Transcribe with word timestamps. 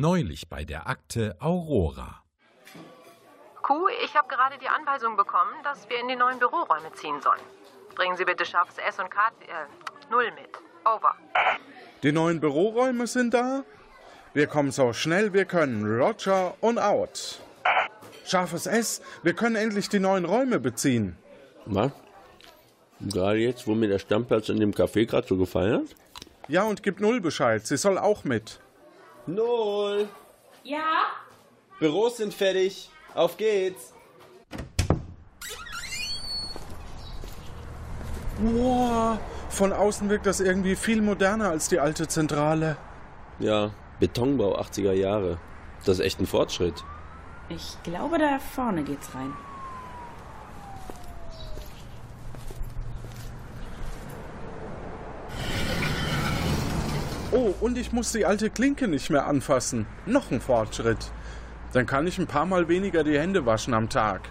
Neulich 0.00 0.48
bei 0.48 0.64
der 0.64 0.86
Akte 0.86 1.34
Aurora. 1.40 2.22
Kuh, 3.62 3.88
ich 4.04 4.14
habe 4.14 4.28
gerade 4.28 4.56
die 4.62 4.68
Anweisung 4.68 5.16
bekommen, 5.16 5.50
dass 5.64 5.90
wir 5.90 5.98
in 5.98 6.06
die 6.06 6.14
neuen 6.14 6.38
Büroräume 6.38 6.92
ziehen 6.92 7.20
sollen. 7.20 7.40
Bringen 7.96 8.16
Sie 8.16 8.24
bitte 8.24 8.44
scharfes 8.44 8.78
S 8.78 9.00
und 9.00 9.10
K, 9.10 9.18
äh, 9.48 9.66
Null 10.08 10.30
mit. 10.30 10.50
Over. 10.84 11.16
Die 12.04 12.12
neuen 12.12 12.38
Büroräume 12.38 13.08
sind 13.08 13.34
da. 13.34 13.64
Wir 14.34 14.46
kommen 14.46 14.70
so 14.70 14.92
schnell 14.92 15.32
wir 15.32 15.46
können. 15.46 15.84
Roger 15.84 16.54
und 16.60 16.78
out. 16.78 17.40
Scharfes 18.24 18.68
S, 18.68 19.02
wir 19.24 19.32
können 19.32 19.56
endlich 19.56 19.88
die 19.88 19.98
neuen 19.98 20.26
Räume 20.26 20.60
beziehen. 20.60 21.18
Was? 21.66 21.90
Gerade 23.00 23.38
jetzt, 23.38 23.66
wo 23.66 23.74
mir 23.74 23.88
der 23.88 23.98
Stammplatz 23.98 24.48
in 24.48 24.60
dem 24.60 24.70
Café 24.70 25.06
gerade 25.06 25.26
so 25.26 25.36
gefallen 25.36 25.88
hat? 25.88 25.96
Ja, 26.46 26.62
und 26.62 26.84
gib 26.84 27.00
Null 27.00 27.20
Bescheid. 27.20 27.66
Sie 27.66 27.76
soll 27.76 27.98
auch 27.98 28.22
mit. 28.22 28.60
Null! 29.28 30.08
Ja? 30.64 31.12
Büros 31.78 32.16
sind 32.16 32.32
fertig. 32.32 32.88
Auf 33.14 33.36
geht's! 33.36 33.92
Wow, 38.40 39.18
von 39.50 39.74
außen 39.74 40.08
wirkt 40.08 40.24
das 40.24 40.40
irgendwie 40.40 40.76
viel 40.76 41.02
moderner 41.02 41.50
als 41.50 41.68
die 41.68 41.78
alte 41.78 42.08
Zentrale. 42.08 42.78
Ja, 43.38 43.72
Betonbau 44.00 44.58
80er 44.58 44.92
Jahre. 44.92 45.38
Das 45.84 45.98
ist 45.98 46.04
echt 46.06 46.20
ein 46.20 46.26
Fortschritt. 46.26 46.82
Ich 47.50 47.76
glaube, 47.82 48.16
da 48.16 48.38
vorne 48.38 48.82
geht's 48.82 49.14
rein. 49.14 49.34
Oh, 57.30 57.54
und 57.60 57.76
ich 57.76 57.92
muss 57.92 58.12
die 58.12 58.24
alte 58.24 58.48
Klinke 58.48 58.88
nicht 58.88 59.10
mehr 59.10 59.26
anfassen. 59.26 59.86
Noch 60.06 60.30
ein 60.30 60.40
Fortschritt. 60.40 61.12
Dann 61.74 61.84
kann 61.84 62.06
ich 62.06 62.18
ein 62.18 62.26
paar 62.26 62.46
Mal 62.46 62.68
weniger 62.68 63.04
die 63.04 63.18
Hände 63.18 63.44
waschen 63.44 63.74
am 63.74 63.90
Tag. 63.90 64.30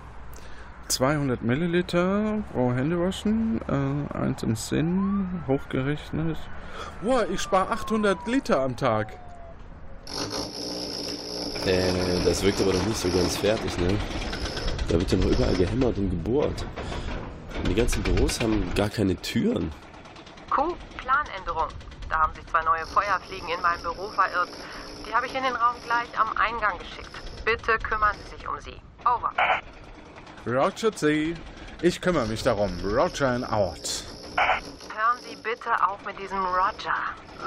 200 0.88 1.44
Milliliter 1.44 2.44
pro 2.54 2.74
Hände 2.74 3.00
waschen, 3.00 3.62
äh, 3.68 4.18
eins 4.18 4.42
im 4.42 4.56
Sinn, 4.56 5.44
hochgerechnet. 5.46 6.38
Boah, 7.04 7.28
ich 7.30 7.42
spare 7.42 7.70
800 7.72 8.26
Liter 8.28 8.62
am 8.62 8.76
Tag. 8.76 9.20
Äh, 11.66 11.92
das 12.26 12.42
wirkt 12.42 12.62
aber 12.62 12.74
noch 12.74 12.86
nicht 12.86 12.98
so 12.98 13.10
ganz 13.10 13.38
fertig, 13.38 13.78
ne? 13.78 13.90
Da 14.88 14.98
wird 14.98 15.12
ja 15.12 15.18
noch 15.18 15.26
überall 15.26 15.56
gehämmert 15.56 15.98
und 15.98 16.10
gebohrt. 16.10 16.66
Und 17.60 17.68
die 17.68 17.76
ganzen 17.76 18.02
Büros 18.02 18.40
haben 18.40 18.72
gar 18.74 18.90
keine 18.90 19.16
Türen. 19.18 19.72
Kuh, 20.50 20.74
Planänderung. 20.98 21.68
Da 22.10 22.20
haben 22.20 22.34
sich 22.34 22.46
zwei 22.48 22.62
neue 22.64 22.86
Feuerfliegen 22.86 23.50
in 23.50 23.62
mein 23.62 23.80
Büro 23.82 24.10
verirrt. 24.10 24.50
Die 25.06 25.14
habe 25.14 25.26
ich 25.26 25.36
in 25.36 25.44
den 25.44 25.56
Raum 25.56 25.76
gleich 25.86 26.08
am 26.20 26.36
Eingang 26.38 26.78
geschickt. 26.78 27.12
Bitte 27.46 27.78
kümmern 27.80 28.16
Sie 28.24 28.36
sich 28.36 28.48
um 28.48 28.60
sie. 28.60 28.82
Over. 29.06 29.32
Roger 30.46 30.92
C. 30.92 31.36
Ich 31.82 32.02
kümmere 32.02 32.26
mich 32.28 32.44
darum. 32.44 32.72
Roger 32.84 33.30
and 33.30 33.52
out. 33.52 34.04
Hören 34.36 35.18
Sie 35.30 35.36
bitte 35.38 35.72
auf 35.86 36.04
mit 36.06 36.18
diesem 36.20 36.44
Roger. 36.44 36.96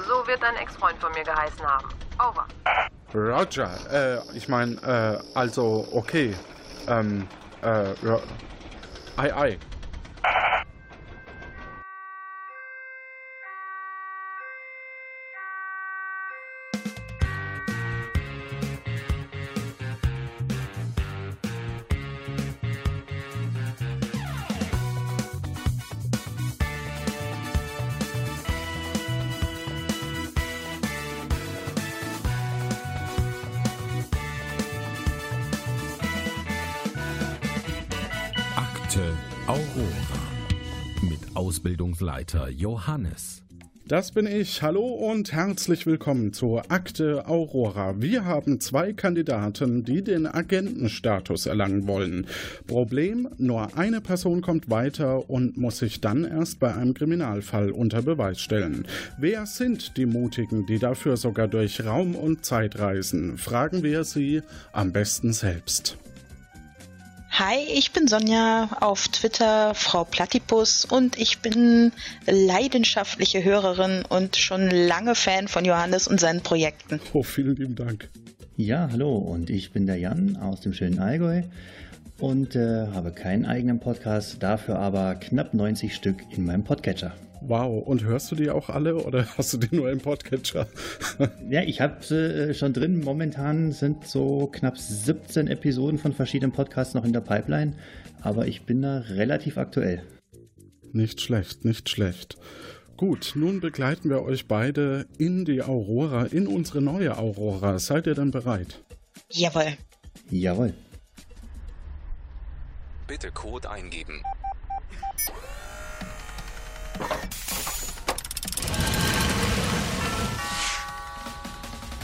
So 0.09 0.27
wird 0.27 0.43
ein 0.43 0.57
Ex-Freund 0.57 0.99
von 1.01 1.13
mir 1.13 1.25
geheißen 1.25 1.67
haben. 1.67 1.89
Over. 2.19 2.47
Roger, 3.15 3.71
äh, 3.91 4.37
ich 4.37 4.49
meine, 4.49 4.77
äh, 4.83 5.39
also, 5.39 5.89
okay. 5.93 6.37
Ähm, 6.87 7.27
äh, 7.63 7.95
Ro 8.05 8.23
ei, 9.17 9.35
ei. 9.35 9.59
Akte 38.91 39.13
Aurora. 39.47 40.21
Mit 41.03 41.37
Ausbildungsleiter 41.37 42.49
Johannes. 42.49 43.45
Das 43.87 44.11
bin 44.11 44.27
ich. 44.27 44.63
Hallo 44.63 44.85
und 44.85 45.31
herzlich 45.31 45.87
willkommen 45.87 46.33
zur 46.33 46.73
Akte 46.73 47.29
Aurora. 47.29 48.03
Wir 48.03 48.25
haben 48.25 48.59
zwei 48.59 48.93
Kandidaten, 48.93 49.85
die 49.85 50.03
den 50.03 50.27
Agentenstatus 50.27 51.47
erlangen 51.47 51.87
wollen. 51.87 52.27
Problem, 52.67 53.29
nur 53.39 53.79
eine 53.79 54.01
Person 54.01 54.41
kommt 54.41 54.71
weiter 54.71 55.31
und 55.31 55.57
muss 55.57 55.79
sich 55.79 56.01
dann 56.01 56.25
erst 56.25 56.59
bei 56.59 56.75
einem 56.75 56.93
Kriminalfall 56.93 57.71
unter 57.71 58.03
Beweis 58.03 58.41
stellen. 58.41 58.89
Wer 59.21 59.47
sind 59.47 59.99
die 59.99 60.07
Mutigen, 60.07 60.67
die 60.67 60.81
dafür 60.81 61.17
sogar 61.17 61.47
durch 61.47 61.85
Raum 61.85 62.17
und 62.17 62.45
Zeit 62.45 62.81
reisen? 62.81 63.39
Fragen 63.39 63.85
wir 63.85 64.03
sie 64.03 64.43
am 64.73 64.91
besten 64.91 65.33
selbst. 65.33 65.97
Hi, 67.33 67.65
ich 67.73 67.93
bin 67.93 68.09
Sonja, 68.09 68.69
auf 68.81 69.07
Twitter 69.09 69.73
Frau 69.75 70.05
Platypus 70.05 70.85
und 70.85 71.17
ich 71.17 71.39
bin 71.39 71.93
leidenschaftliche 72.27 73.45
Hörerin 73.45 74.05
und 74.09 74.37
schon 74.37 74.69
lange 74.69 75.15
Fan 75.15 75.47
von 75.47 75.65
Johannes 75.65 76.09
und 76.09 76.19
seinen 76.19 76.43
Projekten. 76.43 77.01
Oh, 77.13 77.23
vielen 77.23 77.55
lieben 77.55 77.77
Dank. 77.77 78.09
Ja, 78.57 78.89
hallo 78.91 79.17
und 79.17 79.49
ich 79.49 79.73
bin 79.73 79.87
der 79.87 79.97
Jan 79.97 80.37
aus 80.37 80.61
dem 80.61 80.75
schönen 80.75 80.99
Allgäu 80.99 81.43
und 82.19 82.57
äh, 82.57 82.89
habe 82.89 83.13
keinen 83.13 83.47
eigenen 83.47 83.79
Podcast, 83.79 84.43
dafür 84.43 84.79
aber 84.81 85.15
knapp 85.15 85.55
90 85.55 85.95
Stück 85.95 86.25
in 86.31 86.45
meinem 86.45 86.65
Podcatcher. 86.65 87.15
Wow, 87.43 87.87
und 87.87 88.05
hörst 88.05 88.31
du 88.31 88.37
die 88.37 88.51
auch 88.51 88.69
alle 88.69 88.97
oder 88.97 89.27
hast 89.39 89.53
du 89.55 89.59
die 89.59 89.75
nur 89.75 89.91
im 89.91 89.99
Podcatcher? 89.99 90.67
ja, 91.49 91.63
ich 91.63 91.81
habe 91.81 91.97
sie 92.01 92.51
äh, 92.51 92.55
schon 92.55 92.73
drin. 92.73 93.01
Momentan 93.01 93.73
sind 93.73 94.07
so 94.07 94.47
knapp 94.47 94.79
17 94.79 95.47
Episoden 95.47 95.99
von 95.99 96.13
verschiedenen 96.13 96.53
Podcasts 96.53 96.95
noch 96.95 97.05
in 97.05 97.13
der 97.13 97.21
Pipeline, 97.21 97.77
aber 98.21 98.47
ich 98.47 98.67
bin 98.67 98.83
da 98.83 98.99
relativ 98.99 99.57
aktuell. 99.57 100.03
Nicht 100.93 101.21
schlecht, 101.21 101.65
nicht 101.65 101.89
schlecht. 101.89 102.37
Gut, 102.97 103.33
nun 103.35 103.61
begleiten 103.61 104.11
wir 104.11 104.23
euch 104.23 104.47
beide 104.47 105.07
in 105.17 105.47
die 105.47 105.63
Aurora, 105.63 106.25
in 106.25 106.47
unsere 106.47 106.83
neue 106.83 107.17
Aurora. 107.17 107.79
Seid 107.79 108.07
ihr 108.07 108.15
dann 108.15 108.31
bereit? 108.31 108.83
Jawohl. 109.31 109.79
Jawohl. 110.31 110.75
Bitte 113.07 113.31
Code 113.31 113.71
eingeben. 113.71 114.23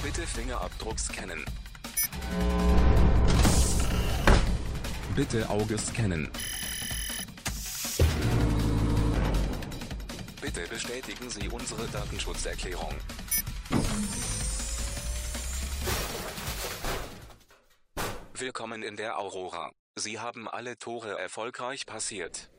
Bitte 0.02 0.26
Fingerabdruck 0.26 0.98
scannen. 0.98 1.44
Bitte 5.14 5.48
Auge 5.50 5.76
scannen. 5.78 6.30
Bitte 10.40 10.66
bestätigen 10.68 11.28
Sie 11.28 11.48
unsere 11.48 11.86
Datenschutzerklärung. 11.88 12.94
Willkommen 18.34 18.82
in 18.82 18.96
der 18.96 19.18
Aurora. 19.18 19.72
Sie 19.96 20.20
haben 20.20 20.48
alle 20.48 20.78
Tore 20.78 21.18
erfolgreich 21.18 21.86
passiert. 21.86 22.50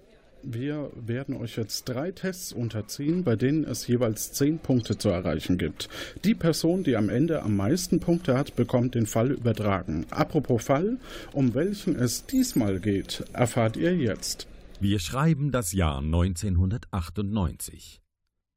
Wir 0.43 0.91
werden 0.95 1.35
euch 1.35 1.57
jetzt 1.57 1.85
drei 1.85 2.11
Tests 2.11 2.53
unterziehen, 2.53 3.23
bei 3.23 3.35
denen 3.35 3.63
es 3.63 3.87
jeweils 3.87 4.31
zehn 4.31 4.59
Punkte 4.59 4.97
zu 4.97 5.09
erreichen 5.09 5.57
gibt. 5.57 5.89
Die 6.23 6.35
Person, 6.35 6.83
die 6.83 6.95
am 6.95 7.09
Ende 7.09 7.43
am 7.43 7.55
meisten 7.55 7.99
Punkte 7.99 8.37
hat, 8.37 8.55
bekommt 8.55 8.95
den 8.95 9.07
Fall 9.07 9.31
übertragen. 9.31 10.05
Apropos 10.09 10.63
Fall, 10.63 10.97
um 11.33 11.53
welchen 11.53 11.95
es 11.95 12.25
diesmal 12.25 12.79
geht, 12.79 13.25
erfahrt 13.33 13.77
ihr 13.77 13.95
jetzt. 13.95 14.47
Wir 14.79 14.99
schreiben 14.99 15.51
das 15.51 15.73
Jahr 15.73 15.99
1998. 15.99 18.01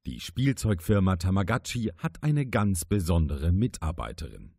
Die 0.06 0.20
Spielzeugfirma 0.20 1.16
Tamagotchi 1.16 1.92
hat 1.96 2.22
eine 2.22 2.46
ganz 2.46 2.84
besondere 2.84 3.52
Mitarbeiterin. 3.52 4.52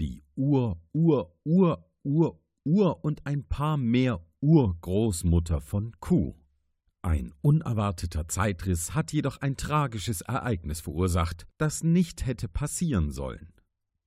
Die 0.00 0.22
Ur, 0.36 0.80
Ur, 0.92 1.34
Ur, 1.44 1.84
Ur, 2.04 2.40
Ur 2.64 3.04
und 3.04 3.26
ein 3.26 3.44
paar 3.44 3.76
mehr 3.76 4.20
Urgroßmutter 4.40 5.60
von 5.60 5.92
Kuh. 5.98 6.34
Ein 7.08 7.32
unerwarteter 7.40 8.28
Zeitriss 8.28 8.94
hat 8.94 9.14
jedoch 9.14 9.38
ein 9.38 9.56
tragisches 9.56 10.20
Ereignis 10.20 10.82
verursacht, 10.82 11.46
das 11.56 11.82
nicht 11.82 12.26
hätte 12.26 12.48
passieren 12.48 13.12
sollen. 13.12 13.48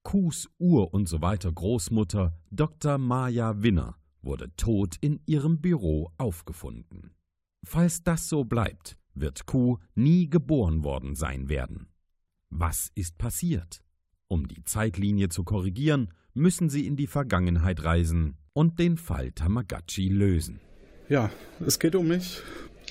Kuhs 0.03 0.47
Ur 0.59 0.93
und 0.93 1.09
so 1.09 1.19
weiter 1.19 1.51
Großmutter 1.51 2.37
Dr. 2.51 2.99
Maya 2.99 3.63
Winner 3.63 3.95
wurde 4.21 4.55
tot 4.55 4.97
in 5.01 5.19
ihrem 5.25 5.61
Büro 5.61 6.11
aufgefunden. 6.19 7.15
Falls 7.65 8.03
das 8.03 8.29
so 8.29 8.43
bleibt, 8.43 8.99
wird 9.15 9.47
Kuh 9.47 9.79
nie 9.95 10.29
geboren 10.29 10.83
worden 10.83 11.15
sein 11.15 11.49
werden. 11.49 11.87
Was 12.51 12.91
ist 12.93 13.17
passiert? 13.17 13.83
Um 14.27 14.47
die 14.47 14.63
Zeitlinie 14.63 15.29
zu 15.29 15.43
korrigieren, 15.43 16.13
müssen 16.35 16.69
Sie 16.69 16.85
in 16.85 16.97
die 16.97 17.07
Vergangenheit 17.07 17.83
reisen 17.83 18.37
und 18.53 18.77
den 18.77 18.97
Fall 18.97 19.31
Tamagotchi 19.31 20.07
lösen. 20.07 20.59
Ja, 21.09 21.31
es 21.65 21.79
geht 21.79 21.95
um 21.95 22.07
mich. 22.07 22.43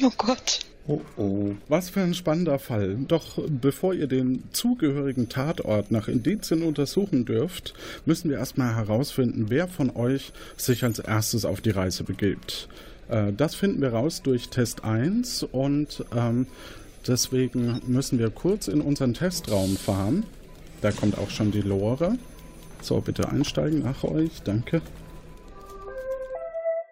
Oh 0.03 0.11
Gott. 0.17 0.61
Oh 0.87 1.01
oh. 1.17 1.55
Was 1.69 1.91
für 1.91 2.01
ein 2.01 2.15
spannender 2.15 2.59
Fall. 2.59 2.97
Doch 3.07 3.39
bevor 3.49 3.95
ihr 3.95 4.07
den 4.07 4.45
zugehörigen 4.53 5.29
Tatort 5.29 5.91
nach 5.91 6.09
Indizien 6.09 6.63
untersuchen 6.63 7.25
dürft, 7.25 7.75
müssen 8.07 8.31
wir 8.31 8.39
erstmal 8.39 8.75
herausfinden, 8.75 9.47
wer 9.49 9.69
von 9.69 9.95
euch 9.95 10.33
sich 10.57 10.83
als 10.85 10.99
erstes 10.99 11.45
auf 11.45 11.61
die 11.61 11.71
Reise 11.71 12.05
begibt. 12.05 12.69
Äh, 13.09 13.33
das 13.33 13.55
finden 13.55 13.83
wir 13.83 13.93
raus 13.93 14.23
durch 14.23 14.49
Test 14.49 14.85
1 14.85 15.43
und 15.45 16.05
ähm, 16.17 16.47
deswegen 17.07 17.81
müssen 17.87 18.19
wir 18.19 18.31
kurz 18.31 18.69
in 18.69 18.81
unseren 18.81 19.15
Testraum 19.15 19.77
fahren. 19.77 20.25
Da 20.81 20.93
kommt 20.93 21.19
auch 21.19 21.31
schon 21.31 21.51
die 21.51 21.61
Lore. 21.61 22.17
So, 22.81 23.01
bitte 23.01 23.29
einsteigen 23.29 23.83
nach 23.83 24.03
euch. 24.05 24.43
Danke. 24.45 24.81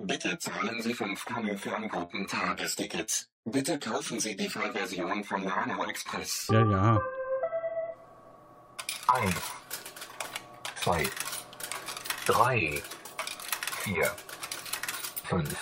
Bitte 0.09 0.39
zahlen 0.39 0.81
Sie 0.81 0.95
5 0.95 1.23
Kannen 1.27 1.59
für 1.59 1.77
ein 1.77 1.87
guten 1.87 2.27
Tagesticket. 2.27 3.29
Bitte 3.45 3.79
kaufen 3.79 4.19
Sie 4.19 4.35
die 4.35 4.49
Vollversion 4.49 5.23
von 5.23 5.45
Nano 5.45 5.85
Express. 5.85 6.49
Ja, 6.51 6.65
ja. 6.65 7.01
1, 9.09 9.35
2, 10.77 11.05
3, 12.25 12.83
4, 13.83 14.11
5. 15.25 15.57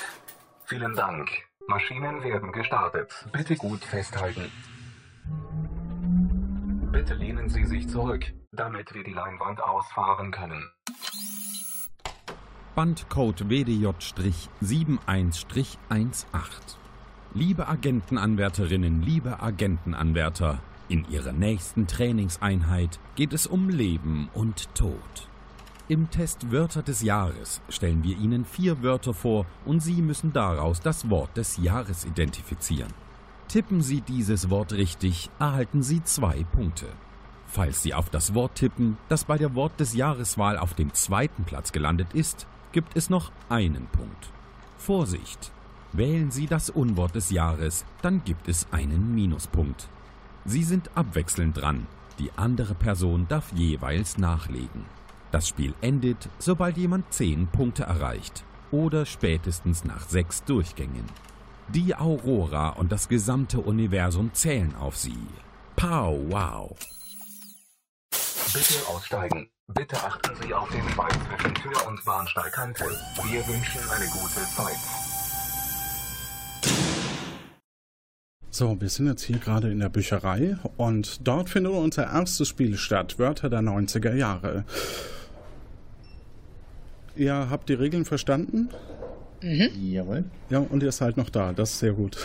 Vielen 0.67 0.95
Dank. 0.95 1.29
Maschinen 1.67 2.23
werden 2.23 2.53
gestartet. 2.53 3.13
Bitte 3.33 3.57
gut 3.57 3.83
festhalten. 3.85 4.53
Bitte 6.93 7.15
lehnen 7.15 7.49
Sie 7.49 7.65
sich 7.65 7.89
zurück, 7.89 8.25
damit 8.53 8.95
wir 8.95 9.03
die 9.03 9.13
Leinwand 9.13 9.61
ausfahren 9.61 10.31
können. 10.31 10.71
Bandcode 12.77 13.49
WDJ-71-18. 13.49 15.79
Liebe 17.33 17.69
Agentenanwärterinnen, 17.69 19.01
liebe 19.01 19.41
Agentenanwärter, 19.41 20.61
in 20.91 21.09
Ihrer 21.09 21.33
nächsten 21.33 21.87
Trainingseinheit 21.87 23.01
geht 23.15 23.33
es 23.33 23.47
um 23.47 23.71
Leben 23.71 24.29
und 24.35 24.75
Tod. 24.75 25.31
Im 25.89 26.11
Test 26.11 26.53
Wörter 26.53 26.83
des 26.83 27.01
Jahres 27.01 27.63
stellen 27.71 28.05
wir 28.05 28.19
Ihnen 28.19 28.45
vier 28.45 28.83
Wörter 28.83 29.15
vor 29.15 29.47
und 29.65 29.81
Sie 29.81 30.03
müssen 30.03 30.35
daraus 30.35 30.81
das 30.81 31.09
Wort 31.09 31.35
des 31.35 31.57
Jahres 31.57 32.05
identifizieren. 32.05 32.93
Tippen 33.49 33.81
Sie 33.81 34.03
dieses 34.03 34.51
Wort 34.51 34.75
richtig, 34.75 35.31
erhalten 35.39 35.83
Sie 35.83 36.05
zwei 36.05 36.45
Punkte. 36.53 36.89
Falls 37.47 37.83
Sie 37.83 37.95
auf 37.95 38.11
das 38.11 38.35
Wort 38.35 38.57
tippen, 38.57 38.99
das 39.09 39.25
bei 39.25 39.39
der 39.39 39.55
Wort 39.55 39.81
des 39.81 39.95
Jahreswahl 39.95 40.59
auf 40.59 40.75
dem 40.75 40.93
zweiten 40.93 41.45
Platz 41.45 41.73
gelandet 41.73 42.13
ist, 42.13 42.47
gibt 42.77 42.95
es 42.95 43.09
noch 43.09 43.33
einen 43.49 43.87
Punkt. 43.87 44.31
Vorsicht! 44.77 45.51
Wählen 45.95 46.31
Sie 46.31 46.47
das 46.47 46.69
Unwort 46.69 47.15
des 47.15 47.31
Jahres, 47.31 47.87
dann 48.03 48.23
gibt 48.23 48.49
es 48.49 48.67
einen 48.71 49.15
Minuspunkt. 49.15 49.89
Sie 50.45 50.63
sind 50.63 50.91
abwechselnd 50.95 51.57
dran. 51.57 51.87
Die 52.19 52.31
andere 52.37 52.75
Person 52.75 53.29
darf 53.31 53.51
jeweils 53.55 54.19
nachlegen. 54.19 54.85
Das 55.31 55.49
Spiel 55.49 55.73
endet, 55.81 56.29
sobald 56.39 56.77
jemand 56.77 57.11
10 57.15 57.47
Punkte 57.47 57.85
erreicht 57.85 58.45
oder 58.71 59.07
spätestens 59.07 59.85
nach 59.85 60.07
sechs 60.07 60.45
Durchgängen. 60.45 61.07
Die 61.69 61.95
Aurora 61.95 62.69
und 62.69 62.93
das 62.93 63.09
gesamte 63.09 63.59
Universum 63.59 64.35
zählen 64.35 64.75
auf 64.75 64.99
sie. 64.99 65.17
Pow 65.77 66.27
wow! 66.29 66.77
Bitte 68.53 68.89
aussteigen. 68.89 69.51
Bitte 69.75 69.97
achten 69.97 70.31
Sie 70.41 70.55
auf 70.55 70.69
den 70.71 70.89
Schwein 70.91 71.11
zwischen 71.29 71.55
Tür 71.55 71.87
und 71.89 72.05
Bahnsteigkante. 72.05 72.85
Wir 72.85 73.47
wünschen 73.49 73.81
eine 73.91 74.07
gute 74.07 74.41
Zeit. 74.55 74.77
So, 78.51 78.81
wir 78.81 78.89
sind 78.89 79.09
jetzt 79.09 79.25
hier 79.25 79.39
gerade 79.39 79.71
in 79.71 79.81
der 79.81 79.89
Bücherei 79.89 80.57
und 80.77 81.27
dort 81.27 81.51
findet 81.51 81.73
unser 81.73 82.05
erstes 82.05 82.49
Spiel 82.49 82.77
statt, 82.77 83.19
Wörter 83.19 83.51
der 83.51 83.61
90er 83.61 84.15
Jahre. 84.15 84.65
Ihr 87.17 87.51
habt 87.51 87.69
die 87.69 87.75
Regeln 87.75 88.05
verstanden? 88.05 88.71
Mhm. 89.43 89.71
Jawohl. 89.75 90.25
Ja, 90.51 90.61
und 90.61 90.83
ihr 90.83 90.93
seid 90.93 91.17
noch 91.17 91.31
da, 91.31 91.53
das 91.53 91.73
ist 91.73 91.79
sehr 91.81 91.93
gut. 91.93 92.17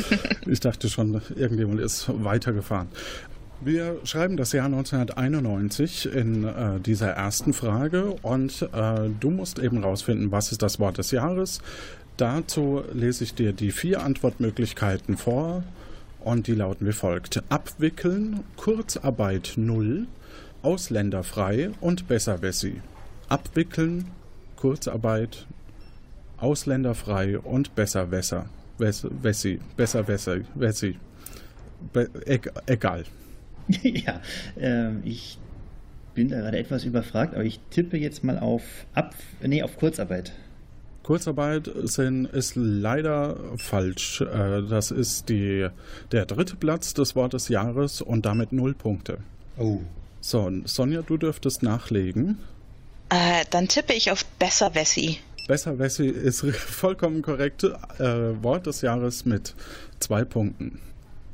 ich 0.46 0.60
dachte 0.60 0.88
schon, 0.90 1.20
irgendjemand 1.34 1.80
ist 1.80 2.10
weitergefahren. 2.22 2.88
Wir 3.64 4.00
schreiben 4.02 4.36
das 4.36 4.50
Jahr 4.50 4.66
1991 4.66 6.12
in 6.12 6.42
äh, 6.42 6.80
dieser 6.80 7.10
ersten 7.10 7.52
Frage 7.52 8.16
und 8.22 8.62
äh, 8.72 9.08
du 9.20 9.30
musst 9.30 9.60
eben 9.60 9.84
rausfinden, 9.84 10.32
was 10.32 10.50
ist 10.50 10.62
das 10.62 10.80
Wort 10.80 10.98
des 10.98 11.12
Jahres. 11.12 11.60
Dazu 12.16 12.82
lese 12.92 13.22
ich 13.22 13.34
dir 13.34 13.52
die 13.52 13.70
vier 13.70 14.02
Antwortmöglichkeiten 14.02 15.16
vor 15.16 15.62
und 16.18 16.48
die 16.48 16.56
lauten 16.56 16.88
wie 16.88 16.92
folgt. 16.92 17.40
Abwickeln, 17.50 18.40
Kurzarbeit 18.56 19.52
null, 19.54 20.08
ausländerfrei 20.62 21.70
und 21.80 22.08
Besserwessi. 22.08 22.82
Abwickeln, 23.28 24.06
Kurzarbeit, 24.56 25.46
ausländerfrei 26.38 27.38
und 27.38 27.76
Besserwässer. 27.76 28.46
Wessi, 28.78 29.60
Besserwässer, 29.76 30.38
Wessi. 30.56 30.98
Be 31.92 32.10
egal. 32.66 33.04
ja, 33.82 34.20
äh, 34.60 34.90
ich 35.04 35.38
bin 36.14 36.28
da 36.28 36.40
gerade 36.40 36.58
etwas 36.58 36.84
überfragt, 36.84 37.34
aber 37.34 37.44
ich 37.44 37.60
tippe 37.70 37.96
jetzt 37.96 38.22
mal 38.24 38.38
auf 38.38 38.62
Ab 38.94 39.14
nee, 39.42 39.62
auf 39.62 39.76
Kurzarbeit. 39.76 40.32
Kurzarbeit 41.02 41.70
sind, 41.82 42.26
ist 42.26 42.54
leider 42.54 43.36
falsch. 43.56 44.20
Äh, 44.20 44.62
das 44.68 44.90
ist 44.90 45.28
die, 45.28 45.68
der 46.12 46.26
dritte 46.26 46.56
Platz 46.56 46.94
des 46.94 47.16
Wortes 47.16 47.48
Jahres 47.48 48.00
und 48.00 48.24
damit 48.26 48.52
null 48.52 48.74
Punkte. 48.74 49.18
Oh. 49.58 49.80
So, 50.20 50.50
Sonja, 50.64 51.02
du 51.02 51.16
dürftest 51.16 51.62
nachlegen. 51.62 52.38
Äh, 53.08 53.44
dann 53.50 53.68
tippe 53.68 53.92
ich 53.92 54.10
auf 54.12 54.24
Besser 54.38 54.74
Wessi. 54.74 55.18
Besser 55.48 55.78
Wessi 55.78 56.06
ist 56.06 56.46
vollkommen 56.54 57.22
korrekt. 57.22 57.64
Äh, 57.64 58.42
Wort 58.42 58.66
des 58.66 58.82
Jahres 58.82 59.24
mit 59.24 59.54
zwei 59.98 60.24
Punkten. 60.24 60.80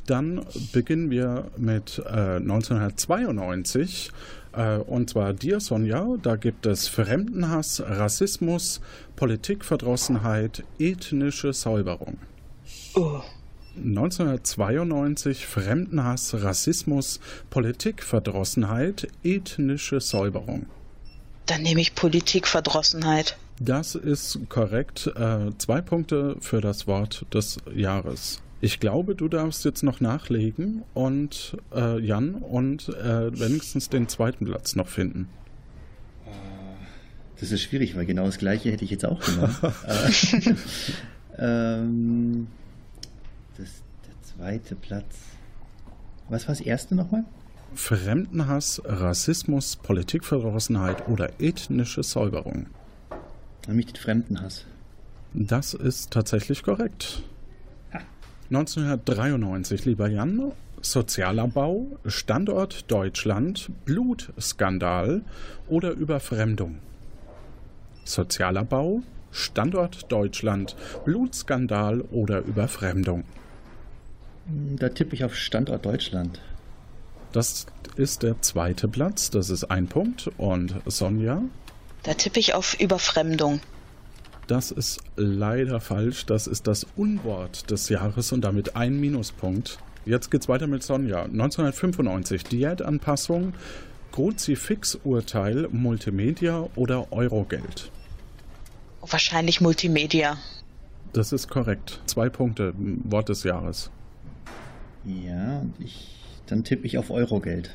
Dann 0.08 0.46
beginnen 0.72 1.10
wir 1.10 1.50
mit 1.58 2.02
äh, 2.06 2.36
1992 2.36 4.10
äh, 4.54 4.78
und 4.78 5.10
zwar 5.10 5.34
dir, 5.34 5.60
Sonja. 5.60 6.16
Da 6.22 6.36
gibt 6.36 6.64
es 6.64 6.88
Fremdenhass, 6.88 7.82
Rassismus, 7.84 8.80
Politikverdrossenheit, 9.16 10.64
ethnische 10.78 11.52
Säuberung. 11.52 12.16
Oh. 12.94 13.20
1992 13.76 15.46
Fremdenhass, 15.46 16.34
Rassismus, 16.34 17.20
Politikverdrossenheit, 17.50 19.08
ethnische 19.22 20.00
Säuberung. 20.00 20.64
Dann 21.44 21.60
nehme 21.60 21.82
ich 21.82 21.94
Politikverdrossenheit. 21.94 23.36
Das 23.60 23.94
ist 23.94 24.38
korrekt. 24.48 25.06
Äh, 25.14 25.50
zwei 25.58 25.82
Punkte 25.82 26.36
für 26.40 26.62
das 26.62 26.86
Wort 26.86 27.26
des 27.34 27.58
Jahres. 27.74 28.40
Ich 28.60 28.80
glaube, 28.80 29.14
du 29.14 29.28
darfst 29.28 29.64
jetzt 29.64 29.82
noch 29.82 30.00
nachlegen 30.00 30.82
und 30.94 31.56
äh, 31.72 32.00
Jan 32.00 32.34
und 32.34 32.88
äh, 32.88 33.38
wenigstens 33.38 33.88
den 33.88 34.08
zweiten 34.08 34.46
Platz 34.46 34.74
noch 34.74 34.88
finden. 34.88 35.28
Das 37.38 37.52
ist 37.52 37.62
schwierig, 37.62 37.96
weil 37.96 38.04
genau 38.04 38.26
das 38.26 38.38
gleiche 38.38 38.72
hätte 38.72 38.84
ich 38.84 38.90
jetzt 38.90 39.04
auch 39.04 39.20
genommen. 39.20 39.56
ähm, 41.38 42.46
das, 43.56 43.68
der 44.06 44.22
zweite 44.22 44.74
Platz. 44.74 45.14
Was 46.28 46.48
war 46.48 46.54
das 46.56 46.60
erste 46.60 46.96
nochmal? 46.96 47.24
Fremdenhass, 47.74 48.82
Rassismus, 48.84 49.76
Politikverdrossenheit 49.76 51.06
oder 51.06 51.40
ethnische 51.40 52.02
Säuberung. 52.02 52.66
Nämlich 53.68 53.86
den 53.86 53.96
Fremdenhass. 53.96 54.64
Das 55.32 55.74
ist 55.74 56.10
tatsächlich 56.10 56.64
korrekt. 56.64 57.22
1993, 58.50 59.84
lieber 59.84 60.08
Jan, 60.08 60.52
Sozialabbau, 60.80 61.98
Standort 62.06 62.90
Deutschland, 62.90 63.70
Blutskandal 63.84 65.22
oder 65.68 65.90
Überfremdung. 65.90 66.78
Sozialabbau, 68.04 69.02
Standort 69.30 70.10
Deutschland, 70.10 70.76
Blutskandal 71.04 72.00
oder 72.00 72.40
Überfremdung. 72.40 73.24
Da 74.76 74.88
tippe 74.88 75.14
ich 75.14 75.24
auf 75.24 75.34
Standort 75.34 75.84
Deutschland. 75.84 76.40
Das 77.32 77.66
ist 77.96 78.22
der 78.22 78.40
zweite 78.40 78.88
Platz, 78.88 79.28
das 79.30 79.50
ist 79.50 79.64
ein 79.64 79.88
Punkt. 79.88 80.30
Und 80.38 80.74
Sonja? 80.86 81.42
Da 82.02 82.14
tippe 82.14 82.40
ich 82.40 82.54
auf 82.54 82.80
Überfremdung. 82.80 83.60
Das 84.48 84.70
ist 84.70 85.00
leider 85.16 85.78
falsch. 85.78 86.24
Das 86.24 86.46
ist 86.46 86.66
das 86.66 86.86
Unwort 86.96 87.70
des 87.70 87.90
Jahres 87.90 88.32
und 88.32 88.40
damit 88.40 88.76
ein 88.76 88.98
Minuspunkt. 88.98 89.78
Jetzt 90.06 90.30
geht's 90.30 90.48
weiter 90.48 90.66
mit 90.66 90.82
Sonja. 90.82 91.24
1995. 91.24 92.44
Diätanpassung, 92.44 93.52
Kruzifix-Urteil, 94.10 95.68
Multimedia 95.70 96.66
oder 96.76 97.12
Eurogeld? 97.12 97.92
Wahrscheinlich 99.02 99.60
Multimedia. 99.60 100.38
Das 101.12 101.32
ist 101.32 101.48
korrekt. 101.48 102.00
Zwei 102.06 102.30
Punkte, 102.30 102.72
Wort 103.04 103.28
des 103.28 103.42
Jahres. 103.44 103.90
Ja, 105.04 105.62
ich, 105.78 106.16
dann 106.46 106.64
tippe 106.64 106.86
ich 106.86 106.96
auf 106.96 107.10
Eurogeld. 107.10 107.70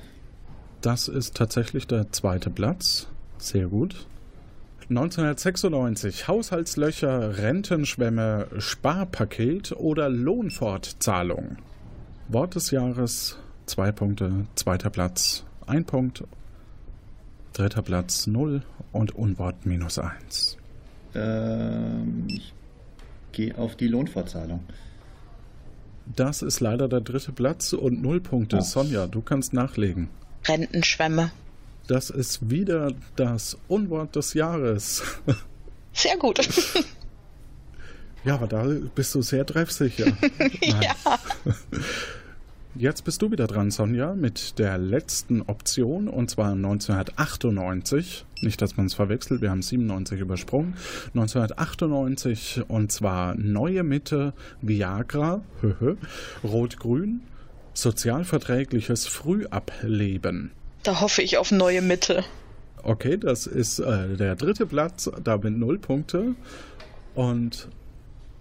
Das 0.82 1.08
ist 1.08 1.36
tatsächlich 1.36 1.86
der 1.86 2.12
zweite 2.12 2.50
Platz. 2.50 3.08
Sehr 3.38 3.68
gut. 3.68 4.08
1996 4.95 6.27
Haushaltslöcher, 6.27 7.39
Rentenschwämme, 7.39 8.47
Sparpaket 8.59 9.71
oder 9.71 10.07
Lohnfortzahlung. 10.07 11.57
Wort 12.27 12.53
des 12.53 12.69
Jahres, 12.69 13.39
zwei 13.65 13.91
Punkte, 13.91 14.45
zweiter 14.53 14.91
Platz, 14.91 15.45
ein 15.65 15.85
Punkt, 15.85 16.23
dritter 17.53 17.81
Platz, 17.81 18.27
null 18.27 18.62
und 18.91 19.15
Unwort 19.15 19.65
minus 19.65 19.97
eins. 19.97 20.57
Ähm, 21.15 22.27
ich 22.29 22.53
gehe 23.31 23.57
auf 23.57 23.75
die 23.75 23.88
Lohnfortzahlung. 23.88 24.59
Das 26.05 26.43
ist 26.43 26.59
leider 26.59 26.88
der 26.88 27.01
dritte 27.01 27.31
Platz 27.31 27.73
und 27.73 28.03
null 28.03 28.21
Punkte. 28.21 28.59
Ach. 28.59 28.63
Sonja, 28.63 29.07
du 29.07 29.21
kannst 29.21 29.53
nachlegen. 29.53 30.09
Rentenschwämme. 30.45 31.31
Das 31.87 32.09
ist 32.09 32.49
wieder 32.49 32.93
das 33.15 33.57
Unwort 33.67 34.15
des 34.15 34.33
Jahres. 34.33 35.03
Sehr 35.93 36.17
gut. 36.17 36.39
Ja, 38.25 38.35
aber 38.35 38.47
da 38.47 38.65
bist 38.95 39.13
du 39.15 39.21
sehr 39.21 39.45
treffsicher. 39.45 40.05
ja. 40.61 40.95
Jetzt 42.75 43.03
bist 43.03 43.21
du 43.21 43.31
wieder 43.31 43.47
dran, 43.47 43.69
Sonja, 43.69 44.15
mit 44.15 44.57
der 44.59 44.77
letzten 44.77 45.41
Option 45.41 46.07
und 46.07 46.31
zwar 46.31 46.53
1998. 46.53 48.25
Nicht, 48.41 48.61
dass 48.61 48.77
man 48.77 48.85
es 48.85 48.93
verwechselt, 48.93 49.41
wir 49.41 49.51
haben 49.51 49.61
97 49.61 50.21
übersprungen. 50.21 50.75
1998 51.07 52.61
und 52.67 52.91
zwar 52.91 53.35
Neue 53.35 53.83
Mitte, 53.83 54.33
Viagra, 54.61 55.41
Rot-Grün, 56.43 57.23
sozialverträgliches 57.73 59.05
Frühableben. 59.05 60.51
Da 60.83 60.99
hoffe 60.99 61.21
ich 61.21 61.37
auf 61.37 61.51
Neue 61.51 61.81
Mitte. 61.81 62.23
Okay, 62.83 63.17
das 63.17 63.47
ist 63.47 63.79
äh, 63.79 64.17
der 64.17 64.35
dritte 64.35 64.65
Platz, 64.65 65.09
damit 65.23 65.57
null 65.57 65.79
Punkte. 65.79 66.35
Und 67.15 67.69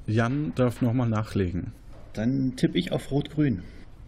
Jan 0.06 0.52
darf 0.56 0.82
nochmal 0.82 1.08
nachlegen. 1.08 1.72
Dann 2.14 2.56
tippe 2.56 2.76
ich 2.76 2.90
auf 2.90 3.12
Rot-Grün. 3.12 3.62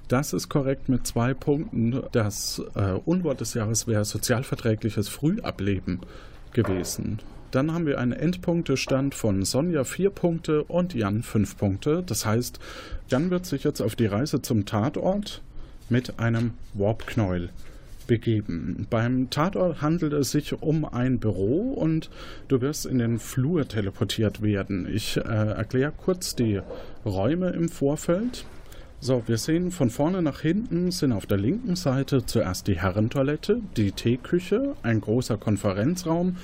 Das 0.08 0.32
ist 0.32 0.48
korrekt 0.48 0.88
mit 0.88 1.06
zwei 1.06 1.32
Punkten. 1.32 2.02
Das 2.10 2.60
äh, 2.74 2.98
Unwort 3.04 3.40
des 3.40 3.54
Jahres 3.54 3.86
wäre 3.86 4.04
sozialverträgliches 4.04 5.08
Frühableben 5.08 6.00
gewesen. 6.52 7.20
Dann 7.52 7.72
haben 7.72 7.86
wir 7.86 8.00
einen 8.00 8.12
Endpunktestand 8.12 9.14
von 9.14 9.44
Sonja 9.44 9.84
vier 9.84 10.10
Punkte 10.10 10.64
und 10.64 10.92
Jan 10.92 11.22
fünf 11.22 11.56
Punkte. 11.56 12.02
Das 12.04 12.26
heißt, 12.26 12.58
Jan 13.08 13.30
wird 13.30 13.46
sich 13.46 13.62
jetzt 13.62 13.80
auf 13.80 13.94
die 13.94 14.06
Reise 14.06 14.42
zum 14.42 14.66
Tatort 14.66 15.40
mit 15.88 16.18
einem 16.18 16.54
Warp-Knäuel 16.74 17.50
begeben. 18.06 18.86
Beim 18.90 19.30
Tatort 19.30 19.82
handelt 19.82 20.12
es 20.12 20.30
sich 20.30 20.62
um 20.62 20.84
ein 20.84 21.18
Büro 21.18 21.72
und 21.72 22.10
du 22.48 22.60
wirst 22.60 22.86
in 22.86 22.98
den 22.98 23.18
Flur 23.18 23.66
teleportiert 23.66 24.42
werden. 24.42 24.88
Ich 24.92 25.16
äh, 25.16 25.20
erkläre 25.20 25.92
kurz 25.96 26.34
die 26.34 26.60
Räume 27.04 27.50
im 27.50 27.68
Vorfeld. 27.68 28.44
So, 29.00 29.22
wir 29.26 29.36
sehen 29.36 29.70
von 29.70 29.90
vorne 29.90 30.22
nach 30.22 30.40
hinten 30.40 30.90
sind 30.90 31.12
auf 31.12 31.26
der 31.26 31.36
linken 31.36 31.76
Seite 31.76 32.24
zuerst 32.24 32.68
die 32.68 32.80
Herrentoilette, 32.80 33.60
die 33.76 33.92
Teeküche, 33.92 34.76
ein 34.82 35.00
großer 35.00 35.36
Konferenzraum 35.36 36.36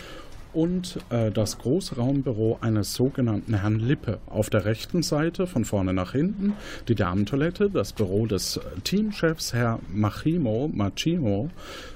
und 0.53 0.99
äh, 1.11 1.31
das 1.31 1.59
Großraumbüro 1.59 2.59
eines 2.61 2.95
sogenannten 2.95 3.55
Herrn 3.55 3.79
Lippe. 3.79 4.19
Auf 4.27 4.51
der 4.51 4.65
rechten 4.65 5.03
Seite 5.03 5.47
von 5.47 5.65
vorne 5.65 5.93
nach 5.93 6.13
hinten 6.13 6.55
die 6.89 6.95
Damentoilette, 6.95 7.71
das 7.71 7.93
Büro 7.93 8.27
des 8.27 8.61
Teamchefs 8.85 9.53
Herr 9.53 9.79
Machimo, 9.93 10.71
Machimo, 10.73 11.51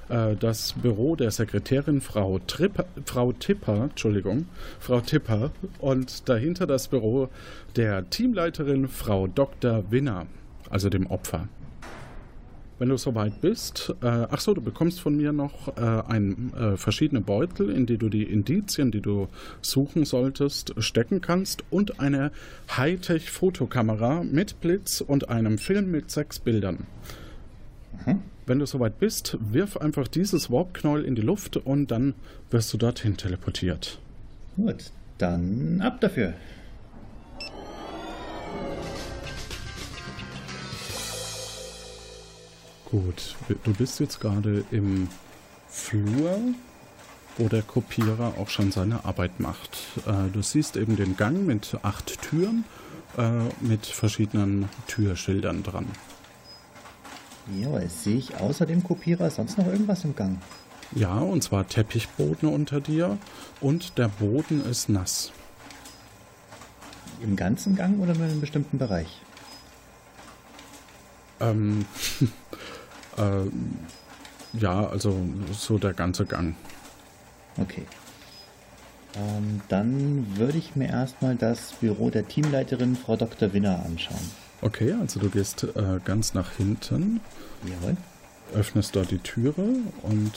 äh, 0.09 0.37
das 0.37 0.73
Büro 0.75 1.17
der 1.17 1.31
Sekretärin 1.31 2.01
Frau, 2.01 2.39
Tripper, 2.47 2.87
Frau 3.05 3.33
Tipper, 3.33 3.85
Entschuldigung, 3.91 4.47
Frau 4.79 5.01
Tipper 5.01 5.51
und 5.79 6.29
dahinter 6.29 6.67
das 6.67 6.89
Büro 6.89 7.29
der 7.77 8.09
Teamleiterin 8.11 8.89
Frau 8.89 9.27
Dr. 9.27 9.85
Winner 9.91 10.27
also 10.71 10.89
dem 10.89 11.07
Opfer. 11.07 11.49
Wenn 12.79 12.89
du 12.89 12.97
soweit 12.97 13.41
bist, 13.41 13.95
äh, 14.03 14.07
ach 14.07 14.41
so, 14.41 14.53
du 14.53 14.61
bekommst 14.61 15.01
von 15.01 15.17
mir 15.17 15.33
noch 15.33 15.77
äh, 15.77 16.03
ein, 16.09 16.53
äh, 16.55 16.77
verschiedene 16.77 17.21
Beutel, 17.21 17.71
in 17.71 17.87
die 17.87 17.99
du 17.99 18.09
die 18.09 18.25
Indizien, 18.25 18.91
die 18.91 19.01
du 19.01 19.29
suchen 19.63 20.05
solltest, 20.05 20.75
stecken 20.79 21.21
kannst 21.21 21.63
und 21.71 22.01
eine 22.01 22.33
Hightech-Fotokamera 22.77 24.25
mit 24.25 24.61
Blitz 24.61 25.01
und 25.01 25.29
einem 25.29 25.59
Film 25.59 25.93
mit 25.93 26.11
sechs 26.11 26.41
Bildern. 26.41 26.87
Mhm. 28.05 28.23
Wenn 28.47 28.59
du 28.59 28.67
soweit 28.67 28.99
bist, 28.99 29.39
wirf 29.41 29.77
einfach 29.77 30.09
dieses 30.09 30.51
Warp-Knäuel 30.51 31.05
in 31.05 31.15
die 31.15 31.23
Luft 31.23 31.57
und 31.57 31.91
dann 31.91 32.15
wirst 32.51 32.73
du 32.73 32.77
dorthin 32.77 33.17
teleportiert. 33.17 33.99
Gut, 34.57 34.91
dann 35.19 35.81
ab 35.81 36.01
dafür. 36.01 36.35
Gut, 42.95 43.35
du 43.65 43.73
bist 43.73 43.99
jetzt 43.99 44.21
gerade 44.21 44.65
im 44.71 45.09
Flur, 45.67 46.39
wo 47.37 47.49
der 47.49 47.63
Kopierer 47.63 48.35
auch 48.39 48.49
schon 48.49 48.71
seine 48.71 49.05
Arbeit 49.05 49.41
macht. 49.41 49.79
Äh, 50.07 50.31
du 50.33 50.43
siehst 50.43 50.77
eben 50.77 50.95
den 50.95 51.17
Gang 51.17 51.45
mit 51.45 51.77
acht 51.83 52.23
Türen 52.23 52.65
äh, 53.19 53.31
mit 53.61 53.85
verschiedenen 53.85 54.69
Türschildern 54.87 55.65
dran. 55.65 55.87
Ja, 57.59 57.81
sehe 57.89 58.17
ich 58.17 58.37
außer 58.37 58.65
dem 58.65 58.85
Kopierer 58.85 59.29
sonst 59.29 59.59
noch 59.59 59.67
irgendwas 59.67 60.05
im 60.05 60.15
Gang? 60.15 60.39
Ja, 60.93 61.19
und 61.19 61.43
zwar 61.43 61.67
Teppichboden 61.67 62.49
unter 62.49 62.81
dir 62.81 63.19
und 63.61 63.99
der 63.99 64.07
Boden 64.07 64.65
ist 64.65 64.89
nass. 64.89 65.33
Im 67.21 67.35
ganzen 67.35 67.75
Gang 67.75 67.99
oder 67.99 68.15
nur 68.15 68.27
in 68.27 68.31
einem 68.31 68.41
bestimmten 68.41 68.79
Bereich? 68.79 69.21
Ähm, 71.41 71.87
Äh, 73.17 74.59
ja, 74.59 74.87
also 74.87 75.19
so 75.53 75.79
der 75.79 75.95
ganze 75.95 76.27
Gang. 76.27 76.55
Okay. 77.57 77.87
Ähm, 79.17 79.61
dann 79.69 80.27
würde 80.37 80.59
ich 80.59 80.75
mir 80.77 80.89
erstmal 80.89 81.37
das 81.37 81.73
Büro 81.75 82.11
der 82.11 82.27
Teamleiterin 82.27 82.97
Frau 82.97 83.17
Dr. 83.17 83.53
Winner 83.53 83.85
anschauen. 83.85 84.31
Okay, 84.61 84.95
also 85.01 85.21
du 85.21 85.29
gehst 85.29 85.65
äh, 85.65 86.01
ganz 86.05 86.35
nach 86.35 86.53
hinten. 86.53 87.21
Jawohl. 87.65 87.97
Öffnest 88.55 88.97
dort 88.97 89.11
die 89.11 89.19
Türe 89.19 89.65
und 90.03 90.33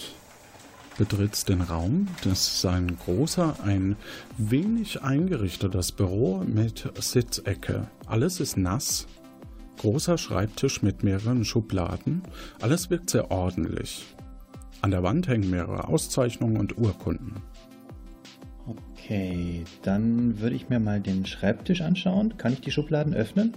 betrittst 0.98 1.50
den 1.50 1.62
Raum. 1.62 2.08
Das 2.24 2.56
ist 2.56 2.66
ein 2.66 2.98
großer, 2.98 3.58
ein 3.64 3.96
wenig 4.38 5.04
eingerichtetes 5.04 5.92
Büro 5.92 6.44
mit 6.46 6.90
Sitzecke. 7.00 7.88
Alles 8.08 8.40
ist 8.40 8.58
nass. 8.58 9.08
Großer 9.78 10.18
Schreibtisch 10.18 10.82
mit 10.82 11.04
mehreren 11.04 11.46
Schubladen. 11.46 12.24
Alles 12.62 12.90
wirkt 12.90 13.10
sehr 13.10 13.32
ordentlich. 13.32 14.06
An 14.82 14.92
der 14.92 15.04
Wand 15.04 15.28
hängen 15.28 15.50
mehrere 15.50 15.88
Auszeichnungen 15.88 16.58
und 16.58 16.78
Urkunden. 16.78 17.42
Okay, 18.68 19.64
dann 19.84 20.40
würde 20.40 20.56
ich 20.56 20.70
mir 20.70 20.80
mal 20.80 21.00
den 21.00 21.26
Schreibtisch 21.26 21.82
anschauen. 21.82 22.38
Kann 22.38 22.54
ich 22.54 22.62
die 22.62 22.72
Schubladen 22.72 23.14
öffnen? 23.14 23.54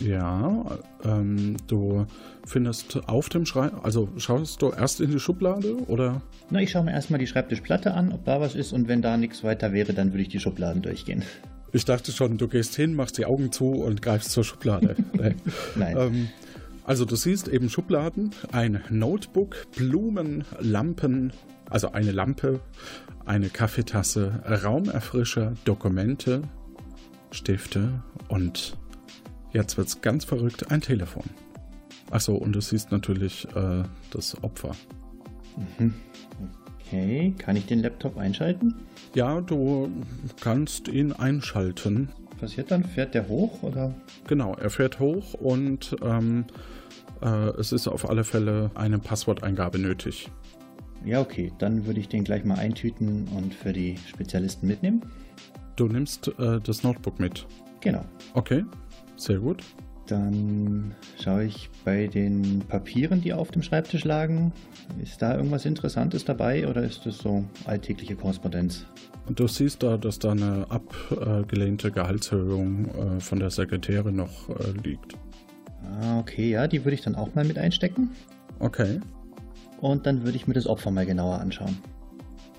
Ja, 0.00 0.78
ähm, 1.04 1.56
du 1.68 2.06
findest 2.44 3.08
auf 3.08 3.28
dem 3.30 3.46
Schreibtisch, 3.46 3.80
also 3.82 4.08
schaust 4.18 4.60
du 4.60 4.70
erst 4.70 5.00
in 5.00 5.10
die 5.10 5.18
Schublade 5.18 5.76
oder? 5.86 6.20
Na, 6.50 6.60
ich 6.60 6.70
schaue 6.70 6.84
mir 6.84 6.92
erstmal 6.92 7.18
die 7.18 7.26
Schreibtischplatte 7.26 7.94
an, 7.94 8.12
ob 8.12 8.24
da 8.24 8.40
was 8.40 8.54
ist 8.54 8.72
und 8.72 8.88
wenn 8.88 9.00
da 9.00 9.16
nichts 9.16 9.42
weiter 9.42 9.72
wäre, 9.72 9.94
dann 9.94 10.12
würde 10.12 10.22
ich 10.22 10.28
die 10.28 10.40
Schubladen 10.40 10.82
durchgehen. 10.82 11.22
Ich 11.72 11.84
dachte 11.84 12.12
schon, 12.12 12.38
du 12.38 12.48
gehst 12.48 12.74
hin, 12.76 12.94
machst 12.94 13.18
die 13.18 13.26
Augen 13.26 13.52
zu 13.52 13.70
und 13.70 14.02
greifst 14.02 14.30
zur 14.30 14.44
Schublade. 14.44 14.96
Nein. 15.74 15.96
Ähm, 15.96 16.28
also 16.84 17.04
du 17.04 17.16
siehst 17.16 17.48
eben 17.48 17.68
Schubladen, 17.68 18.30
ein 18.52 18.82
Notebook, 18.90 19.66
Blumen, 19.74 20.44
Lampen, 20.60 21.32
also 21.68 21.90
eine 21.92 22.12
Lampe, 22.12 22.60
eine 23.24 23.48
Kaffeetasse, 23.48 24.42
Raumerfrischer, 24.64 25.54
Dokumente, 25.64 26.42
Stifte 27.32 28.02
und 28.28 28.76
jetzt 29.52 29.76
wird's 29.76 30.00
ganz 30.00 30.24
verrückt, 30.24 30.70
ein 30.70 30.80
Telefon. 30.80 31.24
Achso, 32.10 32.36
und 32.36 32.52
du 32.52 32.60
siehst 32.60 32.92
natürlich 32.92 33.48
äh, 33.56 33.82
das 34.12 34.42
Opfer. 34.44 34.76
Mhm. 35.78 35.94
Okay, 36.86 37.34
kann 37.38 37.56
ich 37.56 37.66
den 37.66 37.80
Laptop 37.80 38.16
einschalten? 38.16 38.74
Ja, 39.14 39.40
du 39.40 39.90
kannst 40.40 40.88
ihn 40.88 41.12
einschalten. 41.12 42.10
Was 42.30 42.40
passiert 42.40 42.70
dann? 42.70 42.84
Fährt 42.84 43.14
der 43.14 43.28
hoch 43.28 43.62
oder? 43.62 43.94
Genau, 44.28 44.54
er 44.54 44.70
fährt 44.70 45.00
hoch 45.00 45.34
und 45.34 45.96
ähm, 46.02 46.44
Äh, 47.22 47.48
es 47.58 47.72
ist 47.72 47.88
auf 47.88 48.08
alle 48.08 48.24
Fälle 48.24 48.70
eine 48.74 48.98
Passworteingabe 48.98 49.78
nötig. 49.78 50.30
Ja, 51.04 51.20
okay. 51.20 51.52
Dann 51.58 51.86
würde 51.86 52.00
ich 52.00 52.08
den 52.08 52.24
gleich 52.24 52.44
mal 52.44 52.58
eintüten 52.58 53.28
und 53.34 53.54
für 53.54 53.72
die 53.72 53.96
Spezialisten 54.06 54.66
mitnehmen. 54.66 55.02
Du 55.76 55.86
nimmst 55.88 56.28
äh, 56.38 56.60
das 56.60 56.82
Notebook 56.82 57.18
mit. 57.20 57.46
Genau. 57.80 58.04
Okay, 58.34 58.64
sehr 59.16 59.38
gut. 59.38 59.62
Dann 60.06 60.94
schaue 61.20 61.44
ich 61.44 61.68
bei 61.84 62.06
den 62.06 62.60
Papieren, 62.68 63.20
die 63.20 63.32
auf 63.32 63.50
dem 63.50 63.62
Schreibtisch 63.62 64.04
lagen. 64.04 64.52
Ist 65.02 65.20
da 65.20 65.36
irgendwas 65.36 65.64
Interessantes 65.64 66.24
dabei 66.24 66.68
oder 66.68 66.82
ist 66.82 67.06
das 67.06 67.18
so 67.18 67.44
alltägliche 67.64 68.14
Korrespondenz? 68.14 68.86
Du 69.28 69.48
siehst 69.48 69.82
da, 69.82 69.96
dass 69.96 70.20
da 70.20 70.30
eine 70.30 70.66
abgelehnte 70.68 71.90
Gehaltserhöhung 71.90 73.16
äh, 73.16 73.20
von 73.20 73.40
der 73.40 73.50
Sekretärin 73.50 74.14
noch 74.14 74.48
äh, 74.50 74.70
liegt. 74.84 75.14
Ah, 76.00 76.20
okay, 76.20 76.50
ja, 76.50 76.68
die 76.68 76.84
würde 76.84 76.94
ich 76.94 77.02
dann 77.02 77.16
auch 77.16 77.34
mal 77.34 77.44
mit 77.44 77.58
einstecken. 77.58 78.10
Okay. 78.60 79.00
Und 79.80 80.06
dann 80.06 80.24
würde 80.24 80.36
ich 80.36 80.46
mir 80.46 80.54
das 80.54 80.66
Opfer 80.66 80.90
mal 80.90 81.06
genauer 81.06 81.40
anschauen. 81.40 81.76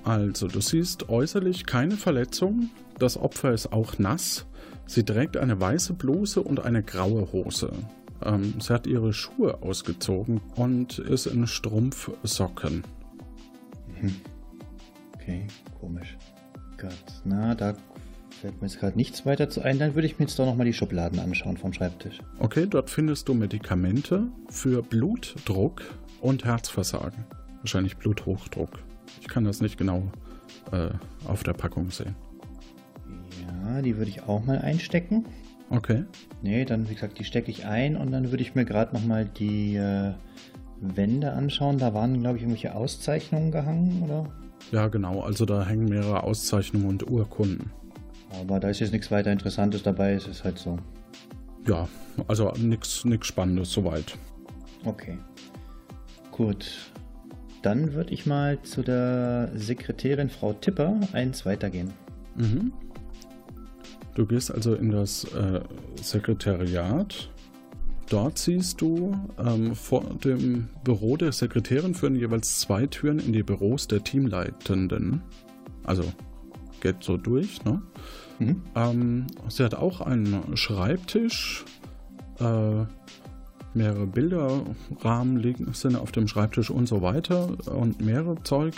Also, 0.04 0.48
du 0.48 0.62
siehst 0.62 1.10
äußerlich 1.10 1.66
keine 1.66 1.98
Verletzung. 1.98 2.70
Das 3.00 3.18
Opfer 3.18 3.54
ist 3.54 3.72
auch 3.72 3.98
nass. 4.00 4.46
Sie 4.88 5.03
trägt 5.03 5.38
eine 5.38 5.60
weiße 5.60 5.94
Bluse 5.94 6.41
und 6.41 6.63
eine 6.63 6.82
graue 6.82 7.32
Hose. 7.32 7.72
Ähm, 8.24 8.56
sie 8.60 8.74
hat 8.74 8.88
ihre 8.88 9.13
Schuhe 9.13 9.62
ausgezogen 9.62 10.41
und 10.56 10.98
ist 11.00 11.27
in 11.27 11.46
Strumpfsocken. 11.46 12.84
Mhm. 14.01 14.15
Okay, 15.15 15.46
komisch. 15.79 16.17
Gott, 16.77 16.94
na, 17.25 17.53
da 17.53 17.75
fällt 18.41 18.62
mir 18.62 18.67
jetzt 18.67 18.79
gerade 18.79 18.96
nichts 18.96 19.25
weiter 19.25 19.50
zu 19.50 19.62
ein. 19.62 19.77
Dann 19.77 19.96
würde 19.96 20.08
ich 20.08 20.20
mir 20.20 20.25
jetzt 20.25 20.39
doch 20.39 20.46
nochmal 20.46 20.65
die 20.65 20.74
Schubladen 20.74 21.20
anschauen 21.20 21.58
vom 21.58 21.74
Schreibtisch. 21.74 22.20
Okay, 22.39 22.65
dort 22.67 22.89
findest 22.89 23.27
du 23.27 23.34
Medikamente 23.34 24.27
für 24.50 24.82
Blutdruck 24.82 25.84
und 26.22 26.46
Herzversagen. 26.46 27.25
Wahrscheinlich 27.60 27.98
Bluthochdruck. 27.98 28.79
Ich 29.22 29.27
kann 29.27 29.44
das 29.44 29.62
nicht 29.62 29.77
genau 29.77 30.03
äh, 30.72 30.89
auf 31.25 31.44
der 31.44 31.53
Packung 31.53 31.91
sehen. 31.91 32.15
Ja, 33.67 33.81
die 33.81 33.97
würde 33.97 34.09
ich 34.09 34.24
auch 34.24 34.45
mal 34.45 34.59
einstecken. 34.59 35.25
Okay. 35.69 36.05
Nee, 36.41 36.63
dann 36.63 36.89
wie 36.89 36.93
gesagt, 36.93 37.19
die 37.19 37.25
stecke 37.25 37.51
ich 37.51 37.65
ein 37.65 37.97
und 37.97 38.12
dann 38.12 38.31
würde 38.31 38.41
ich 38.41 38.55
mir 38.55 38.63
gerade 38.63 38.95
nochmal 38.95 39.25
die 39.25 39.75
äh, 39.75 40.13
Wände 40.79 41.33
anschauen. 41.33 41.77
Da 41.77 41.93
waren, 41.93 42.21
glaube 42.21 42.38
ich, 42.38 42.43
irgendwelche 42.43 42.74
Auszeichnungen 42.74 43.51
gehangen, 43.51 44.03
oder? 44.03 44.25
Ja, 44.71 44.88
genau. 44.88 45.21
Also 45.21 45.45
da 45.45 45.65
hängen 45.65 45.89
mehrere 45.89 46.24
Auszeichnungen 46.24 46.88
und 46.88 47.09
Urkunden. 47.09 47.71
Aber 48.39 48.59
da 48.59 48.69
ist 48.69 48.79
jetzt 48.79 48.93
nichts 48.93 49.12
weiter 49.12 49.31
Interessantes 49.31 49.83
dabei, 49.83 50.13
es 50.13 50.27
ist 50.27 50.43
halt 50.43 50.57
so. 50.57 50.77
Ja, 51.67 51.88
also 52.27 52.51
nichts 52.57 53.03
Spannendes 53.21 53.71
soweit. 53.71 54.17
Okay. 54.86 55.17
Gut. 56.31 56.91
Dann 57.62 57.93
würde 57.93 58.13
ich 58.13 58.25
mal 58.25 58.62
zu 58.62 58.83
der 58.83 59.51
Sekretärin 59.55 60.29
Frau 60.29 60.53
Tipper 60.53 61.00
eins 61.12 61.45
weitergehen. 61.45 61.91
Mhm. 62.36 62.71
Du 64.17 64.25
gehst 64.25 64.51
also 64.51 64.74
in 64.74 64.89
das 64.89 65.25
äh, 65.25 65.62
Sekretariat. 66.01 67.29
Dort 68.09 68.39
siehst 68.39 68.81
du, 68.81 69.15
ähm, 69.38 69.75
vor 69.75 70.05
dem 70.24 70.69
Büro 70.83 71.17
der 71.17 71.31
Sekretärin 71.31 71.93
führen 71.93 72.15
jeweils 72.15 72.59
zwei 72.59 72.88
Türen 72.88 73.19
in 73.19 73.31
die 73.31 73.43
Büros 73.43 73.88
der 73.88 74.03
Teamleitenden. 74.03 75.21
Also 75.83 76.03
geht 76.79 77.03
so 77.03 77.17
durch, 77.17 77.63
ne? 77.63 77.83
Mhm. 78.39 78.63
Ähm, 78.74 79.27
sie 79.50 79.63
hat 79.63 79.75
auch 79.75 80.01
einen 80.01 80.57
Schreibtisch. 80.57 81.63
Äh, 82.39 82.86
mehrere 83.75 84.07
Bilderrahmen 84.07 85.38
liegen, 85.38 85.71
sind 85.74 85.95
auf 85.95 86.12
dem 86.12 86.27
Schreibtisch 86.27 86.71
und 86.71 86.88
so 86.88 87.03
weiter 87.03 87.50
und 87.67 88.01
mehrere 88.01 88.41
Zeug. 88.41 88.74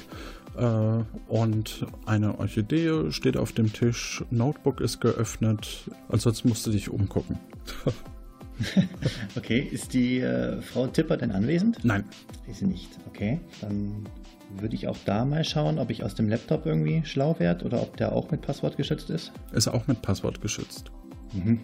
Äh, 0.60 1.04
und 1.32 1.86
eine 2.06 2.38
Orchidee 2.38 3.12
steht 3.12 3.38
auf 3.38 3.54
dem 3.54 3.72
Tisch, 3.72 4.24
Notebook 4.30 4.82
ist 4.82 5.00
geöffnet, 5.00 5.90
ansonsten 6.10 6.50
musst 6.50 6.68
du 6.68 6.72
dich 6.72 6.90
umgucken. 6.90 7.40
okay, 9.38 9.60
ist 9.60 9.94
die 9.94 10.20
äh, 10.20 10.62
Frau 10.62 10.88
Tipper 10.88 11.16
denn 11.16 11.32
anwesend? 11.32 11.78
Nein. 11.84 12.04
Ist 12.50 12.60
sie 12.60 12.66
nicht. 12.66 12.90
Okay, 13.08 13.40
dann 13.62 14.04
würde 14.58 14.76
ich 14.76 14.88
auch 14.88 14.98
da 15.06 15.24
mal 15.24 15.46
schauen, 15.46 15.80
ob 15.80 15.92
ich 15.92 16.04
aus 16.04 16.16
dem 16.16 16.28
Laptop 16.28 16.66
irgendwie 16.66 17.04
schlau 17.06 17.40
werde 17.40 17.64
oder 17.64 17.82
ob 17.82 17.96
der 17.96 18.12
auch 18.12 18.30
mit 18.32 18.42
Passwort 18.42 18.76
geschützt 18.76 19.10
ist. 19.10 19.32
Ist 19.54 19.70
auch 19.70 19.88
mit 19.88 20.02
Passwort 20.02 20.42
geschützt. 20.42 20.92
Mhm. 21.34 21.60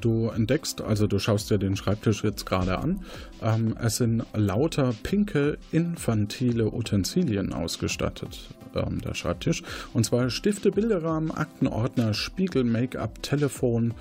Du 0.00 0.28
entdeckst, 0.28 0.80
also 0.80 1.06
du 1.06 1.18
schaust 1.18 1.50
dir 1.50 1.58
den 1.58 1.76
Schreibtisch 1.76 2.22
jetzt 2.22 2.46
gerade 2.46 2.78
an, 2.78 3.00
ähm, 3.42 3.76
es 3.80 3.96
sind 3.96 4.24
lauter 4.32 4.94
pinke 5.02 5.58
infantile 5.72 6.72
Utensilien 6.72 7.52
ausgestattet, 7.52 8.54
ähm, 8.74 9.00
der 9.00 9.14
Schreibtisch. 9.14 9.62
Und 9.94 10.04
zwar 10.04 10.30
Stifte, 10.30 10.70
Bilderrahmen, 10.70 11.30
Aktenordner, 11.30 12.14
Spiegel, 12.14 12.64
Make-up, 12.64 13.22
Telefon 13.22 13.94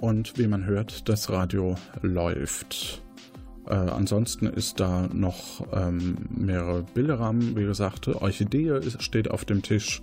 und 0.00 0.36
wie 0.38 0.48
man 0.48 0.64
hört, 0.66 1.08
das 1.08 1.30
Radio 1.30 1.76
läuft. 2.02 3.02
Äh, 3.66 3.74
ansonsten 3.74 4.46
ist 4.46 4.80
da 4.80 5.08
noch 5.12 5.66
ähm, 5.72 6.16
mehrere 6.30 6.82
Bilderrahmen, 6.82 7.56
wie 7.56 7.64
gesagt, 7.64 8.08
Orchidee 8.08 8.80
steht 8.98 9.30
auf 9.30 9.44
dem 9.44 9.62
Tisch 9.62 10.02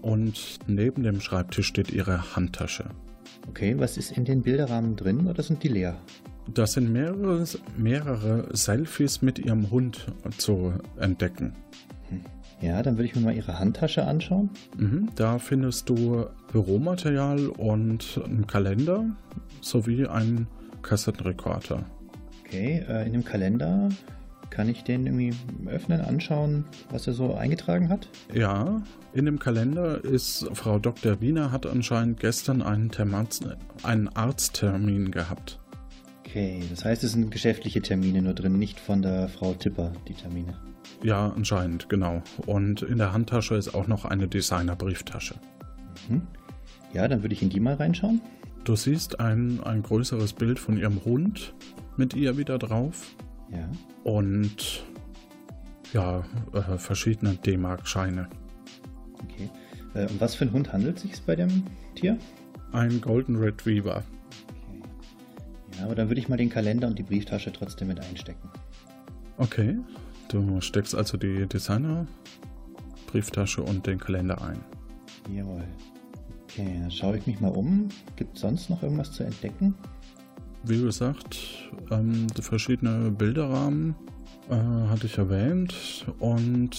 und 0.00 0.60
neben 0.66 1.02
dem 1.02 1.20
Schreibtisch 1.20 1.66
steht 1.66 1.90
ihre 1.90 2.36
Handtasche. 2.36 2.84
Okay, 3.48 3.74
was 3.78 3.96
ist 3.96 4.12
in 4.12 4.24
den 4.24 4.42
Bilderrahmen 4.42 4.96
drin 4.96 5.26
oder 5.26 5.42
sind 5.42 5.62
die 5.62 5.68
leer? 5.68 5.96
Das 6.52 6.72
sind 6.74 6.92
mehrere, 6.92 7.44
mehrere 7.76 8.48
Selfies 8.56 9.22
mit 9.22 9.38
ihrem 9.38 9.70
Hund 9.70 10.06
zu 10.38 10.74
entdecken. 10.98 11.54
Hm. 12.08 12.20
Ja, 12.60 12.82
dann 12.82 12.96
würde 12.96 13.04
ich 13.04 13.14
mir 13.14 13.22
mal 13.22 13.34
ihre 13.34 13.58
Handtasche 13.58 14.04
anschauen. 14.04 14.50
Mhm, 14.78 15.10
da 15.14 15.38
findest 15.38 15.88
du 15.88 16.26
Büromaterial 16.52 17.48
und 17.48 18.20
einen 18.24 18.46
Kalender 18.46 19.04
sowie 19.60 20.06
einen 20.06 20.46
Kassettenrekorder. 20.82 21.84
Okay, 22.44 22.84
äh, 22.88 23.06
in 23.06 23.12
dem 23.12 23.24
Kalender 23.24 23.90
kann 24.50 24.68
ich 24.68 24.84
den 24.84 25.06
irgendwie 25.06 25.34
öffnen, 25.66 26.00
anschauen, 26.00 26.64
was 26.90 27.06
er 27.06 27.12
so 27.12 27.34
eingetragen 27.34 27.88
hat? 27.88 28.08
Ja, 28.32 28.82
in 29.12 29.24
dem 29.24 29.38
Kalender 29.38 30.04
ist 30.04 30.46
Frau 30.52 30.78
Dr. 30.78 31.20
Wiener 31.20 31.52
hat 31.52 31.66
anscheinend 31.66 32.20
gestern 32.20 32.62
einen, 32.62 32.90
Termaz 32.90 33.40
einen 33.82 34.08
Arzttermin 34.08 35.10
gehabt. 35.10 35.58
Okay, 36.26 36.62
das 36.70 36.84
heißt, 36.84 37.04
es 37.04 37.12
sind 37.12 37.30
geschäftliche 37.30 37.80
Termine 37.80 38.20
nur 38.20 38.34
drin, 38.34 38.58
nicht 38.58 38.80
von 38.80 39.00
der 39.00 39.28
Frau 39.28 39.54
Tipper, 39.54 39.92
die 40.08 40.14
Termine. 40.14 40.54
Ja, 41.02 41.32
anscheinend, 41.34 41.88
genau. 41.88 42.22
Und 42.46 42.82
in 42.82 42.98
der 42.98 43.12
Handtasche 43.12 43.54
ist 43.54 43.74
auch 43.74 43.86
noch 43.86 44.04
eine 44.04 44.28
Designerbrieftasche. 44.28 45.36
Mhm. 46.08 46.22
Ja, 46.92 47.08
dann 47.08 47.22
würde 47.22 47.34
ich 47.34 47.42
in 47.42 47.50
die 47.50 47.60
mal 47.60 47.74
reinschauen. 47.74 48.20
Du 48.64 48.74
siehst 48.74 49.20
ein, 49.20 49.60
ein 49.62 49.82
größeres 49.82 50.32
Bild 50.32 50.58
von 50.58 50.76
ihrem 50.76 51.04
Hund 51.04 51.54
mit 51.96 52.14
ihr 52.14 52.36
wieder 52.36 52.58
drauf. 52.58 53.14
Ja. 53.50 53.68
Und 54.04 54.84
ja, 55.92 56.24
äh, 56.52 56.78
verschiedene 56.78 57.34
D-Mark-Scheine. 57.34 58.28
Okay. 59.24 59.50
Äh, 59.94 60.06
um 60.10 60.20
was 60.20 60.34
für 60.34 60.42
einen 60.42 60.52
Hund 60.52 60.72
handelt 60.72 60.96
es 60.96 61.02
sich 61.02 61.22
bei 61.22 61.36
dem 61.36 61.62
Tier? 61.94 62.18
Ein 62.72 63.00
Golden 63.00 63.36
Retriever. 63.36 64.02
Okay. 64.68 64.82
Ja, 65.78 65.84
aber 65.84 65.94
dann 65.94 66.08
würde 66.08 66.20
ich 66.20 66.28
mal 66.28 66.36
den 66.36 66.50
Kalender 66.50 66.88
und 66.88 66.98
die 66.98 67.04
Brieftasche 67.04 67.52
trotzdem 67.52 67.88
mit 67.88 68.00
einstecken. 68.00 68.48
Okay. 69.38 69.78
Du 70.28 70.60
steckst 70.60 70.94
also 70.94 71.16
die 71.16 71.46
Designer-Brieftasche 71.46 73.62
und 73.62 73.86
den 73.86 73.98
Kalender 73.98 74.42
ein. 74.42 74.58
Jawohl. 75.32 75.64
Okay, 76.44 76.78
dann 76.80 76.90
schaue 76.90 77.18
ich 77.18 77.26
mich 77.26 77.40
mal 77.40 77.52
um. 77.52 77.88
Gibt 78.16 78.34
es 78.34 78.40
sonst 78.40 78.70
noch 78.70 78.82
irgendwas 78.82 79.12
zu 79.12 79.22
entdecken? 79.22 79.74
Wie 80.66 80.82
gesagt, 80.82 81.38
ähm, 81.90 82.26
verschiedene 82.40 83.10
Bilderrahmen 83.10 83.94
äh, 84.50 84.54
hatte 84.88 85.06
ich 85.06 85.18
erwähnt 85.18 86.06
und 86.18 86.76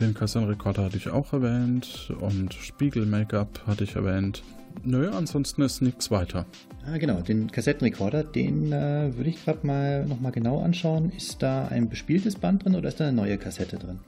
den 0.00 0.14
Kassettenrekorder 0.14 0.84
hatte 0.84 0.96
ich 0.96 1.08
auch 1.08 1.32
erwähnt 1.32 2.12
und 2.20 2.54
Spiegel-Make-up 2.54 3.66
hatte 3.66 3.84
ich 3.84 3.96
erwähnt. 3.96 4.42
Nö, 4.84 5.10
ansonsten 5.10 5.62
ist 5.62 5.82
nichts 5.82 6.10
weiter. 6.10 6.46
Ah, 6.86 6.98
genau, 6.98 7.20
den 7.20 7.50
Kassettenrekorder, 7.50 8.22
den 8.22 8.72
äh, 8.72 9.16
würde 9.16 9.30
ich 9.30 9.44
gerade 9.44 9.66
mal 9.66 10.06
nochmal 10.06 10.32
genau 10.32 10.62
anschauen. 10.62 11.10
Ist 11.10 11.42
da 11.42 11.66
ein 11.68 11.88
bespieltes 11.88 12.36
Band 12.36 12.64
drin 12.64 12.76
oder 12.76 12.88
ist 12.88 13.00
da 13.00 13.08
eine 13.08 13.16
neue 13.16 13.38
Kassette 13.38 13.76
drin? 13.76 13.98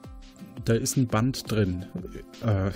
Da 0.64 0.74
ist 0.74 0.96
ein 0.96 1.06
Band 1.06 1.50
drin. 1.50 1.86
Äh, 2.46 2.70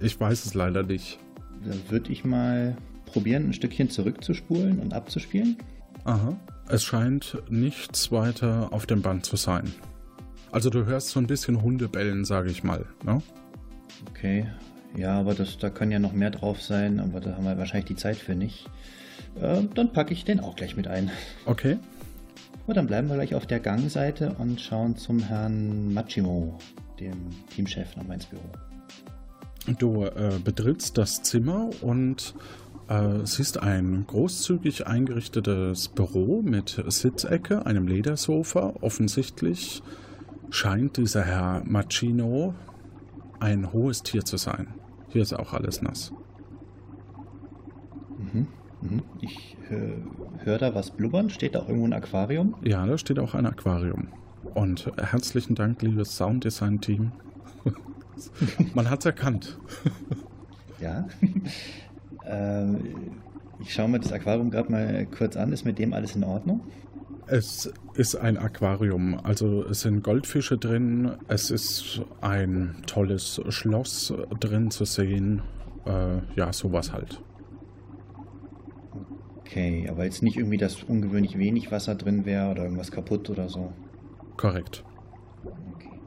ich 0.00 0.18
weiß 0.20 0.46
es 0.46 0.54
leider 0.54 0.82
nicht. 0.82 1.18
Dann 1.64 1.80
würde 1.88 2.12
ich 2.12 2.24
mal 2.24 2.76
probieren, 3.16 3.46
ein 3.46 3.52
Stückchen 3.54 3.88
zurückzuspulen 3.88 4.78
und 4.78 4.92
abzuspielen? 4.92 5.56
Aha. 6.04 6.36
Es 6.68 6.84
scheint 6.84 7.38
nichts 7.48 8.12
weiter 8.12 8.68
auf 8.72 8.84
dem 8.84 9.00
Band 9.00 9.24
zu 9.24 9.36
sein. 9.36 9.72
Also 10.52 10.68
du 10.68 10.84
hörst 10.84 11.08
so 11.08 11.18
ein 11.18 11.26
bisschen 11.26 11.62
Hundebellen, 11.62 12.26
sage 12.26 12.50
ich 12.50 12.62
mal. 12.62 12.84
Ne? 13.04 13.22
Okay. 14.10 14.46
Ja, 14.98 15.18
aber 15.18 15.32
das, 15.32 15.56
da 15.56 15.70
kann 15.70 15.90
ja 15.90 15.98
noch 15.98 16.12
mehr 16.12 16.30
drauf 16.30 16.60
sein, 16.60 17.00
aber 17.00 17.20
da 17.20 17.36
haben 17.36 17.44
wir 17.44 17.56
wahrscheinlich 17.56 17.86
die 17.86 17.96
Zeit 17.96 18.16
für 18.18 18.34
nicht. 18.34 18.68
Äh, 19.40 19.62
dann 19.74 19.94
packe 19.94 20.12
ich 20.12 20.26
den 20.26 20.38
auch 20.38 20.54
gleich 20.54 20.76
mit 20.76 20.86
ein. 20.86 21.10
Okay. 21.46 21.78
Gut, 22.66 22.76
dann 22.76 22.86
bleiben 22.86 23.08
wir 23.08 23.14
gleich 23.14 23.34
auf 23.34 23.46
der 23.46 23.60
Gangseite 23.60 24.34
und 24.38 24.60
schauen 24.60 24.96
zum 24.96 25.20
Herrn 25.20 25.94
Machimo, 25.94 26.58
dem 27.00 27.30
Teamchef, 27.48 27.96
nochmal 27.96 28.16
ins 28.16 28.26
Büro. 28.26 28.42
Du 29.78 30.04
äh, 30.04 30.38
betrittst 30.44 30.98
das 30.98 31.22
Zimmer 31.22 31.70
und 31.80 32.34
äh, 32.88 33.24
siehst 33.24 33.62
ein 33.62 34.04
großzügig 34.06 34.86
eingerichtetes 34.86 35.88
Büro 35.88 36.42
mit 36.42 36.82
Sitzecke, 36.86 37.66
einem 37.66 37.88
Ledersofa. 37.88 38.74
Offensichtlich 38.80 39.82
scheint 40.50 40.96
dieser 40.96 41.22
Herr 41.22 41.62
Machino 41.64 42.54
ein 43.40 43.72
hohes 43.72 44.02
Tier 44.02 44.24
zu 44.24 44.36
sein. 44.36 44.68
Hier 45.08 45.22
ist 45.22 45.32
auch 45.32 45.52
alles 45.52 45.82
nass. 45.82 46.12
Mhm. 48.18 48.46
Mhm. 48.80 49.02
Ich 49.20 49.56
äh, 49.70 50.44
höre 50.44 50.58
da 50.58 50.74
was 50.74 50.90
blubbern. 50.90 51.30
Steht 51.30 51.54
da 51.54 51.60
auch 51.60 51.68
irgendwo 51.68 51.88
ein 51.88 51.92
Aquarium? 51.92 52.54
Ja, 52.62 52.86
da 52.86 52.98
steht 52.98 53.18
auch 53.18 53.34
ein 53.34 53.46
Aquarium. 53.46 54.08
Und 54.54 54.92
herzlichen 54.96 55.54
Dank, 55.54 55.82
liebes 55.82 56.16
Sounddesign-Team. 56.16 57.12
Man 58.74 58.88
hat's 58.88 59.04
erkannt. 59.04 59.58
ja. 60.80 61.08
äh, 62.26 62.66
ich 63.60 63.72
schaue 63.72 63.88
mir 63.88 64.00
das 64.00 64.12
Aquarium 64.12 64.50
gerade 64.50 64.70
mal 64.70 65.06
kurz 65.06 65.36
an. 65.36 65.52
Ist 65.52 65.64
mit 65.64 65.78
dem 65.78 65.92
alles 65.92 66.14
in 66.14 66.24
Ordnung? 66.24 66.60
Es 67.28 67.72
ist 67.94 68.14
ein 68.14 68.36
Aquarium, 68.36 69.18
also 69.24 69.64
es 69.64 69.80
sind 69.80 70.04
Goldfische 70.04 70.58
drin, 70.58 71.10
es 71.26 71.50
ist 71.50 72.02
ein 72.20 72.76
tolles 72.86 73.40
Schloss 73.48 74.14
drin 74.38 74.70
zu 74.70 74.84
sehen. 74.84 75.42
Äh, 75.86 76.18
ja, 76.36 76.52
sowas 76.52 76.92
halt. 76.92 77.20
Okay, 79.40 79.88
aber 79.90 80.04
jetzt 80.04 80.22
nicht 80.22 80.36
irgendwie, 80.36 80.56
dass 80.56 80.82
ungewöhnlich 80.84 81.36
wenig 81.36 81.72
Wasser 81.72 81.96
drin 81.96 82.26
wäre 82.26 82.50
oder 82.50 82.62
irgendwas 82.62 82.92
kaputt 82.92 83.28
oder 83.30 83.48
so. 83.48 83.72
Korrekt. 84.36 84.84
Okay. 85.74 86.00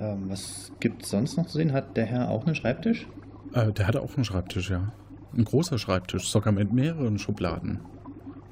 Ähm, 0.00 0.24
was 0.28 0.72
gibt 0.80 1.04
es 1.04 1.10
sonst 1.10 1.36
noch 1.36 1.46
zu 1.46 1.58
sehen? 1.58 1.72
Hat 1.72 1.96
der 1.96 2.06
Herr 2.06 2.30
auch 2.30 2.44
einen 2.44 2.54
Schreibtisch? 2.56 3.06
Äh, 3.52 3.72
der 3.72 3.86
hat 3.86 3.96
auch 3.96 4.14
einen 4.16 4.24
Schreibtisch, 4.24 4.70
ja. 4.70 4.92
Ein 5.36 5.44
großer 5.44 5.78
Schreibtisch, 5.78 6.28
sogar 6.28 6.52
mit 6.52 6.72
mehreren 6.72 7.18
Schubladen. 7.18 7.80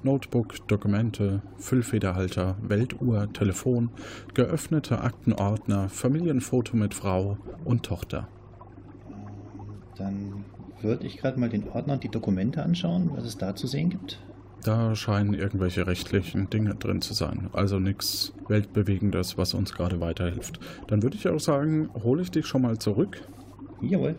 Notebook, 0.02 0.66
Dokumente, 0.68 1.42
Füllfederhalter, 1.58 2.56
Weltuhr, 2.62 3.32
Telefon, 3.32 3.90
geöffnete 4.34 5.00
Aktenordner, 5.00 5.88
Familienfoto 5.88 6.76
mit 6.76 6.94
Frau 6.94 7.36
und 7.64 7.84
Tochter. 7.84 8.28
Dann 9.96 10.44
würde 10.80 11.04
ich 11.04 11.16
gerade 11.16 11.40
mal 11.40 11.48
den 11.48 11.68
Ordner 11.68 11.94
und 11.94 12.04
die 12.04 12.08
Dokumente 12.08 12.62
anschauen, 12.62 13.10
was 13.12 13.24
es 13.24 13.36
da 13.36 13.56
zu 13.56 13.66
sehen 13.66 13.90
gibt. 13.90 14.20
Da 14.64 14.94
scheinen 14.94 15.34
irgendwelche 15.34 15.86
rechtlichen 15.86 16.50
Dinge 16.50 16.74
drin 16.74 17.00
zu 17.00 17.14
sein. 17.14 17.48
Also 17.52 17.78
nichts 17.78 18.32
Weltbewegendes, 18.48 19.38
was 19.38 19.54
uns 19.54 19.72
gerade 19.72 20.00
weiterhilft. 20.00 20.60
Dann 20.88 21.02
würde 21.02 21.16
ich 21.16 21.28
auch 21.28 21.40
sagen, 21.40 21.90
hole 22.02 22.22
ich 22.22 22.30
dich 22.30 22.46
schon 22.46 22.62
mal 22.62 22.78
zurück. 22.78 23.20
Jawohl. 23.80 24.16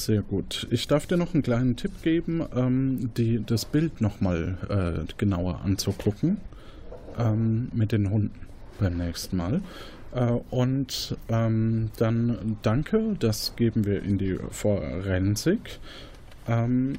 Sehr 0.00 0.22
gut. 0.22 0.66
Ich 0.70 0.88
darf 0.88 1.04
dir 1.04 1.18
noch 1.18 1.34
einen 1.34 1.42
kleinen 1.42 1.76
Tipp 1.76 2.00
geben, 2.00 2.42
ähm, 2.56 3.10
die, 3.18 3.44
das 3.44 3.66
Bild 3.66 4.00
nochmal 4.00 4.56
äh, 4.70 5.12
genauer 5.18 5.60
anzugucken 5.62 6.38
ähm, 7.18 7.68
mit 7.74 7.92
den 7.92 8.08
Hunden 8.08 8.46
beim 8.78 8.96
nächsten 8.96 9.36
Mal. 9.36 9.60
Äh, 10.14 10.38
und 10.48 11.18
ähm, 11.28 11.90
dann 11.98 12.56
danke, 12.62 13.14
das 13.18 13.56
geben 13.56 13.84
wir 13.84 14.02
in 14.02 14.16
die 14.16 14.38
Forensik. 14.50 15.78
Ähm, 16.48 16.94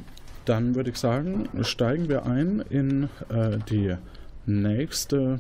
dann 0.46 0.76
würde 0.76 0.92
ich 0.92 0.98
sagen, 0.98 1.50
steigen 1.64 2.08
wir 2.08 2.28
ein 2.28 2.64
in 2.70 3.10
äh, 3.30 3.58
die 3.68 3.96
nächste 4.46 5.40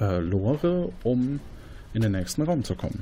äh, 0.00 0.20
Lore, 0.20 0.92
um 1.02 1.40
in 1.92 2.02
den 2.02 2.12
nächsten 2.12 2.42
Raum 2.42 2.62
zu 2.62 2.76
kommen. 2.76 3.00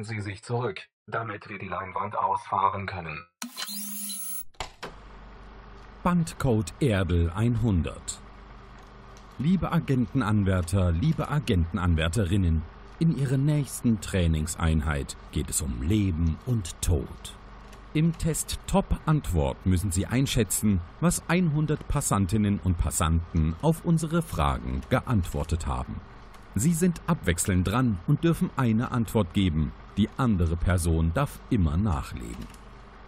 Lehnen 0.00 0.04
Sie 0.04 0.20
sich 0.20 0.42
zurück, 0.42 0.80
damit 1.06 1.48
wir 1.48 1.58
die 1.58 1.68
Leinwand 1.68 2.16
ausfahren 2.16 2.86
können. 2.86 3.26
Bandcode 6.02 6.72
Erdel 6.80 7.30
100 7.30 8.20
Liebe 9.38 9.72
Agentenanwärter, 9.72 10.92
liebe 10.92 11.28
Agentenanwärterinnen, 11.28 12.62
in 12.98 13.16
Ihrer 13.16 13.36
nächsten 13.36 14.00
Trainingseinheit 14.00 15.16
geht 15.32 15.50
es 15.50 15.60
um 15.60 15.82
Leben 15.82 16.38
und 16.46 16.80
Tod. 16.82 17.34
Im 17.92 18.16
Test 18.16 18.58
Top 18.66 19.00
Antwort 19.06 19.66
müssen 19.66 19.90
Sie 19.90 20.06
einschätzen, 20.06 20.80
was 21.00 21.22
100 21.28 21.88
Passantinnen 21.88 22.60
und 22.62 22.78
Passanten 22.78 23.54
auf 23.62 23.84
unsere 23.84 24.22
Fragen 24.22 24.82
geantwortet 24.90 25.66
haben. 25.66 26.00
Sie 26.54 26.72
sind 26.72 27.00
abwechselnd 27.06 27.66
dran 27.68 27.98
und 28.06 28.24
dürfen 28.24 28.50
eine 28.56 28.90
Antwort 28.92 29.34
geben. 29.34 29.72
Die 29.96 30.08
andere 30.16 30.56
Person 30.56 31.12
darf 31.14 31.40
immer 31.50 31.76
nachlegen. 31.76 32.46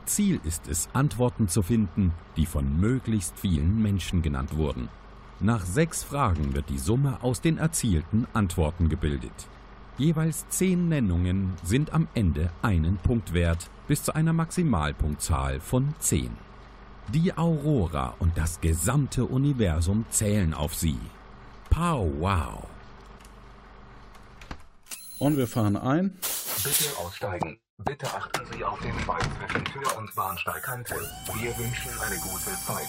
Ziel 0.04 0.40
ist 0.44 0.68
es, 0.68 0.88
Antworten 0.92 1.48
zu 1.48 1.62
finden, 1.62 2.12
die 2.36 2.46
von 2.46 2.80
möglichst 2.80 3.38
vielen 3.38 3.80
Menschen 3.80 4.22
genannt 4.22 4.56
wurden. 4.56 4.88
Nach 5.40 5.64
sechs 5.64 6.04
Fragen 6.04 6.54
wird 6.54 6.68
die 6.68 6.78
Summe 6.78 7.18
aus 7.22 7.40
den 7.40 7.58
erzielten 7.58 8.26
Antworten 8.32 8.88
gebildet. 8.88 9.48
Jeweils 9.98 10.48
zehn 10.48 10.88
Nennungen 10.88 11.52
sind 11.62 11.92
am 11.92 12.08
Ende 12.14 12.50
einen 12.62 12.96
Punkt 12.96 13.34
wert, 13.34 13.70
bis 13.88 14.02
zu 14.02 14.14
einer 14.14 14.32
Maximalpunktzahl 14.32 15.60
von 15.60 15.94
zehn. 15.98 16.30
Die 17.08 17.36
Aurora 17.36 18.14
und 18.18 18.38
das 18.38 18.60
gesamte 18.60 19.24
Universum 19.24 20.04
zählen 20.10 20.54
auf 20.54 20.74
sie. 20.74 20.98
Pow 21.68 22.10
wow! 22.20 22.64
Und 25.22 25.36
wir 25.36 25.46
fahren 25.46 25.76
ein. 25.76 26.18
Bitte 26.64 26.98
aussteigen. 26.98 27.56
Bitte 27.78 28.06
achten 28.06 28.40
Sie 28.52 28.64
auf 28.64 28.80
den 28.80 28.98
Spalt 28.98 29.24
zwischen 29.38 29.64
Tür 29.66 29.96
und 29.96 30.12
Bahnsteigkante. 30.16 30.96
Wir 31.40 31.56
wünschen 31.58 31.92
eine 32.04 32.16
gute 32.16 32.50
Zeit. 32.66 32.88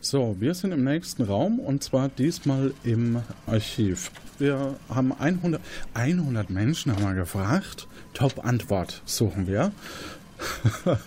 So, 0.00 0.36
wir 0.40 0.54
sind 0.54 0.72
im 0.72 0.84
nächsten 0.84 1.22
Raum 1.24 1.60
und 1.60 1.84
zwar 1.84 2.08
diesmal 2.08 2.72
im 2.82 3.22
Archiv. 3.46 4.10
Wir 4.38 4.76
haben 4.88 5.12
100, 5.20 5.60
100 5.92 6.48
Menschen 6.48 6.92
haben 6.92 7.02
wir 7.02 7.12
gefragt. 7.12 7.86
Top-Antwort 8.14 9.02
suchen 9.04 9.46
wir. 9.46 9.72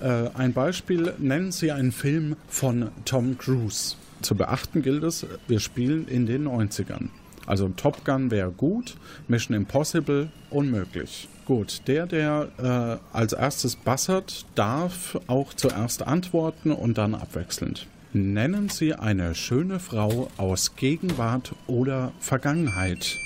Äh, 0.00 0.30
ein 0.34 0.52
Beispiel, 0.52 1.12
nennen 1.18 1.50
Sie 1.50 1.72
einen 1.72 1.90
Film 1.90 2.36
von 2.48 2.92
Tom 3.04 3.36
Cruise. 3.36 3.96
Zu 4.22 4.34
beachten 4.34 4.82
gilt 4.82 5.04
es, 5.04 5.26
wir 5.46 5.60
spielen 5.60 6.08
in 6.08 6.26
den 6.26 6.46
90ern. 6.48 7.08
Also 7.46 7.68
Top 7.70 8.04
Gun 8.04 8.30
wäre 8.30 8.50
gut, 8.50 8.96
Mission 9.26 9.56
Impossible 9.56 10.30
unmöglich. 10.50 11.28
Gut, 11.46 11.80
der, 11.86 12.06
der 12.06 13.00
äh, 13.12 13.16
als 13.16 13.32
erstes 13.32 13.76
bassert, 13.76 14.44
darf 14.54 15.18
auch 15.28 15.54
zuerst 15.54 16.02
antworten 16.02 16.72
und 16.72 16.98
dann 16.98 17.14
abwechselnd. 17.14 17.86
Nennen 18.12 18.68
Sie 18.68 18.92
eine 18.94 19.34
schöne 19.34 19.80
Frau 19.80 20.30
aus 20.36 20.76
Gegenwart 20.76 21.54
oder 21.66 22.12
Vergangenheit. 22.20 23.16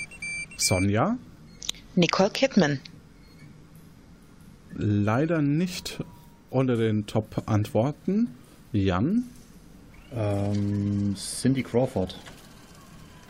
Sonja? 0.55 1.17
Nicole 1.95 2.29
Kidman. 2.29 2.79
Leider 4.75 5.41
nicht 5.41 6.01
unter 6.49 6.77
den 6.77 7.05
Top-Antworten. 7.07 8.29
Jan? 8.71 9.23
Ähm, 10.15 11.15
Cindy 11.15 11.63
Crawford. 11.63 12.17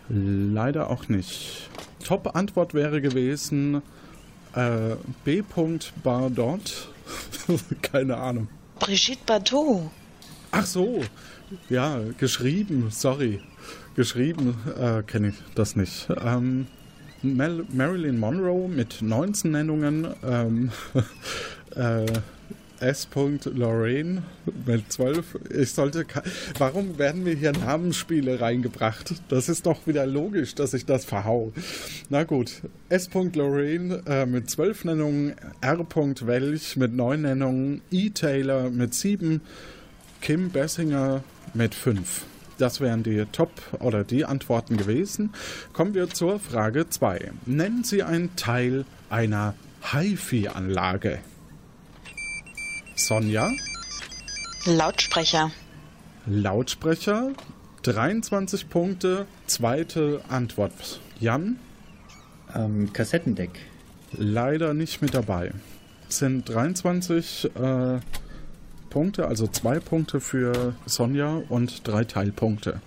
Leider 0.09 0.89
auch 0.89 1.07
nicht. 1.07 1.69
Top-Antwort 2.03 2.73
wäre 2.73 3.01
gewesen 3.01 3.81
äh, 4.55 4.95
B. 5.23 5.43
Bardot. 6.03 6.89
Keine 7.81 8.17
Ahnung. 8.17 8.47
Brigitte 8.79 9.19
Bardot. 9.25 9.89
Ach 10.51 10.65
so, 10.65 11.01
ja, 11.69 11.99
geschrieben, 12.17 12.87
sorry. 12.91 13.39
Geschrieben 13.95 14.55
äh, 14.79 15.01
kenne 15.03 15.29
ich 15.29 15.35
das 15.55 15.75
nicht. 15.75 16.07
Ähm, 16.23 16.67
Mel 17.21 17.65
Marilyn 17.71 18.19
Monroe 18.19 18.67
mit 18.67 19.01
19 19.01 19.51
Nennungen. 19.51 20.07
Ähm, 20.23 20.71
äh, 21.75 22.05
S. 22.83 23.07
Lorraine 23.45 24.23
mit 24.65 24.91
12. 24.91 25.39
Ich 25.57 25.71
sollte. 25.71 26.05
Warum 26.57 26.97
werden 26.97 27.23
mir 27.23 27.33
hier 27.33 27.53
Namensspiele 27.53 28.41
reingebracht? 28.41 29.15
Das 29.29 29.47
ist 29.47 29.65
doch 29.65 29.87
wieder 29.87 30.05
logisch, 30.05 30.53
dass 30.53 30.73
ich 30.73 30.85
das 30.85 31.05
verhau. 31.05 31.53
Na 32.09 32.23
gut. 32.23 32.61
S. 32.89 33.09
Lorraine 33.13 34.03
äh, 34.05 34.25
mit 34.25 34.49
12 34.49 34.85
Nennungen. 34.85 35.33
R. 35.61 35.79
Welch 35.79 36.75
mit 36.75 36.93
9 36.93 37.21
Nennungen. 37.21 37.81
E. 37.89 38.09
Taylor 38.09 38.69
mit 38.69 38.93
7. 38.93 39.39
Kim 40.21 40.49
Bessinger 40.49 41.23
mit 41.53 41.73
5. 41.75 42.25
Das 42.57 42.81
wären 42.81 43.03
die 43.03 43.25
Top- 43.31 43.61
oder 43.79 44.03
die 44.03 44.25
Antworten 44.25 44.75
gewesen. 44.75 45.31
Kommen 45.71 45.93
wir 45.93 46.09
zur 46.09 46.39
Frage 46.39 46.89
2. 46.89 47.31
Nennen 47.45 47.83
Sie 47.85 48.03
einen 48.03 48.35
Teil 48.35 48.85
einer 49.09 49.53
HiFi-Anlage. 49.91 51.19
Sonja, 52.95 53.51
Lautsprecher. 54.65 55.51
Lautsprecher, 56.25 57.31
23 57.81 58.69
Punkte, 58.69 59.25
zweite 59.47 60.21
Antwort. 60.29 60.99
Jan, 61.19 61.57
Ähm, 62.55 62.93
Kassettendeck. 62.93 63.49
leider 64.15 64.73
nicht 64.73 65.01
mit 65.01 65.13
dabei. 65.15 65.51
Es 66.07 66.19
sind 66.19 66.47
23 66.47 67.49
äh, 67.55 67.99
Punkte, 68.91 69.27
also 69.27 69.47
zwei 69.47 69.79
Punkte 69.79 70.19
für 70.21 70.75
Sonja 70.85 71.41
und 71.49 71.87
drei 71.87 72.03
Teilpunkte. 72.03 72.79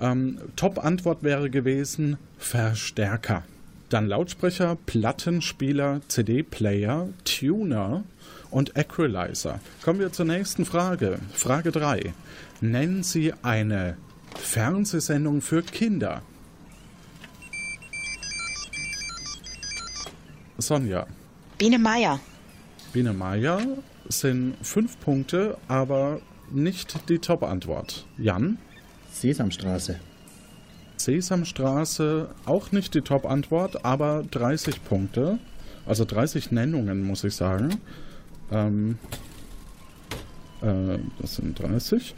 Ähm, 0.00 0.38
Top-Antwort 0.54 1.24
wäre 1.24 1.50
gewesen 1.50 2.18
Verstärker. 2.38 3.42
Dann 3.88 4.06
Lautsprecher, 4.06 4.78
Plattenspieler, 4.86 6.00
CD-Player, 6.06 7.08
Tuner 7.24 8.04
und 8.50 8.76
Equalizer. 8.76 9.60
Kommen 9.82 10.00
wir 10.00 10.12
zur 10.12 10.26
nächsten 10.26 10.64
Frage. 10.64 11.18
Frage 11.32 11.72
3. 11.72 12.12
Nennen 12.60 13.02
Sie 13.02 13.32
eine 13.42 13.96
Fernsehsendung 14.36 15.40
für 15.40 15.62
Kinder. 15.62 16.22
Sonja. 20.58 21.06
Biene 21.58 21.78
Meier. 21.78 22.20
Biene 22.92 23.12
Meier 23.12 23.60
sind 24.08 24.56
fünf 24.62 24.98
Punkte, 25.00 25.56
aber 25.68 26.20
nicht 26.50 27.08
die 27.08 27.18
Top-Antwort. 27.18 28.06
Jan? 28.18 28.58
Sesamstraße. 29.12 30.00
Sesamstraße 30.96 32.28
auch 32.44 32.72
nicht 32.72 32.94
die 32.94 33.00
Top-Antwort, 33.00 33.84
aber 33.84 34.24
30 34.30 34.84
Punkte. 34.84 35.38
Also 35.86 36.04
30 36.04 36.50
Nennungen, 36.50 37.02
muss 37.02 37.24
ich 37.24 37.34
sagen. 37.34 37.80
Ähm, 38.50 38.98
äh, 40.62 40.98
das 41.20 41.36
sind 41.36 41.58
30. 41.58 42.14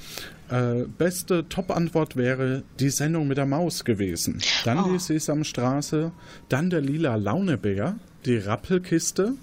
Äh, 0.50 0.84
beste 0.98 1.48
Top-Antwort 1.48 2.16
wäre 2.16 2.62
die 2.80 2.90
Sendung 2.90 3.28
mit 3.28 3.38
der 3.38 3.46
Maus 3.46 3.84
gewesen. 3.84 4.40
Dann 4.64 4.80
Oh. 4.84 4.92
die 4.92 4.98
Sesamstraße, 4.98 6.10
dann 6.48 6.68
der 6.70 6.80
lila 6.80 7.14
Launebär, 7.16 7.96
die 8.26 8.36
Rappelkiste, 8.36 9.34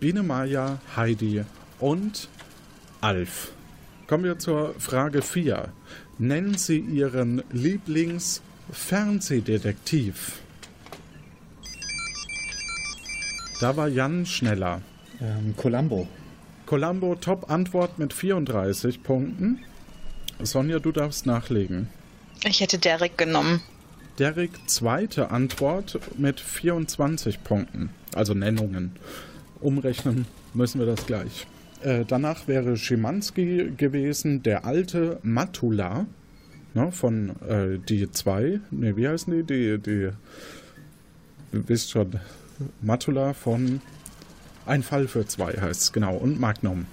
Biene 0.00 0.22
Maya, 0.22 0.78
Heidi 0.96 1.42
und 1.80 2.28
Alf. 3.00 3.52
Kommen 4.06 4.24
wir 4.24 4.38
zur 4.38 4.74
Frage 4.78 5.22
4. 5.22 5.68
Nennen 6.18 6.54
Sie 6.56 6.78
Ihren 6.78 7.42
Lieblings-Fernsehdetektiv. 7.52 10.40
Da 13.60 13.76
war 13.76 13.88
Jan 13.88 14.24
schneller. 14.26 14.80
Ähm, 15.20 15.54
Columbo. 15.56 16.06
Columbo 16.66 17.14
Top-Antwort 17.14 17.98
mit 17.98 18.12
34 18.12 19.02
Punkten. 19.02 19.60
Sonja, 20.42 20.80
du 20.80 20.92
darfst 20.92 21.24
nachlegen. 21.24 21.88
Ich 22.44 22.60
hätte 22.60 22.78
Derek 22.78 23.16
genommen. 23.16 23.62
Derek 24.18 24.50
zweite 24.66 25.30
Antwort 25.30 26.00
mit 26.18 26.40
24 26.40 27.44
Punkten, 27.44 27.90
also 28.14 28.34
Nennungen. 28.34 28.92
Umrechnen 29.60 30.26
müssen 30.54 30.80
wir 30.80 30.86
das 30.86 31.06
gleich. 31.06 31.46
Äh, 31.82 32.04
danach 32.06 32.48
wäre 32.48 32.76
Schimanski 32.76 33.72
gewesen, 33.76 34.42
der 34.42 34.64
alte 34.64 35.20
Matula 35.22 36.06
ne, 36.74 36.92
von 36.92 37.30
äh, 37.48 37.78
die 37.78 38.10
zwei. 38.10 38.60
Ne, 38.70 38.96
wie 38.96 39.08
heißen 39.08 39.32
die? 39.32 39.44
Die, 39.44 39.78
die, 39.78 40.10
du 41.52 41.68
wisst 41.68 41.90
schon, 41.90 42.18
Matula 42.80 43.34
von 43.34 43.80
Ein 44.66 44.82
Fall 44.82 45.06
für 45.08 45.26
zwei 45.26 45.52
heißt 45.52 45.80
es, 45.82 45.92
genau, 45.92 46.16
und 46.16 46.40
Magnum. 46.40 46.86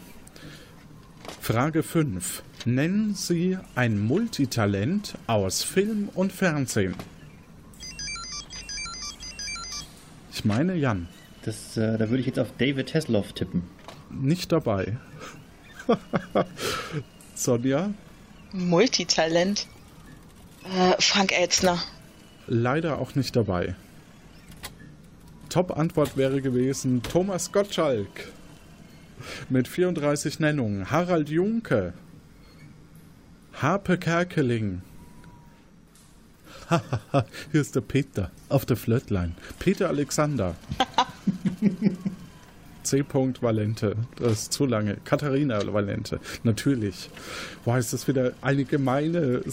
Frage 1.42 1.84
5. 1.84 2.44
Nennen 2.66 3.16
Sie 3.16 3.58
ein 3.76 4.00
Multitalent 4.00 5.16
aus 5.28 5.64
Film 5.64 6.10
und 6.14 6.32
Fernsehen. 6.32 6.96
Ich 10.32 10.46
meine 10.46 10.76
Jan. 10.76 11.08
Das, 11.44 11.76
äh, 11.76 11.98
da 11.98 12.10
würde 12.10 12.20
ich 12.20 12.28
jetzt 12.28 12.40
auf 12.40 12.50
David 12.58 12.94
Hasselhoff 12.94 13.34
tippen. 13.34 13.64
Nicht 14.10 14.52
dabei. 14.52 14.98
Sonja, 17.36 17.90
Multitalent. 18.54 19.68
Äh, 20.64 21.02
Frank 21.02 21.34
Elzner. 21.38 21.80
leider 22.48 23.00
auch 23.00 23.16
nicht 23.16 23.36
dabei. 23.36 23.76
Top-Antwort 25.54 26.18
wäre 26.18 26.42
gewesen 26.42 27.04
Thomas 27.04 27.52
Gottschalk. 27.52 28.08
Mit 29.50 29.68
34 29.68 30.40
Nennungen. 30.40 30.90
Harald 30.90 31.30
Junke. 31.30 31.94
Harpe 33.62 34.00
Kerkeling. 34.00 34.82
Hier 37.52 37.62
ist 37.62 37.76
der 37.76 37.82
Peter 37.82 38.32
auf 38.50 38.66
der 38.66 38.78
Flötlein. 38.78 39.36
Peter 39.60 39.90
Alexander. 39.90 40.56
C. 42.82 43.06
Valente. 43.12 43.96
Das 44.16 44.32
ist 44.32 44.54
zu 44.54 44.66
lange. 44.66 44.98
Katharina 45.06 45.62
Valente. 45.72 46.20
Natürlich. 46.42 47.12
Boah, 47.64 47.78
ist 47.78 47.94
das 47.94 48.08
wieder 48.08 48.34
eine 48.42 48.66
gemeine, 48.66 49.44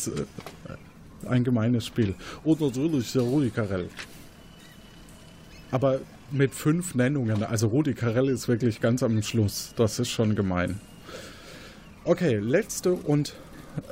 ein 1.29 1.45
gemeines 1.45 1.85
Spiel. 1.85 2.15
Und 2.43 2.63
natürlich 2.63 3.13
der 3.13 3.21
Rudi 3.21 3.51
Carell. 3.51 3.91
Aber 5.71 6.01
mit 6.31 6.55
fünf 6.55 6.95
Nennungen. 6.95 7.43
Also 7.43 7.69
Rudi 7.69 7.95
Carell 7.95 8.29
ist 8.29 8.49
wirklich 8.49 8.81
ganz 8.81 9.03
am 9.03 9.23
Schluss. 9.23 9.73
Das 9.77 9.99
ist 9.99 10.11
schon 10.11 10.35
gemein. 10.35 10.81
Okay, 12.05 12.37
letzte 12.37 12.93
und 12.93 13.35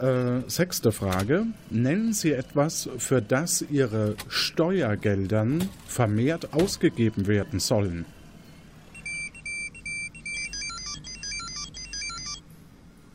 äh, 0.00 0.40
sechste 0.48 0.92
Frage. 0.92 1.46
Nennen 1.70 2.12
Sie 2.12 2.32
etwas, 2.32 2.88
für 2.98 3.22
das 3.22 3.62
Ihre 3.62 4.16
Steuergeldern 4.28 5.68
vermehrt 5.86 6.52
ausgegeben 6.52 7.26
werden 7.26 7.60
sollen. 7.60 8.06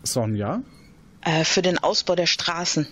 Sonja? 0.03 0.61
Äh, 1.21 1.43
für 1.43 1.61
den 1.61 1.77
Ausbau 1.77 2.15
der 2.15 2.27
Straßen. 2.27 2.87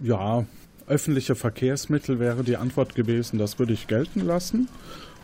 Ja, 0.00 0.44
öffentliche 0.86 1.34
Verkehrsmittel 1.34 2.18
wäre 2.18 2.44
die 2.44 2.56
Antwort 2.56 2.94
gewesen, 2.94 3.38
das 3.38 3.58
würde 3.58 3.72
ich 3.72 3.86
gelten 3.86 4.20
lassen. 4.20 4.68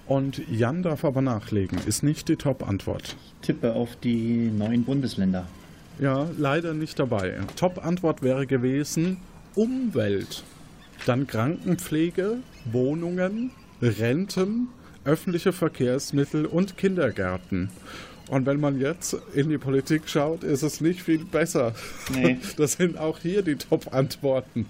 Und 0.07 0.43
Jan 0.51 0.83
darf 0.83 1.05
aber 1.05 1.23
nachlegen, 1.23 1.79
ist 1.87 2.03
nicht 2.03 2.29
die 2.29 2.37
Top-Antwort. 2.37 3.17
Tippe 3.41 3.75
auf 3.75 3.97
die 3.97 4.51
neuen 4.51 4.85
Bundesländer. 4.85 5.47
Ja, 6.01 6.29
leider 6.37 6.75
nicht 6.75 6.99
dabei. 6.99 7.39
Top-Antwort 7.57 8.23
wäre 8.23 8.47
gewesen 8.47 9.19
Umwelt. 9.55 10.43
Dann 11.07 11.27
Krankenpflege, 11.27 12.39
Wohnungen, 12.65 13.51
Renten, 13.81 14.69
öffentliche 15.05 15.53
Verkehrsmittel 15.53 16.47
und 16.47 16.77
Kindergärten. 16.77 17.71
Und 18.31 18.47
wenn 18.47 18.61
man 18.61 18.81
jetzt 18.81 19.17
in 19.35 19.51
die 19.51 19.59
Politik 19.59 20.09
schaut, 20.09 20.43
ist 20.45 20.63
es 20.63 20.81
nicht 20.81 21.03
viel 21.03 21.25
besser. 21.25 21.75
Nee. 22.13 22.39
Das 22.57 22.75
sind 22.75 22.97
auch 22.99 23.19
hier 23.19 23.43
die 23.43 23.57
Top-Antworten. 23.57 24.67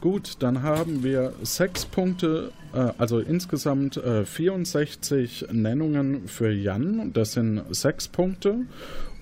Gut, 0.00 0.36
dann 0.38 0.62
haben 0.62 1.02
wir 1.02 1.34
sechs 1.42 1.84
Punkte, 1.84 2.52
äh, 2.72 2.90
also 2.96 3.18
insgesamt 3.18 3.98
äh, 3.98 4.24
64 4.24 5.46
Nennungen 5.52 6.26
für 6.26 6.50
Jan. 6.50 7.12
Das 7.12 7.32
sind 7.32 7.62
sechs 7.70 8.08
Punkte. 8.08 8.60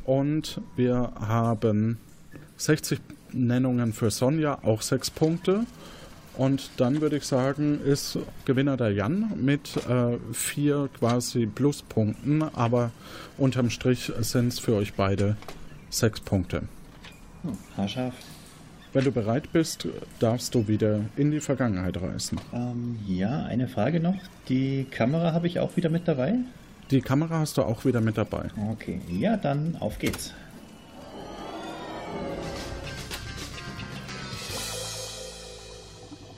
Und 0.05 0.61
wir 0.77 1.12
haben 1.19 1.99
60 2.57 3.01
Nennungen 3.33 3.93
für 3.93 4.11
Sonja, 4.11 4.59
auch 4.62 4.83
sechs 4.83 5.11
Punkte. 5.11 5.67
Und 6.37 6.71
dann 6.79 7.01
würde 7.01 7.17
ich 7.17 7.25
sagen, 7.25 7.81
ist 7.85 8.19
Gewinner 8.45 8.77
der 8.77 8.93
Jan 8.93 9.33
mit 9.37 9.77
äh, 9.88 10.17
vier 10.33 10.88
quasi 10.99 11.47
Pluspunkten, 11.47 12.43
aber 12.43 12.91
unterm 13.37 13.69
Strich 13.69 14.12
sind 14.21 14.49
es 14.49 14.59
für 14.59 14.75
euch 14.75 14.95
beide 14.95 15.37
sechs 15.91 16.21
Punkte. 16.21 16.62
Oh, 17.45 17.53
haarscharf. 17.77 18.15
Wenn 18.94 19.05
du 19.05 19.11
bereit 19.11 19.50
bist, 19.52 19.88
darfst 20.18 20.55
du 20.55 20.68
wieder 20.68 21.00
in 21.16 21.31
die 21.31 21.40
Vergangenheit 21.40 21.96
reisen. 22.02 22.38
Ähm, 22.52 22.98
ja, 23.07 23.42
eine 23.44 23.66
Frage 23.66 24.00
noch. 24.00 24.16
Die 24.50 24.85
Kamera 24.85 25.33
habe 25.33 25.46
ich 25.46 25.61
auch 25.61 25.76
wieder 25.76 25.88
mit 25.88 26.07
dabei? 26.07 26.35
Die 26.90 27.00
Kamera 27.00 27.38
hast 27.38 27.57
du 27.57 27.62
auch 27.62 27.87
wieder 27.87 28.02
mit 28.02 28.18
dabei. 28.18 28.48
Okay, 28.70 29.00
ja, 29.09 29.38
dann 29.38 29.76
auf 29.81 29.98
geht's. 29.98 30.35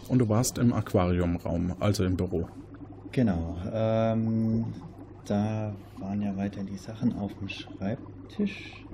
Und 0.07 0.21
du 0.21 0.29
warst 0.29 0.59
im 0.59 0.73
Aquariumraum, 0.73 1.75
also 1.81 2.05
im 2.05 2.17
Büro. 2.17 2.49
Genau. 3.11 3.57
Ähm, 3.73 4.67
da 5.25 5.75
waren 5.99 6.23
ja 6.23 6.37
weiter 6.37 6.63
die 6.63 6.77
Sachen 6.77 7.19
auf 7.19 7.33
dem 7.35 7.49
Schreibtisch. 7.49 8.85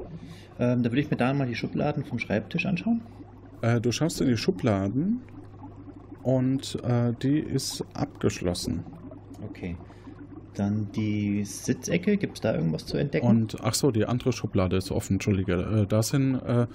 Ähm, 0.59 0.83
da 0.83 0.91
würde 0.91 1.01
ich 1.03 1.11
mir 1.11 1.19
da 1.19 1.35
mal 1.35 1.47
die 1.47 1.57
Schubladen 1.57 2.07
vom 2.07 2.19
Schreibtisch 2.19 2.65
anschauen. 2.65 3.03
Äh, 3.63 3.81
du 3.81 3.93
schaust 3.93 4.21
in 4.21 4.29
die 4.29 4.37
Schubladen 4.37 5.21
und 6.23 6.83
äh, 6.85 7.13
die 7.23 7.39
ist 7.39 7.85
abgeschlossen. 7.95 8.85
Okay. 9.43 9.77
Dann 10.55 10.91
die 10.93 11.45
Sitzecke, 11.45 12.17
gibt 12.17 12.39
es 12.39 12.41
da 12.41 12.55
irgendwas 12.55 12.85
zu 12.85 12.97
entdecken? 12.97 13.27
Und 13.27 13.59
ach 13.63 13.75
so, 13.75 13.91
die 13.91 14.05
andere 14.05 14.33
Schublade 14.33 14.77
ist 14.77 14.91
offen, 14.91 15.15
Entschuldige. 15.15 15.55
Äh, 15.55 15.87
da 15.87 16.03
sind 16.03 16.35
äh, 16.35 16.67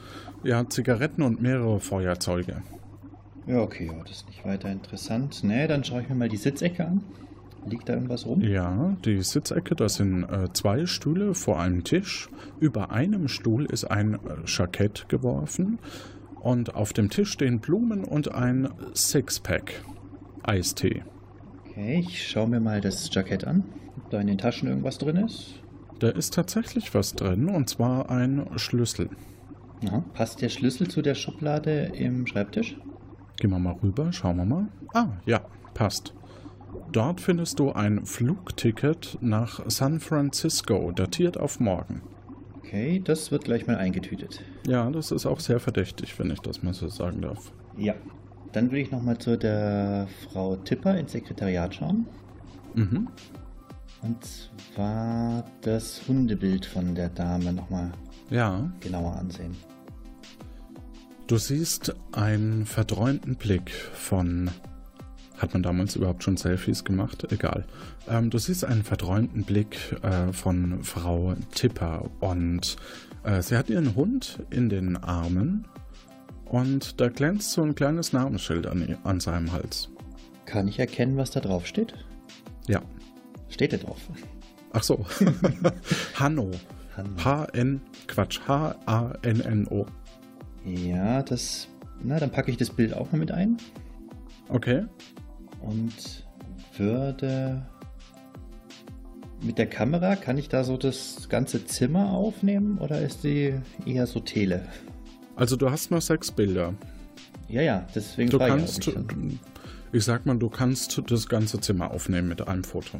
ja 0.44 0.68
Zigaretten 0.70 1.22
und 1.22 1.42
mehrere 1.42 1.80
Feuerzeuge. 1.80 2.64
Ja, 3.48 3.62
okay, 3.62 3.88
ja, 3.88 4.02
das 4.02 4.18
ist 4.18 4.28
nicht 4.28 4.46
weiter 4.46 4.72
interessant. 4.72 5.44
Ne, 5.44 5.68
dann 5.68 5.84
schaue 5.84 6.02
ich 6.02 6.10
mir 6.10 6.16
mal 6.16 6.30
die 6.30 6.38
Sitzecke 6.38 6.86
an. 6.86 7.04
Liegt 7.68 7.90
da 7.90 7.94
irgendwas 7.94 8.26
rum? 8.26 8.42
Ja, 8.42 8.96
die 9.06 9.22
Sitzecke, 9.22 9.76
da 9.76 9.90
sind 9.90 10.24
äh, 10.24 10.54
zwei 10.54 10.86
Stühle 10.86 11.34
vor 11.34 11.60
einem 11.60 11.84
Tisch. 11.84 12.30
Über 12.60 12.92
einem 12.92 13.28
Stuhl 13.28 13.66
ist 13.66 13.86
ein 13.86 14.14
äh, 14.14 14.18
Jackett 14.46 15.10
geworfen. 15.10 15.80
Und 16.46 16.76
auf 16.76 16.94
dem 16.94 17.10
Tisch 17.10 17.32
stehen 17.32 17.60
Blumen 17.60 18.04
und 18.04 18.32
ein 18.32 18.70
Sixpack 18.94 19.84
Eistee. 20.44 21.04
Okay, 21.68 21.98
ich 22.02 22.28
schaue 22.28 22.48
mir 22.48 22.60
mal 22.60 22.82
das 22.82 23.10
Jackett 23.12 23.48
an. 23.48 23.64
Ob 23.98 24.12
da 24.12 24.22
in 24.22 24.28
den 24.28 24.38
Taschen 24.38 24.70
irgendwas 24.70 25.00
drin 25.00 25.16
ist. 25.16 25.64
Da 25.98 26.10
ist 26.10 26.36
tatsächlich 26.36 26.94
was 26.94 27.16
drin, 27.16 27.50
und 27.50 27.68
zwar 27.68 28.12
ein 28.12 28.46
Schlüssel. 28.58 29.10
Aha. 29.88 30.06
Passt 30.14 30.40
der 30.44 30.50
Schlüssel 30.50 30.88
zu 30.88 31.02
der 31.02 31.16
Schublade 31.16 31.92
im 31.96 32.28
Schreibtisch? 32.28 32.78
Gehen 33.38 33.50
wir 33.50 33.58
mal 33.58 33.80
rüber, 33.82 34.14
schauen 34.14 34.38
wir 34.38 34.46
mal. 34.46 34.68
Ah, 34.94 35.08
ja, 35.26 35.42
passt. 35.74 36.14
Dort 36.92 37.22
findest 37.22 37.58
du 37.58 37.72
ein 37.72 38.06
Flugticket 38.06 39.18
nach 39.20 39.62
San 39.66 40.00
Francisco, 40.00 40.92
datiert 40.92 41.40
auf 41.40 41.60
morgen. 41.60 42.04
Okay, 42.66 43.00
das 43.04 43.32
wird 43.32 43.44
gleich 43.46 43.68
mal 43.68 43.76
eingetütet. 43.78 44.42
Ja, 44.68 44.90
das 44.90 45.12
ist 45.12 45.26
auch 45.26 45.40
sehr 45.40 45.60
verdächtig, 45.60 46.18
wenn 46.18 46.32
ich 46.32 46.40
das 46.40 46.64
mal 46.64 46.74
so 46.74 46.88
sagen 46.90 47.22
darf. 47.22 47.52
Ja. 47.78 47.94
Dann 48.54 48.66
würde 48.72 48.80
ich 48.80 48.92
nochmal 48.92 49.18
zu 49.18 49.38
der 49.38 50.08
Frau 50.32 50.56
Tipper 50.56 50.98
ins 50.98 51.12
Sekretariat 51.12 51.76
schauen. 51.76 52.06
Mhm. 52.74 53.10
Und 54.02 54.18
zwar 54.74 55.44
das 55.62 56.02
Hundebild 56.08 56.66
von 56.66 56.96
der 56.96 57.10
Dame 57.10 57.52
nochmal 57.52 57.92
Ja, 58.30 58.72
genauer 58.80 59.14
ansehen. 59.18 59.56
du 61.28 61.38
siehst 61.38 61.96
einen 62.14 62.66
verträumten 62.66 63.36
Blick 63.36 63.72
von. 63.72 64.50
Hat 65.38 65.54
man 65.54 65.64
damals 65.64 65.96
überhaupt 65.96 66.24
schon 66.24 66.38
Selfies 66.38 66.84
gemacht? 66.84 67.28
Egal. 67.32 67.66
Ähm, 68.08 68.30
du 68.30 68.38
siehst 68.38 68.64
einen 68.64 68.84
verträumten 68.84 69.44
Blick 69.44 69.96
äh, 70.02 70.32
von 70.32 70.84
Frau 70.84 71.36
Tipper 71.54 72.10
und 72.22 72.78
äh, 73.24 73.42
sie 73.42 73.58
hat 73.58 73.70
ihren 73.70 73.96
Hund 73.96 74.40
in 74.50 74.70
den 74.70 74.96
Armen 74.98 75.66
und 76.46 77.02
da 77.02 77.10
glänzt 77.10 77.52
so 77.52 77.64
ein 77.64 77.76
kleines 77.76 78.14
Namensschild 78.14 78.68
an, 78.68 78.98
an 79.04 79.20
seinem 79.20 79.52
Hals. 79.52 79.90
Kann 80.46 80.68
ich 80.68 80.80
erkennen, 80.80 81.18
was 81.18 81.32
da 81.32 81.42
drauf 81.42 81.66
steht? 81.66 81.94
Ja. 82.68 82.82
Steht 83.50 83.74
da 83.74 83.78
drauf? 83.78 84.00
Ach 84.72 84.84
so. 84.84 85.06
Hanno. 86.16 86.52
H-N, 87.24 87.82
Quatsch, 88.08 88.40
H-A-N-N-O. 88.48 89.86
Ja, 90.64 91.22
das. 91.24 91.68
Na, 92.02 92.20
dann 92.20 92.32
packe 92.32 92.52
ich 92.52 92.58
das 92.58 92.70
Bild 92.70 92.94
auch 92.94 93.12
mal 93.12 93.18
mit 93.18 93.32
ein 93.32 93.58
Okay. 94.50 94.86
Und 95.66 95.94
würde. 96.78 97.66
Mit 99.42 99.58
der 99.58 99.68
Kamera 99.68 100.16
kann 100.16 100.38
ich 100.38 100.50
da 100.50 100.64
so 100.64 100.78
das 100.78 101.28
ganze 101.30 101.66
Zimmer 101.66 102.12
aufnehmen 102.12 102.78
oder 102.78 103.02
ist 103.02 103.24
die 103.24 103.54
eher 103.86 104.08
so 104.08 104.20
Tele? 104.20 104.66
Also 105.36 105.56
du 105.56 105.70
hast 105.70 105.92
noch 105.92 106.02
sechs 106.02 106.32
Bilder. 106.32 106.74
Ja, 107.50 107.62
ja, 107.62 107.86
deswegen 107.94 108.30
Du 108.30 108.40
kannst, 108.40 108.88
ich 108.88 108.96
ich 109.92 110.04
sag 110.04 110.26
mal, 110.26 110.38
du 110.38 110.50
kannst 110.50 111.02
das 111.08 111.28
ganze 111.28 111.60
Zimmer 111.60 111.92
aufnehmen 111.92 112.28
mit 112.28 112.48
einem 112.48 112.64
Foto. 112.64 113.00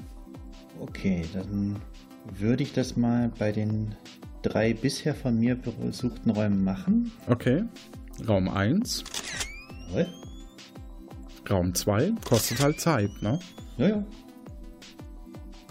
Okay, 0.80 1.24
dann 1.34 1.78
würde 2.38 2.64
ich 2.64 2.74
das 2.74 2.96
mal 2.96 3.32
bei 3.40 3.52
den 3.52 3.96
drei 4.42 4.74
bisher 4.74 5.16
von 5.16 5.40
mir 5.40 5.56
besuchten 5.56 6.30
Räumen 6.30 6.64
machen. 6.64 7.12
Okay. 7.28 7.64
Raum 8.28 8.48
1, 8.48 9.04
Jawohl. 9.90 10.08
Raum 11.50 11.74
2, 11.74 12.14
kostet 12.28 12.62
halt 12.62 12.80
Zeit, 12.80 13.10
ne? 13.22 13.40
Ja, 13.78 13.88
ja. 13.88 14.04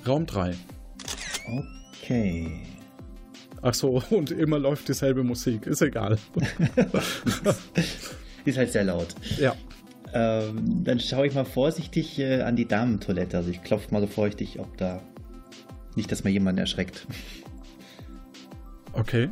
Raum 0.07 0.27
3. 0.27 0.55
Okay. 2.03 2.63
Ach 3.63 3.75
so, 3.75 4.03
und 4.11 4.31
immer 4.31 4.59
läuft 4.59 4.89
dieselbe 4.89 5.25
Musik, 5.25 5.67
ist 5.67 5.83
egal. 5.83 6.19
Ist 8.45 8.59
halt 8.59 8.73
sehr 8.73 8.85
laut. 8.85 9.15
ja. 9.39 9.55
Ähm, 10.13 10.85
dann 10.85 11.01
schaue 11.01 11.27
ich 11.27 11.35
mal 11.35 11.47
vorsichtig 11.47 12.19
äh, 12.19 12.43
an 12.43 12.57
die 12.57 12.69
Damentoilette. 12.69 13.39
Also 13.39 13.51
ich 13.51 13.63
klopfe 13.63 13.93
mal 13.93 14.01
so 14.01 14.07
vorsichtig, 14.07 14.61
ob 14.61 14.77
da 14.77 15.01
nicht, 15.97 16.13
dass 16.13 16.25
mir 16.25 16.31
jemand 16.31 16.59
erschreckt. 16.59 17.07
Okay. 18.93 19.31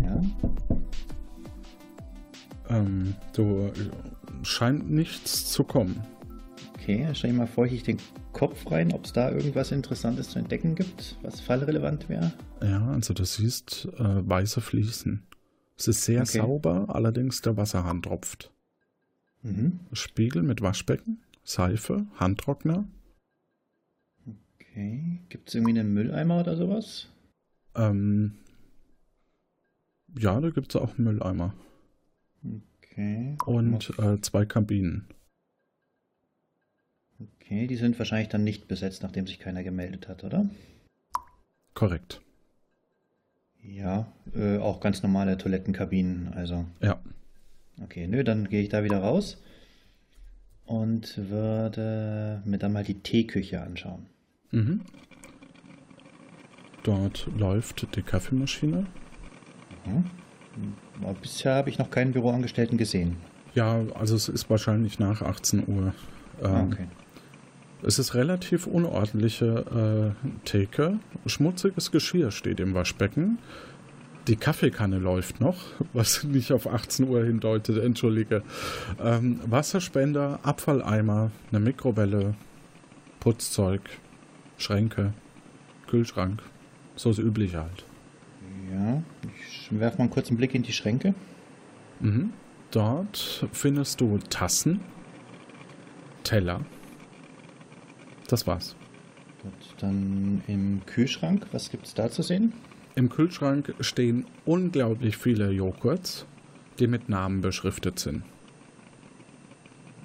Ja. 0.00 0.20
Ähm, 2.70 3.14
du 3.32 3.66
äh, 3.66 4.44
scheint 4.44 4.90
nichts 4.90 5.50
zu 5.50 5.64
kommen. 5.64 6.02
Okay, 6.74 7.02
dann 7.04 7.14
stelle 7.14 7.32
ich 7.32 7.38
mal 7.38 7.46
vorsichtig 7.46 7.84
den 7.98 7.98
Kopf 8.32 8.70
rein, 8.70 8.92
ob 8.92 9.04
es 9.04 9.12
da 9.12 9.30
irgendwas 9.30 9.70
Interessantes 9.72 10.30
zu 10.30 10.38
entdecken 10.38 10.74
gibt, 10.74 11.16
was 11.22 11.40
fallrelevant 11.40 12.08
wäre. 12.08 12.32
Ja, 12.62 12.88
also 12.88 13.12
du 13.12 13.24
siehst 13.24 13.88
äh, 13.98 14.28
weiße 14.28 14.60
Fliesen. 14.60 15.26
Es 15.76 15.88
ist 15.88 16.04
sehr 16.04 16.22
Okay. 16.22 16.38
sauber, 16.38 16.86
allerdings 16.88 17.42
der 17.42 17.56
Wasserhahn 17.56 18.02
tropft. 18.02 18.52
Mhm. 19.42 19.80
Spiegel 19.92 20.42
mit 20.42 20.60
Waschbecken, 20.62 21.22
Seife, 21.42 22.06
Handtrockner. 22.16 22.84
Okay. 24.58 25.20
Gibt 25.28 25.48
es 25.48 25.54
irgendwie 25.54 25.78
einen 25.78 25.92
Mülleimer 25.92 26.40
oder 26.40 26.56
sowas? 26.56 27.08
Ähm, 27.74 28.32
ja, 30.18 30.40
da 30.40 30.50
gibt 30.50 30.74
es 30.74 30.80
auch 30.80 30.96
einen 30.96 31.04
Mülleimer. 31.04 31.54
Okay. 32.42 33.36
Und 33.46 33.92
äh, 33.98 34.20
zwei 34.20 34.44
Kabinen. 34.44 35.06
Okay, 37.20 37.66
die 37.66 37.76
sind 37.76 37.98
wahrscheinlich 37.98 38.28
dann 38.28 38.44
nicht 38.44 38.68
besetzt, 38.68 39.02
nachdem 39.02 39.26
sich 39.26 39.38
keiner 39.38 39.62
gemeldet 39.62 40.08
hat, 40.08 40.24
oder? 40.24 40.48
Korrekt. 41.74 42.20
Ja, 43.62 44.10
äh, 44.34 44.58
auch 44.58 44.80
ganz 44.80 45.02
normale 45.02 45.36
Toilettenkabinen, 45.36 46.32
also. 46.34 46.66
Ja. 46.80 47.00
Okay, 47.82 48.06
nö, 48.06 48.24
dann 48.24 48.48
gehe 48.48 48.62
ich 48.62 48.68
da 48.68 48.84
wieder 48.84 48.98
raus 48.98 49.42
und 50.66 51.18
würde 51.28 52.42
mir 52.44 52.58
dann 52.58 52.72
mal 52.72 52.84
die 52.84 53.00
Teeküche 53.00 53.60
anschauen. 53.60 54.06
Mhm. 54.50 54.82
Dort 56.82 57.28
läuft 57.36 57.94
die 57.96 58.02
Kaffeemaschine. 58.02 58.86
Mhm. 59.84 60.04
Aber 61.02 61.14
bisher 61.14 61.54
habe 61.54 61.70
ich 61.70 61.78
noch 61.78 61.90
keinen 61.90 62.12
Büroangestellten 62.12 62.78
gesehen. 62.78 63.16
Ja, 63.54 63.80
also 63.94 64.14
es 64.14 64.28
ist 64.28 64.48
wahrscheinlich 64.50 64.98
nach 64.98 65.22
18 65.22 65.64
Uhr. 65.66 65.94
Ähm, 66.42 66.68
okay. 66.72 66.86
Es 67.82 67.98
ist 67.98 68.14
relativ 68.14 68.66
unordentliche 68.66 70.14
äh, 70.14 70.28
Theke. 70.44 70.98
Schmutziges 71.26 71.90
Geschirr 71.90 72.30
steht 72.30 72.60
im 72.60 72.74
Waschbecken. 72.74 73.38
Die 74.28 74.36
Kaffeekanne 74.36 74.98
läuft 74.98 75.40
noch, 75.40 75.56
was 75.92 76.24
nicht 76.24 76.52
auf 76.52 76.66
18 76.66 77.08
Uhr 77.08 77.24
hindeutet, 77.24 77.82
entschuldige. 77.82 78.42
Ähm, 79.02 79.40
Wasserspender, 79.46 80.40
Abfalleimer, 80.42 81.30
eine 81.50 81.60
Mikrowelle, 81.60 82.34
Putzzeug, 83.18 83.80
Schränke, 84.58 85.14
Kühlschrank. 85.88 86.42
So 86.96 87.08
das 87.08 87.18
Übliche 87.18 87.60
halt. 87.60 87.84
Ja, 88.72 89.02
ich 89.24 89.68
werfe 89.70 89.98
mal 89.98 90.04
einen 90.04 90.10
kurzen 90.10 90.36
Blick 90.36 90.54
in 90.54 90.62
die 90.62 90.72
Schränke. 90.72 91.14
Mhm. 92.00 92.32
Dort 92.70 93.46
findest 93.52 94.00
du 94.00 94.18
Tassen, 94.28 94.80
Teller. 96.22 96.60
Das 98.28 98.46
war's. 98.46 98.76
Gut, 99.42 99.52
dann 99.78 100.42
im 100.46 100.82
Kühlschrank, 100.86 101.46
was 101.52 101.70
gibt 101.70 101.86
es 101.86 101.94
da 101.94 102.10
zu 102.10 102.22
sehen? 102.22 102.52
Im 102.94 103.08
Kühlschrank 103.08 103.74
stehen 103.80 104.26
unglaublich 104.44 105.16
viele 105.16 105.50
Joghurts, 105.50 106.26
die 106.78 106.86
mit 106.86 107.08
Namen 107.08 107.40
beschriftet 107.40 107.98
sind. 107.98 108.22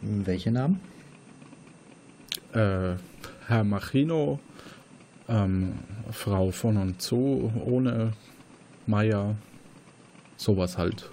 Welche 0.01 0.51
Namen? 0.51 0.79
Äh, 2.53 2.95
Herr 3.47 3.63
Machino, 3.63 4.39
ähm, 5.27 5.73
Frau 6.11 6.51
von 6.51 6.77
und 6.77 7.01
zu, 7.01 7.51
ohne 7.63 8.13
Meier, 8.87 9.35
sowas 10.37 10.77
halt. 10.77 11.09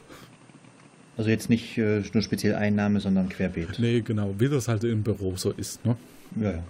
Also 1.17 1.31
jetzt 1.31 1.51
nicht 1.51 1.77
äh, 1.79 2.03
nur 2.13 2.23
speziell 2.23 2.55
ein 2.55 2.75
Name, 2.75 3.01
sondern 3.01 3.29
querbeet. 3.29 3.79
Nee, 3.79 4.01
genau, 4.01 4.35
wie 4.39 4.49
das 4.49 4.69
halt 4.69 4.85
im 4.85 5.03
Büro 5.03 5.37
so 5.37 5.51
ist, 5.51 5.85
ne? 5.85 5.97
Ja, 6.37 6.51
ja. 6.53 6.63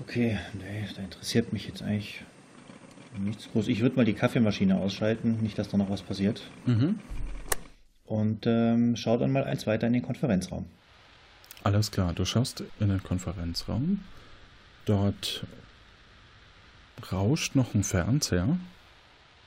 Okay, 0.00 0.38
nee, 0.58 0.84
da 0.96 1.02
interessiert 1.02 1.52
mich 1.52 1.68
jetzt 1.68 1.82
eigentlich 1.82 2.22
nichts 3.18 3.48
groß. 3.52 3.68
Ich 3.68 3.80
würde 3.82 3.94
mal 3.96 4.04
die 4.04 4.14
Kaffeemaschine 4.14 4.76
ausschalten, 4.78 5.38
nicht, 5.42 5.58
dass 5.58 5.68
da 5.68 5.76
noch 5.76 5.90
was 5.90 6.02
passiert. 6.02 6.42
Mhm. 6.66 6.98
und 8.06 8.46
ähm, 8.46 8.96
schaue 8.96 9.18
dann 9.18 9.32
mal 9.32 9.44
eins 9.44 9.66
weiter 9.66 9.86
in 9.86 9.92
den 9.92 10.02
Konferenzraum. 10.02 10.66
Alles 11.62 11.90
klar, 11.92 12.12
du 12.12 12.24
schaust 12.24 12.64
in 12.80 12.88
den 12.88 13.02
Konferenzraum. 13.02 14.00
Dort 14.84 15.46
rauscht 17.12 17.54
noch 17.54 17.74
ein 17.74 17.84
Fernseher. 17.84 18.58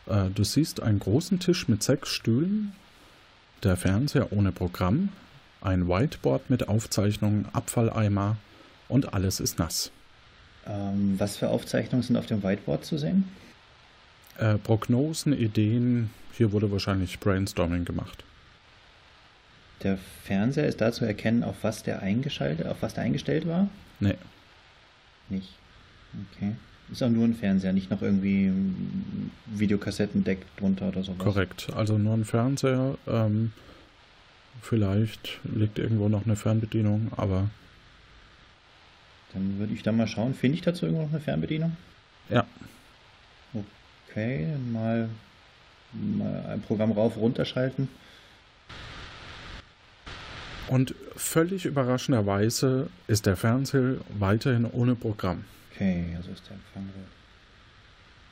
Äh, 0.07 0.29
du 0.33 0.43
siehst 0.43 0.81
einen 0.81 0.99
großen 0.99 1.39
Tisch 1.39 1.67
mit 1.67 1.83
sechs 1.83 2.09
Stühlen, 2.09 2.73
der 3.63 3.77
Fernseher 3.77 4.31
ohne 4.31 4.51
Programm, 4.51 5.09
ein 5.61 5.87
Whiteboard 5.87 6.49
mit 6.49 6.67
Aufzeichnungen, 6.67 7.47
Abfalleimer 7.53 8.37
und 8.87 9.13
alles 9.13 9.39
ist 9.39 9.57
nass. 9.57 9.91
Ähm, 10.67 11.15
was 11.17 11.37
für 11.37 11.49
Aufzeichnungen 11.49 12.03
sind 12.03 12.17
auf 12.17 12.25
dem 12.25 12.43
Whiteboard 12.43 12.85
zu 12.85 12.97
sehen? 12.97 13.27
Äh, 14.37 14.55
Prognosen, 14.55 15.33
Ideen, 15.33 16.09
hier 16.33 16.51
wurde 16.51 16.71
wahrscheinlich 16.71 17.19
Brainstorming 17.19 17.85
gemacht. 17.85 18.23
Der 19.83 19.97
Fernseher 20.23 20.67
ist 20.67 20.81
da 20.81 20.91
zu 20.91 21.05
erkennen, 21.05 21.43
auf 21.43 21.57
was 21.61 21.83
der 21.83 22.01
eingeschaltet, 22.01 22.67
auf 22.67 22.81
was 22.81 22.93
der 22.93 23.03
eingestellt 23.03 23.47
war? 23.47 23.69
Nee. 23.99 24.15
Nicht. 25.29 25.49
Okay. 26.33 26.53
Ist 26.91 27.01
auch 27.01 27.09
nur 27.09 27.25
ein 27.25 27.33
Fernseher, 27.33 27.73
nicht 27.73 27.89
noch 27.89 28.01
irgendwie 28.01 28.45
ein 28.45 29.31
Videokassettendeck 29.47 30.39
drunter 30.57 30.89
oder 30.89 31.03
sowas. 31.03 31.17
Korrekt. 31.17 31.67
Also 31.75 31.97
nur 31.97 32.13
ein 32.13 32.25
Fernseher. 32.25 32.97
Ähm, 33.07 33.53
vielleicht 34.61 35.39
liegt 35.43 35.79
irgendwo 35.79 36.09
noch 36.09 36.25
eine 36.25 36.35
Fernbedienung, 36.35 37.11
aber. 37.17 37.49
Dann 39.33 39.57
würde 39.57 39.73
ich 39.73 39.81
da 39.81 39.91
mal 39.91 40.07
schauen. 40.07 40.35
Finde 40.35 40.55
ich 40.55 40.61
dazu 40.61 40.85
irgendwo 40.85 41.03
noch 41.03 41.11
eine 41.11 41.21
Fernbedienung? 41.21 41.75
Ja. 42.29 42.45
Okay, 44.09 44.47
mal, 44.71 45.09
mal 45.91 46.45
ein 46.47 46.61
Programm 46.61 46.91
rauf, 46.91 47.17
runterschalten. 47.17 47.89
Und 50.67 50.95
völlig 51.15 51.65
überraschenderweise 51.65 52.89
ist 53.07 53.25
der 53.25 53.35
Fernseher 53.35 53.97
weiterhin 54.17 54.65
ohne 54.65 54.95
Programm. 54.95 55.45
Okay, 55.75 56.13
also 56.15 56.31
ist 56.31 56.47
der 56.47 56.55
Empfang 56.55 56.89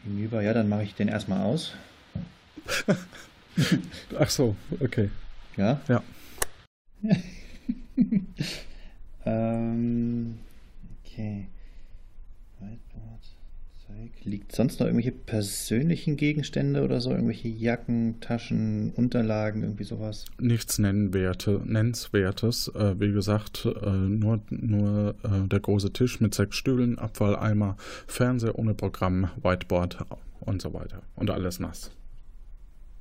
hinüber. 0.04 0.42
Ja, 0.42 0.54
dann 0.54 0.70
mache 0.70 0.84
ich 0.84 0.96
den 0.96 1.10
erstmal 1.10 1.42
aus. 1.42 1.74
Ach 4.18 4.30
so, 4.30 4.56
okay. 4.80 5.10
Ja? 5.58 5.82
Ja. 5.90 6.02
ähm, 9.26 10.40
okay. 11.06 11.48
Liegt 14.24 14.56
sonst 14.56 14.80
noch 14.80 14.88
irgendwelche 14.88 15.12
persönlichen 15.12 16.18
Gegenstände 16.18 16.84
oder 16.84 17.02
so? 17.02 17.12
Irgendwelche 17.12 17.48
Jacken, 17.48 18.20
Taschen, 18.22 18.92
Unterlagen, 18.92 19.64
irgendwie 19.64 19.84
sowas? 19.84 20.26
Nichts 20.40 20.80
Nennwerte, 20.80 21.62
Nennenswertes. 21.66 22.70
Äh, 22.70 23.00
wie 23.00 23.12
gesagt, 23.12 23.66
äh, 23.66 23.90
nur, 23.90 24.42
nur 24.50 25.16
äh, 25.24 25.48
der 25.48 25.60
große 25.60 25.92
Tisch 25.92 26.22
mit 26.22 26.34
sechs 26.34 26.56
Stühlen, 26.56 26.98
Abfalleimer, 26.98 27.76
Fernseher 28.08 28.58
ohne 28.58 28.74
Programm, 28.74 29.30
Whiteboard 29.42 29.98
und 30.42 30.62
so 30.62 30.74
weiter. 30.74 31.02
Und 31.16 31.30
alles 31.30 31.60
nass. 31.60 31.92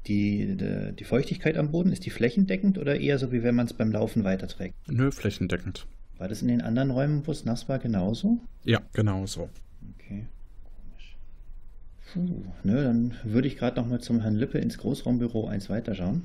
Die, 0.07 0.57
die, 0.57 0.93
die 0.97 1.05
Feuchtigkeit 1.05 1.57
am 1.57 1.71
Boden, 1.71 1.93
ist 1.93 2.05
die 2.05 2.11
flächendeckend 2.11 2.79
oder 2.79 2.99
eher 2.99 3.19
so, 3.19 3.31
wie 3.31 3.43
wenn 3.43 3.55
man 3.55 3.67
es 3.67 3.73
beim 3.73 3.93
Laufen 3.93 4.25
weiterträgt? 4.25 4.75
Nö, 4.89 5.13
flächendeckend. 5.13 5.87
War 6.19 6.29
das 6.29 6.43
in 6.43 6.49
den 6.49 6.61
anderen 6.61 6.91
Räumen, 6.91 7.27
wo 7.27 7.31
es 7.31 7.45
nass 7.45 7.69
war, 7.69 7.79
genauso? 7.79 8.41
Ja, 8.65 8.81
genauso. 8.93 9.49
Okay. 9.97 10.27
Puh, 12.13 12.43
ne, 12.63 12.85
dann 12.85 13.15
würde 13.25 13.49
ich 13.49 13.57
gerade 13.57 13.81
nochmal 13.81 14.01
zum 14.01 14.21
Herrn 14.21 14.37
Lippe 14.37 14.59
ins 14.59 14.79
Großraumbüro 14.79 15.47
1 15.47 15.71
weiterschauen. 15.71 16.25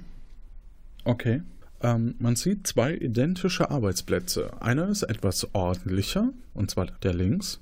Okay. 1.04 1.42
Ähm, 1.82 2.16
man 2.20 2.36
sieht 2.36 2.66
zwei 2.68 2.96
identische 2.96 3.70
Arbeitsplätze. 3.70 4.62
Einer 4.62 4.90
ist 4.90 5.04
etwas 5.04 5.54
ordentlicher, 5.54 6.34
und 6.54 6.72
zwar 6.72 6.88
der 7.04 7.14
links. 7.14 7.62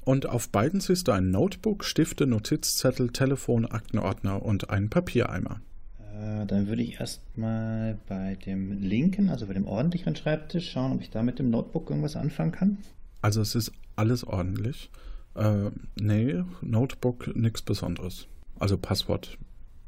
Und 0.00 0.26
auf 0.26 0.48
beiden 0.50 0.80
siehst 0.80 1.08
du 1.08 1.12
ein 1.12 1.30
Notebook, 1.30 1.84
Stifte, 1.84 2.26
Notizzettel, 2.26 3.10
Telefon, 3.10 3.66
Aktenordner 3.66 4.42
und 4.42 4.70
einen 4.70 4.90
Papiereimer. 4.90 5.60
Äh, 5.98 6.46
dann 6.46 6.68
würde 6.68 6.82
ich 6.82 7.00
erstmal 7.00 7.98
bei 8.08 8.36
dem 8.46 8.80
linken, 8.82 9.30
also 9.30 9.46
bei 9.46 9.54
dem 9.54 9.66
ordentlicheren 9.66 10.16
Schreibtisch, 10.16 10.70
schauen, 10.70 10.92
ob 10.92 11.00
ich 11.00 11.10
da 11.10 11.22
mit 11.22 11.38
dem 11.38 11.50
Notebook 11.50 11.90
irgendwas 11.90 12.16
anfangen 12.16 12.52
kann. 12.52 12.78
Also 13.22 13.40
es 13.40 13.54
ist 13.54 13.72
alles 13.96 14.24
ordentlich. 14.24 14.90
Äh, 15.36 15.70
nee, 16.00 16.42
Notebook 16.62 17.36
nichts 17.36 17.62
Besonderes. 17.62 18.26
Also 18.58 18.78
Passwort 18.78 19.38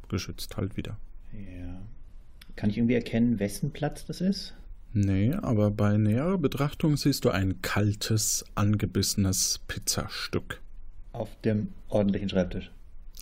geschützt 0.09 0.57
halt 0.57 0.77
wieder. 0.77 0.99
Ja. 1.33 1.81
Kann 2.57 2.71
ich 2.71 2.79
irgendwie 2.79 2.95
erkennen, 2.95 3.39
wessen 3.39 3.71
Platz 3.71 4.05
das 4.05 4.21
ist? 4.21 4.55
Nee, 4.93 5.35
aber 5.35 5.71
bei 5.71 5.97
näherer 5.97 6.39
Betrachtung 6.39 6.97
siehst 6.97 7.25
du 7.25 7.31
ein 7.31 7.61
kaltes, 7.63 8.45
angebissenes 8.55 9.61
Pizzastück. 9.69 10.61
Auf 11.13 11.29
dem 11.43 11.69
ordentlichen 11.89 12.29
Schreibtisch. 12.29 12.71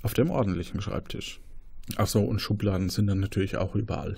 Auf 0.02 0.14
dem 0.14 0.30
ordentlichen 0.30 0.80
Schreibtisch. 0.80 1.40
Achso, 1.96 2.20
und 2.20 2.40
Schubladen 2.40 2.88
sind 2.88 3.06
dann 3.06 3.20
natürlich 3.20 3.56
auch 3.56 3.74
überall. 3.74 4.16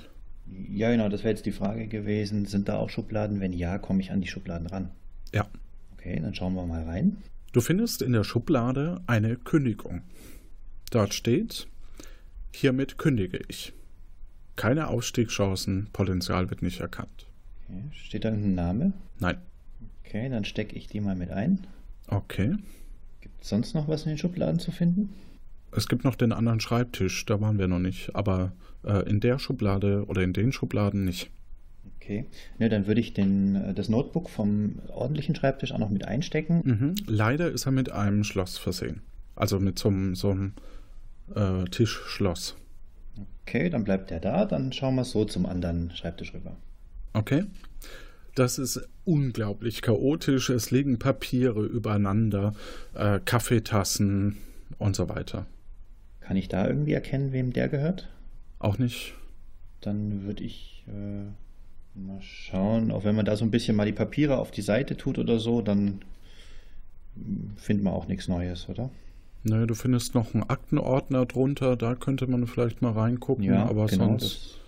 Ja, 0.70 0.90
genau, 0.90 1.08
das 1.08 1.20
wäre 1.20 1.34
jetzt 1.34 1.46
die 1.46 1.52
Frage 1.52 1.88
gewesen. 1.88 2.46
Sind 2.46 2.68
da 2.68 2.76
auch 2.76 2.88
Schubladen? 2.88 3.40
Wenn 3.40 3.52
ja, 3.52 3.78
komme 3.78 4.00
ich 4.00 4.10
an 4.10 4.20
die 4.20 4.28
Schubladen 4.28 4.66
ran. 4.66 4.90
Ja. 5.34 5.46
Okay, 5.92 6.18
dann 6.20 6.34
schauen 6.34 6.54
wir 6.54 6.66
mal 6.66 6.84
rein. 6.84 7.18
Du 7.52 7.60
findest 7.60 8.02
in 8.02 8.12
der 8.12 8.24
Schublade 8.24 9.00
eine 9.06 9.36
Kündigung. 9.36 10.02
Dort 10.90 11.14
steht, 11.14 11.66
hiermit 12.52 12.98
kündige 12.98 13.40
ich. 13.48 13.72
Keine 14.56 14.88
Ausstiegschancen, 14.88 15.88
Potenzial 15.92 16.50
wird 16.50 16.62
nicht 16.62 16.80
erkannt. 16.80 17.26
Okay. 17.64 17.82
Steht 17.92 18.24
da 18.24 18.30
irgendein 18.30 18.54
Name? 18.54 18.92
Nein. 19.18 19.38
Okay, 20.04 20.28
dann 20.28 20.44
stecke 20.44 20.76
ich 20.76 20.88
die 20.88 21.00
mal 21.00 21.14
mit 21.14 21.30
ein. 21.30 21.66
Okay. 22.06 22.56
Gibt 23.20 23.42
es 23.42 23.48
sonst 23.48 23.74
noch 23.74 23.88
was 23.88 24.04
in 24.04 24.10
den 24.10 24.18
Schubladen 24.18 24.58
zu 24.58 24.70
finden? 24.70 25.14
Es 25.70 25.88
gibt 25.88 26.04
noch 26.04 26.14
den 26.16 26.32
anderen 26.32 26.60
Schreibtisch, 26.60 27.26
da 27.26 27.40
waren 27.40 27.58
wir 27.58 27.68
noch 27.68 27.78
nicht, 27.78 28.14
aber 28.16 28.52
äh, 28.84 29.08
in 29.08 29.20
der 29.20 29.38
Schublade 29.38 30.06
oder 30.06 30.22
in 30.22 30.32
den 30.32 30.52
Schubladen 30.52 31.04
nicht. 31.04 31.30
Okay, 32.08 32.24
ne, 32.58 32.70
dann 32.70 32.86
würde 32.86 33.02
ich 33.02 33.12
den, 33.12 33.54
äh, 33.54 33.74
das 33.74 33.90
Notebook 33.90 34.30
vom 34.30 34.80
ordentlichen 34.88 35.34
Schreibtisch 35.34 35.72
auch 35.72 35.78
noch 35.78 35.90
mit 35.90 36.06
einstecken. 36.06 36.62
Mhm. 36.64 36.94
Leider 37.06 37.50
ist 37.50 37.66
er 37.66 37.72
mit 37.72 37.92
einem 37.92 38.24
Schloss 38.24 38.56
versehen. 38.56 39.02
Also 39.36 39.60
mit 39.60 39.78
so 39.78 39.90
einem, 39.90 40.14
so 40.14 40.30
einem 40.30 40.54
äh, 41.34 41.66
Tischschloss. 41.66 42.56
Okay, 43.42 43.68
dann 43.68 43.84
bleibt 43.84 44.08
der 44.08 44.20
da. 44.20 44.46
Dann 44.46 44.72
schauen 44.72 44.94
wir 44.94 45.04
so 45.04 45.26
zum 45.26 45.44
anderen 45.44 45.90
Schreibtisch 45.90 46.32
rüber. 46.32 46.56
Okay. 47.12 47.44
Das 48.34 48.58
ist 48.58 48.88
unglaublich 49.04 49.82
chaotisch. 49.82 50.48
Es 50.48 50.70
liegen 50.70 50.98
Papiere 50.98 51.66
übereinander, 51.66 52.54
äh, 52.94 53.20
Kaffeetassen 53.22 54.38
und 54.78 54.96
so 54.96 55.10
weiter. 55.10 55.44
Kann 56.20 56.38
ich 56.38 56.48
da 56.48 56.66
irgendwie 56.66 56.94
erkennen, 56.94 57.32
wem 57.32 57.52
der 57.52 57.68
gehört? 57.68 58.08
Auch 58.60 58.78
nicht. 58.78 59.12
Dann 59.82 60.24
würde 60.24 60.42
ich 60.42 60.84
äh, 60.88 61.26
mal 61.94 62.20
schauen, 62.20 62.90
auch 62.90 63.04
wenn 63.04 63.16
man 63.16 63.24
da 63.24 63.36
so 63.36 63.44
ein 63.44 63.50
bisschen 63.50 63.76
mal 63.76 63.86
die 63.86 63.92
Papiere 63.92 64.38
auf 64.38 64.50
die 64.50 64.62
Seite 64.62 64.96
tut 64.96 65.18
oder 65.18 65.38
so, 65.38 65.62
dann 65.62 66.00
findet 67.56 67.84
man 67.84 67.92
auch 67.92 68.06
nichts 68.06 68.28
Neues, 68.28 68.68
oder? 68.68 68.90
Nö, 69.44 69.66
du 69.66 69.74
findest 69.74 70.14
noch 70.14 70.34
einen 70.34 70.44
Aktenordner 70.44 71.26
drunter, 71.26 71.76
da 71.76 71.94
könnte 71.94 72.26
man 72.26 72.46
vielleicht 72.46 72.82
mal 72.82 72.92
reingucken, 72.92 73.44
Ja, 73.44 73.66
aber 73.66 73.86
genau, 73.86 74.06
sonst. 74.06 74.24
das 74.24 74.58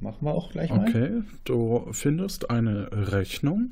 machen 0.00 0.24
wir 0.26 0.34
auch 0.34 0.50
gleich 0.50 0.70
mal. 0.70 0.88
Okay, 0.88 1.22
du 1.44 1.88
findest 1.92 2.50
eine 2.50 2.88
Rechnung 3.12 3.70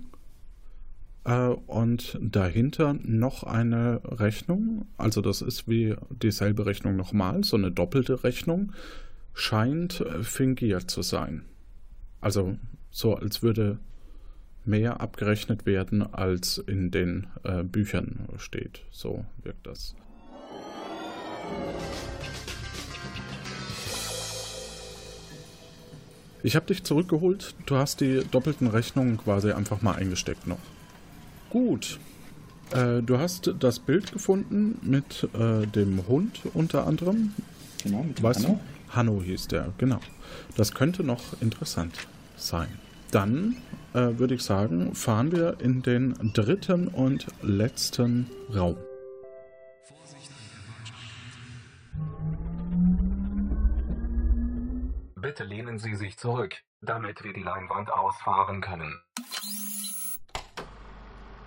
äh, 1.25 1.49
und 1.49 2.19
dahinter 2.21 2.95
noch 3.03 3.45
eine 3.45 4.01
Rechnung. 4.05 4.87
Also 4.97 5.21
das 5.21 5.41
ist 5.43 5.69
wie 5.69 5.95
dieselbe 6.11 6.67
Rechnung 6.67 6.97
nochmal, 6.97 7.45
so 7.45 7.57
eine 7.57 7.71
doppelte 7.71 8.25
Rechnung. 8.25 8.73
Scheint 9.35 10.01
äh, 10.01 10.23
fingiert 10.23 10.91
zu 10.91 11.03
sein. 11.03 11.45
Also 12.21 12.57
so, 12.95 13.17
als 13.17 13.43
würde 13.43 13.79
mehr 14.65 15.01
abgerechnet 15.01 15.67
werden, 15.67 16.15
als 16.15 16.59
in 16.59 16.93
den 16.93 17.27
äh, 17.43 17.65
Büchern 17.65 18.29
steht. 18.39 18.83
So 18.93 19.25
wirkt 19.43 19.67
das. 19.67 19.97
Ich 26.45 26.55
habe 26.55 26.67
dich 26.67 26.85
zurückgeholt. 26.85 27.57
Du 27.67 27.77
hast 27.77 28.01
die 28.01 28.23
doppelten 28.31 28.69
Rechnungen 28.69 29.19
quasi 29.19 29.51
einfach 29.51 29.83
mal 29.83 29.97
eingesteckt 29.97 30.47
noch. 30.47 30.59
Gut. 31.51 31.99
Äh, 32.71 33.03
du 33.03 33.19
hast 33.19 33.55
das 33.59 33.81
Bild 33.81 34.13
gefunden 34.13 34.79
mit 34.83 35.29
äh, 35.35 35.67
dem 35.67 36.07
Hund 36.07 36.43
unter 36.55 36.87
anderem. 36.87 37.35
Genau, 37.83 38.05
mit 38.05 38.19
dem 38.19 38.23
Weißt 38.23 38.45
Hanno. 38.45 38.61
du? 38.89 38.95
Hanno 38.95 39.21
hieß 39.21 39.49
der, 39.49 39.73
genau. 39.79 39.99
Das 40.57 40.73
könnte 40.73 41.03
noch 41.03 41.41
interessant 41.41 42.07
sein. 42.37 42.84
Dann 43.15 43.57
äh, 43.93 44.19
würde 44.19 44.35
ich 44.35 44.43
sagen, 44.43 44.97
fahren 44.97 45.31
wir 45.31 45.61
in 45.61 45.83
den 45.83 46.33
dritten 46.33 46.89
und 46.89 47.29
letzten 47.43 48.29
Raum. 48.53 48.77
Bitte 55.15 55.45
lehnen 55.45 55.79
Sie 55.79 55.95
sich 55.95 56.19
zurück, 56.19 56.57
damit 56.81 57.23
wir 57.23 57.33
die 57.33 57.45
Leinwand 57.45 57.93
ausfahren 57.93 58.61
können. 58.61 59.01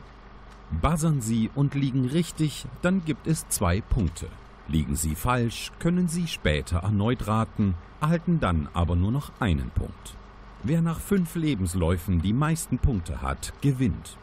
Buzzern 0.82 1.20
Sie 1.20 1.52
und 1.54 1.76
liegen 1.76 2.06
richtig, 2.06 2.66
dann 2.82 3.04
gibt 3.04 3.28
es 3.28 3.50
zwei 3.50 3.82
Punkte. 3.82 4.28
Liegen 4.70 4.96
Sie 4.96 5.16
falsch, 5.16 5.74
können 5.80 6.08
Sie 6.08 6.28
später 6.28 6.78
erneut 6.84 7.28
raten, 7.28 7.76
erhalten 8.00 8.40
dann 8.40 8.70
aber 8.74 8.96
nur 8.96 9.12
noch 9.12 9.34
einen 9.42 9.72
Punkt. 9.72 10.16
Wer 10.64 10.82
nach 10.82 11.02
fünf 11.02 11.36
Lebensläufen 11.36 12.22
die 12.22 12.34
meisten 12.34 12.78
Punkte 12.78 13.22
hat, 13.22 13.52
gewinnt. 13.60 14.18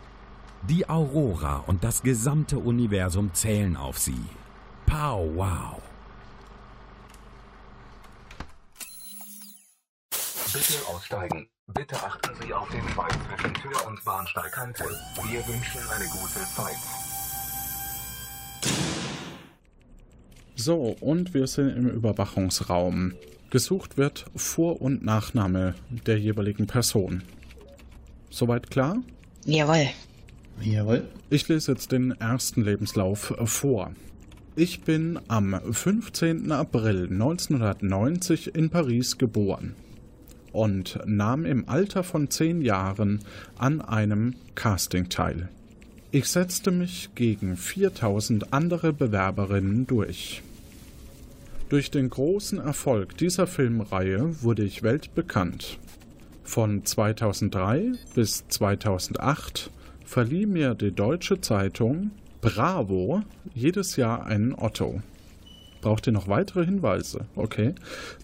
Die 0.69 0.89
Aurora 0.89 1.57
und 1.67 1.83
das 1.83 2.05
gesamte 2.05 2.57
Universum 2.57 3.35
zählen 3.35 3.77
auf 3.77 3.99
Sie. 3.99 4.25
Pow 4.87 5.29
wow! 5.35 5.83
Bitte 10.53 10.87
aussteigen. 10.87 11.49
Bitte 11.67 11.97
achten 11.97 12.31
Sie 12.41 12.55
auf 12.55 12.69
den 12.69 12.89
Schweig 12.91 13.11
zwischen 13.11 13.55
Tür 13.55 13.87
und 13.89 14.05
Bahnsteigkante. 14.05 14.85
Wir 15.29 15.45
wünschen 15.49 15.81
eine 15.97 16.05
gute 16.05 16.45
Zeit. 16.55 16.77
So, 20.55 20.97
und 21.01 21.35
wir 21.35 21.49
sind 21.49 21.77
im 21.77 21.89
Überwachungsraum. 21.89 23.15
Gesucht 23.51 23.97
wird 23.97 24.27
Vor- 24.37 24.81
und 24.81 25.05
Nachname 25.05 25.75
der 25.91 26.21
jeweiligen 26.21 26.69
Person. 26.69 27.25
Soweit 28.31 28.71
klar? 28.71 28.99
Jawohl. 29.45 29.89
Jawohl. 30.61 31.05
Ich 31.31 31.49
lese 31.49 31.73
jetzt 31.73 31.93
den 31.93 32.13
ersten 32.13 32.63
Lebenslauf 32.63 33.35
vor. 33.45 33.93
Ich 34.55 34.83
bin 34.83 35.19
am 35.29 35.59
15. 35.71 36.53
April 36.53 37.09
1990 37.11 38.55
in 38.55 38.69
Paris 38.69 39.17
geboren 39.17 39.75
und 40.53 40.99
nahm 41.07 41.47
im 41.47 41.69
Alter 41.69 42.05
von 42.05 42.31
zehn 42.31 42.61
Jahren 42.61 43.21
an 43.57 43.81
einem 43.81 44.35
Casting 44.55 45.09
teil. 45.09 45.49
Ich 46.11 46.29
setzte 46.29 46.71
mich 46.71 47.09
gegen 47.15 47.57
4000 47.57 48.53
andere 48.53 48.93
Bewerberinnen 48.93 49.87
durch. 49.87 50.43
Durch 51.71 51.91
den 51.91 52.11
großen 52.11 52.59
Erfolg 52.59 53.17
dieser 53.17 53.47
Filmreihe 53.47 54.43
wurde 54.43 54.63
ich 54.63 54.83
weltbekannt. 54.83 55.79
Von 56.45 56.85
2003 56.85 57.93
bis 58.15 58.47
2008 58.49 59.71
verlieh 60.13 60.45
mir 60.45 60.75
die 60.75 60.93
deutsche 60.93 61.41
Zeitung 61.41 62.11
Bravo 62.43 63.23
jedes 63.55 63.97
Jahr 63.97 64.27
einen 64.27 64.55
Otto. 64.55 65.01
Braucht 65.81 66.07
ihr 66.07 66.13
noch 66.13 66.29
weitere 66.29 66.67
Hinweise? 66.67 67.25
Okay. 67.35 67.75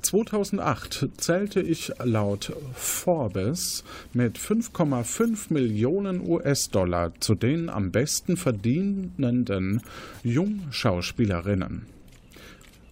2008 0.03 1.09
zählte 1.17 1.63
ich 1.63 1.91
laut 2.05 2.53
Forbes 2.75 3.85
mit 4.13 4.39
5,5 4.39 5.51
Millionen 5.51 6.21
US-Dollar 6.21 7.19
zu 7.21 7.35
den 7.35 7.71
am 7.71 7.91
besten 7.91 8.37
verdienenden 8.37 9.81
Jungschauspielerinnen. 10.23 11.87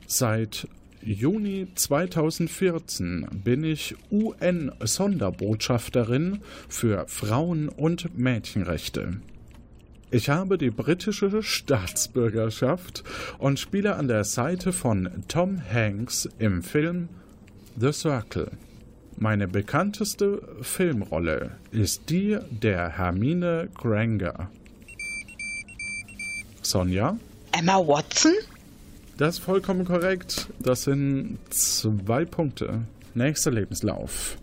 Seit 0.06 0.68
Juni 1.02 1.66
2014 1.74 3.26
bin 3.44 3.64
ich 3.64 3.94
UN-Sonderbotschafterin 4.10 6.40
für 6.68 7.06
Frauen- 7.08 7.68
und 7.68 8.18
Mädchenrechte. 8.18 9.20
Ich 10.10 10.30
habe 10.30 10.58
die 10.58 10.70
britische 10.70 11.42
Staatsbürgerschaft 11.42 13.02
und 13.38 13.58
spiele 13.58 13.96
an 13.96 14.06
der 14.08 14.24
Seite 14.24 14.72
von 14.72 15.10
Tom 15.28 15.60
Hanks 15.72 16.28
im 16.38 16.62
Film 16.62 17.08
The 17.78 17.92
Circle. 17.92 18.50
Meine 19.18 19.48
bekannteste 19.48 20.42
Filmrolle 20.60 21.52
ist 21.70 22.10
die 22.10 22.38
der 22.50 22.98
Hermine 22.98 23.68
Granger. 23.74 24.50
Sonja? 26.62 27.16
Emma 27.52 27.78
Watson? 27.78 28.32
Das 29.18 29.38
ist 29.38 29.44
vollkommen 29.44 29.86
korrekt. 29.86 30.48
Das 30.58 30.84
sind 30.84 31.38
zwei 31.48 32.26
Punkte. 32.26 32.82
Nächster 33.14 33.50
Lebenslauf. 33.50 34.36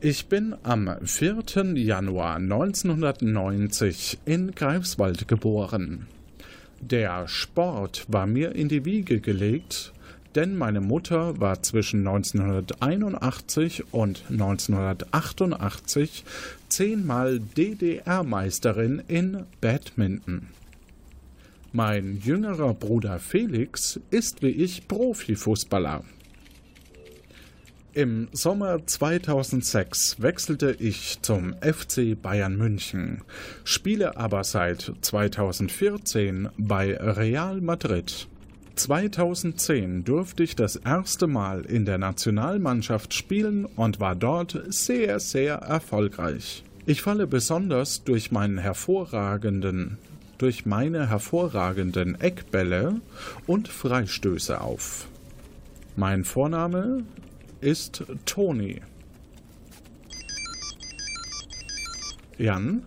Ich 0.00 0.26
bin 0.26 0.54
am 0.62 0.90
4. 1.04 1.42
Januar 1.74 2.36
1990 2.36 4.18
in 4.24 4.54
Greifswald 4.54 5.28
geboren. 5.28 6.06
Der 6.80 7.28
Sport 7.28 8.06
war 8.08 8.26
mir 8.26 8.54
in 8.54 8.68
die 8.68 8.86
Wiege 8.86 9.20
gelegt, 9.20 9.92
denn 10.34 10.56
meine 10.56 10.80
Mutter 10.80 11.38
war 11.38 11.62
zwischen 11.62 12.06
1981 12.06 13.92
und 13.92 14.22
1988 14.30 16.24
zehnmal 16.70 17.38
DDR-Meisterin 17.40 19.02
in 19.08 19.44
Badminton. 19.60 20.48
Mein 21.76 22.22
jüngerer 22.24 22.72
Bruder 22.72 23.18
Felix 23.18 24.00
ist 24.08 24.40
wie 24.40 24.48
ich 24.48 24.88
Profifußballer. 24.88 26.04
Im 27.92 28.28
Sommer 28.32 28.86
2006 28.86 30.22
wechselte 30.22 30.74
ich 30.78 31.20
zum 31.20 31.52
FC 31.60 32.16
Bayern 32.18 32.56
München, 32.56 33.20
spiele 33.64 34.16
aber 34.16 34.42
seit 34.44 34.90
2014 35.02 36.48
bei 36.56 36.96
Real 36.96 37.60
Madrid. 37.60 38.26
2010 38.76 40.04
durfte 40.04 40.44
ich 40.44 40.56
das 40.56 40.76
erste 40.76 41.26
Mal 41.26 41.66
in 41.66 41.84
der 41.84 41.98
Nationalmannschaft 41.98 43.12
spielen 43.12 43.66
und 43.66 44.00
war 44.00 44.16
dort 44.16 44.58
sehr, 44.68 45.20
sehr 45.20 45.56
erfolgreich. 45.56 46.64
Ich 46.86 47.02
falle 47.02 47.26
besonders 47.26 48.02
durch 48.02 48.32
meinen 48.32 48.56
hervorragenden 48.56 49.98
durch 50.38 50.66
meine 50.66 51.08
hervorragenden 51.08 52.20
Eckbälle 52.20 53.00
und 53.46 53.68
Freistöße 53.68 54.60
auf. 54.60 55.06
Mein 55.96 56.24
Vorname 56.24 57.04
ist 57.60 58.04
Toni. 58.26 58.82
Jan? 62.38 62.82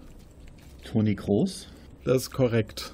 Toni 0.83 1.15
Groß? 1.15 1.67
Das 2.03 2.23
ist 2.23 2.31
korrekt. 2.31 2.91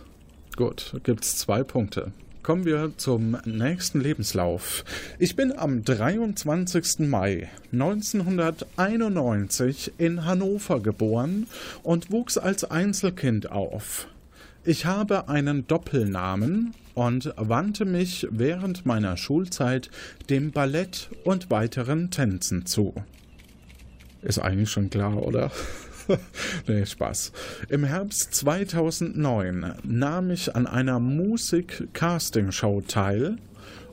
Gut, 0.55 1.01
gibt's 1.03 1.37
zwei 1.37 1.63
Punkte. 1.63 2.11
Kommen 2.43 2.63
wir 2.63 2.93
zum 2.95 3.35
nächsten 3.45 3.99
Lebenslauf. 3.99 4.85
Ich 5.19 5.35
bin 5.35 5.51
am 5.57 5.83
23. 5.83 7.09
Mai 7.09 7.49
1991 7.73 9.93
in 9.97 10.23
Hannover 10.25 10.79
geboren 10.79 11.47
und 11.81 12.11
wuchs 12.11 12.37
als 12.37 12.63
Einzelkind 12.63 13.51
auf. 13.51 14.07
Ich 14.67 14.87
habe 14.87 15.29
einen 15.29 15.67
Doppelnamen 15.67 16.73
und 16.95 17.31
wandte 17.37 17.85
mich 17.85 18.27
während 18.31 18.83
meiner 18.83 19.15
Schulzeit 19.15 19.91
dem 20.31 20.51
Ballett 20.51 21.11
und 21.23 21.51
weiteren 21.51 22.09
Tänzen 22.09 22.65
zu. 22.65 22.95
Ist 24.23 24.39
eigentlich 24.39 24.71
schon 24.71 24.89
klar, 24.89 25.21
oder? 25.21 25.51
nee, 26.67 26.83
Spaß. 26.83 27.31
Im 27.69 27.83
Herbst 27.83 28.33
2009 28.33 29.75
nahm 29.83 30.31
ich 30.31 30.55
an 30.55 30.65
einer 30.65 30.99
Musik-Casting-Show 30.99 32.81
teil 32.87 33.35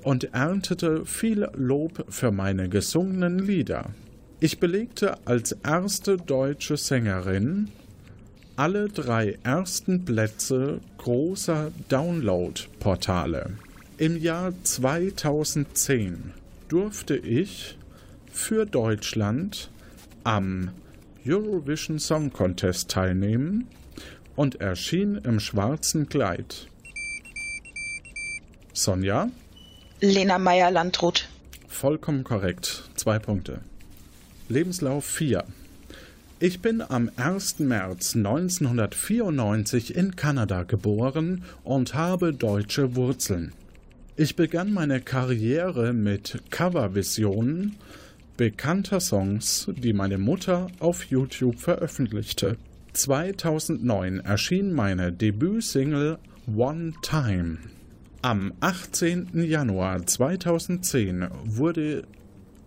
und 0.03 0.33
erntete 0.33 1.05
viel 1.05 1.51
Lob 1.55 2.07
für 2.09 2.31
meine 2.31 2.71
gesungenen 2.71 3.41
Lieder. 3.41 3.91
Ich 4.41 4.59
belegte 4.59 5.19
als 5.27 5.53
erste 5.53 6.17
deutsche 6.17 6.79
Sängerin 6.79 7.69
alle 8.63 8.89
drei 8.89 9.37
ersten 9.43 10.05
Plätze 10.05 10.79
großer 10.99 11.73
Download-Portale. 11.89 13.55
Im 13.99 14.17
Jahr 14.17 14.53
2010 14.63 16.33
durfte 16.69 17.17
ich 17.17 17.77
für 18.31 18.65
Deutschland 18.65 19.69
am 20.23 20.71
Eurovision 21.27 21.99
Song 21.99 22.33
Contest 22.33 22.89
teilnehmen 22.89 23.67
und 24.37 24.61
erschien 24.61 25.17
im 25.17 25.41
schwarzen 25.41 26.09
Kleid. 26.09 26.69
Sonja? 28.73 29.29
Lena 30.01 30.39
Meyer-Landrut. 30.39 31.29
Vollkommen 31.67 32.23
korrekt. 32.23 32.85
Zwei 32.95 33.19
Punkte. 33.19 33.59
Lebenslauf 34.49 35.05
4. 35.05 35.43
Ich 36.45 36.59
bin 36.59 36.83
am 36.83 37.09
1. 37.15 37.61
März 37.61 38.17
1994 38.17 39.95
in 39.95 40.17
Kanada 40.17 40.65
geboren 40.65 41.45
und 41.63 41.95
habe 41.95 42.33
deutsche 42.33 42.97
Wurzeln. 42.97 43.53
Ich 44.17 44.35
begann 44.35 44.73
meine 44.73 45.01
Karriere 45.01 45.93
mit 45.93 46.43
Covervisionen 46.51 47.77
bekannter 48.37 48.99
Songs, 48.99 49.71
die 49.71 49.93
meine 49.93 50.19
Mutter 50.19 50.67
auf 50.81 51.05
YouTube 51.05 51.61
veröffentlichte. 51.61 52.57
2009 52.93 54.19
erschien 54.19 54.73
meine 54.73 55.13
Debütsingle 55.13 56.19
One 56.53 56.95
Time. 57.03 57.59
Am 58.23 58.53
18. 58.59 59.45
Januar 59.45 60.05
2010 60.05 61.29
wurde 61.45 62.03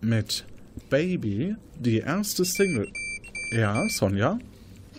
mit 0.00 0.46
Baby 0.88 1.56
die 1.78 1.98
erste 1.98 2.46
Single. 2.46 2.90
Ja, 3.50 3.88
Sonja? 3.88 4.38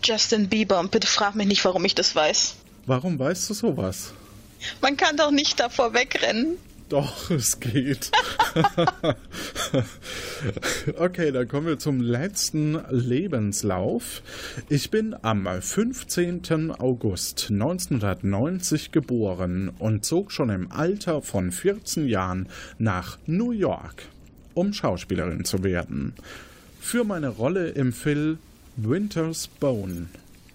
Justin 0.02 0.48
Bieber 0.48 0.80
und 0.80 0.90
bitte 0.90 1.06
frag 1.06 1.34
mich 1.34 1.46
nicht, 1.46 1.64
warum 1.64 1.84
ich 1.84 1.94
das 1.94 2.14
weiß. 2.14 2.56
Warum 2.86 3.18
weißt 3.18 3.50
du 3.50 3.54
sowas? 3.54 4.12
Man 4.80 4.96
kann 4.96 5.16
doch 5.16 5.30
nicht 5.30 5.60
davor 5.60 5.94
wegrennen. 5.94 6.56
Doch, 6.88 7.30
es 7.30 7.60
geht. 7.60 8.10
okay, 10.98 11.32
dann 11.32 11.48
kommen 11.48 11.66
wir 11.66 11.78
zum 11.78 12.00
letzten 12.00 12.80
Lebenslauf. 12.90 14.22
Ich 14.68 14.90
bin 14.90 15.14
am 15.22 15.46
15. 15.46 16.70
August 16.70 17.48
1990 17.50 18.92
geboren 18.92 19.70
und 19.78 20.04
zog 20.04 20.32
schon 20.32 20.48
im 20.48 20.72
Alter 20.72 21.20
von 21.20 21.52
14 21.52 22.08
Jahren 22.08 22.48
nach 22.78 23.18
New 23.26 23.50
York, 23.50 24.04
um 24.54 24.72
Schauspielerin 24.72 25.44
zu 25.44 25.62
werden. 25.62 26.14
Für 26.80 27.04
meine 27.04 27.28
Rolle 27.28 27.68
im 27.68 27.92
Film 27.92 28.38
Winter's 28.76 29.48
Bone 29.48 30.06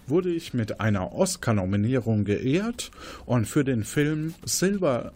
wurde 0.07 0.30
ich 0.30 0.53
mit 0.53 0.80
einer 0.80 1.13
Oscar-Nominierung 1.13 2.26
geehrt 2.26 2.91
und 3.26 3.47
für 3.47 3.63
den 3.63 3.84
Film 3.84 4.34
Silver 4.43 5.13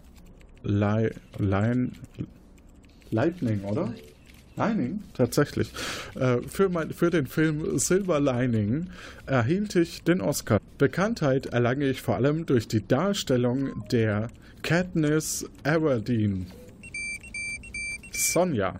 Li 0.62 1.10
Line 1.38 1.90
Lightning, 3.10 3.62
oder? 3.64 3.94
Lining, 4.56 5.02
tatsächlich. 5.14 5.70
Äh, 6.14 6.38
für, 6.48 6.68
mein, 6.68 6.92
für 6.92 7.10
den 7.10 7.26
Film 7.26 7.78
Silver 7.78 8.20
Lining 8.20 8.88
erhielt 9.26 9.76
ich 9.76 10.02
den 10.02 10.20
Oscar. 10.20 10.60
Bekanntheit 10.78 11.46
erlange 11.46 11.86
ich 11.86 12.02
vor 12.02 12.16
allem 12.16 12.44
durch 12.44 12.68
die 12.68 12.86
Darstellung 12.86 13.84
der 13.90 14.28
Katniss 14.62 15.48
Everdeen. 15.62 16.46
Sonja. 18.12 18.74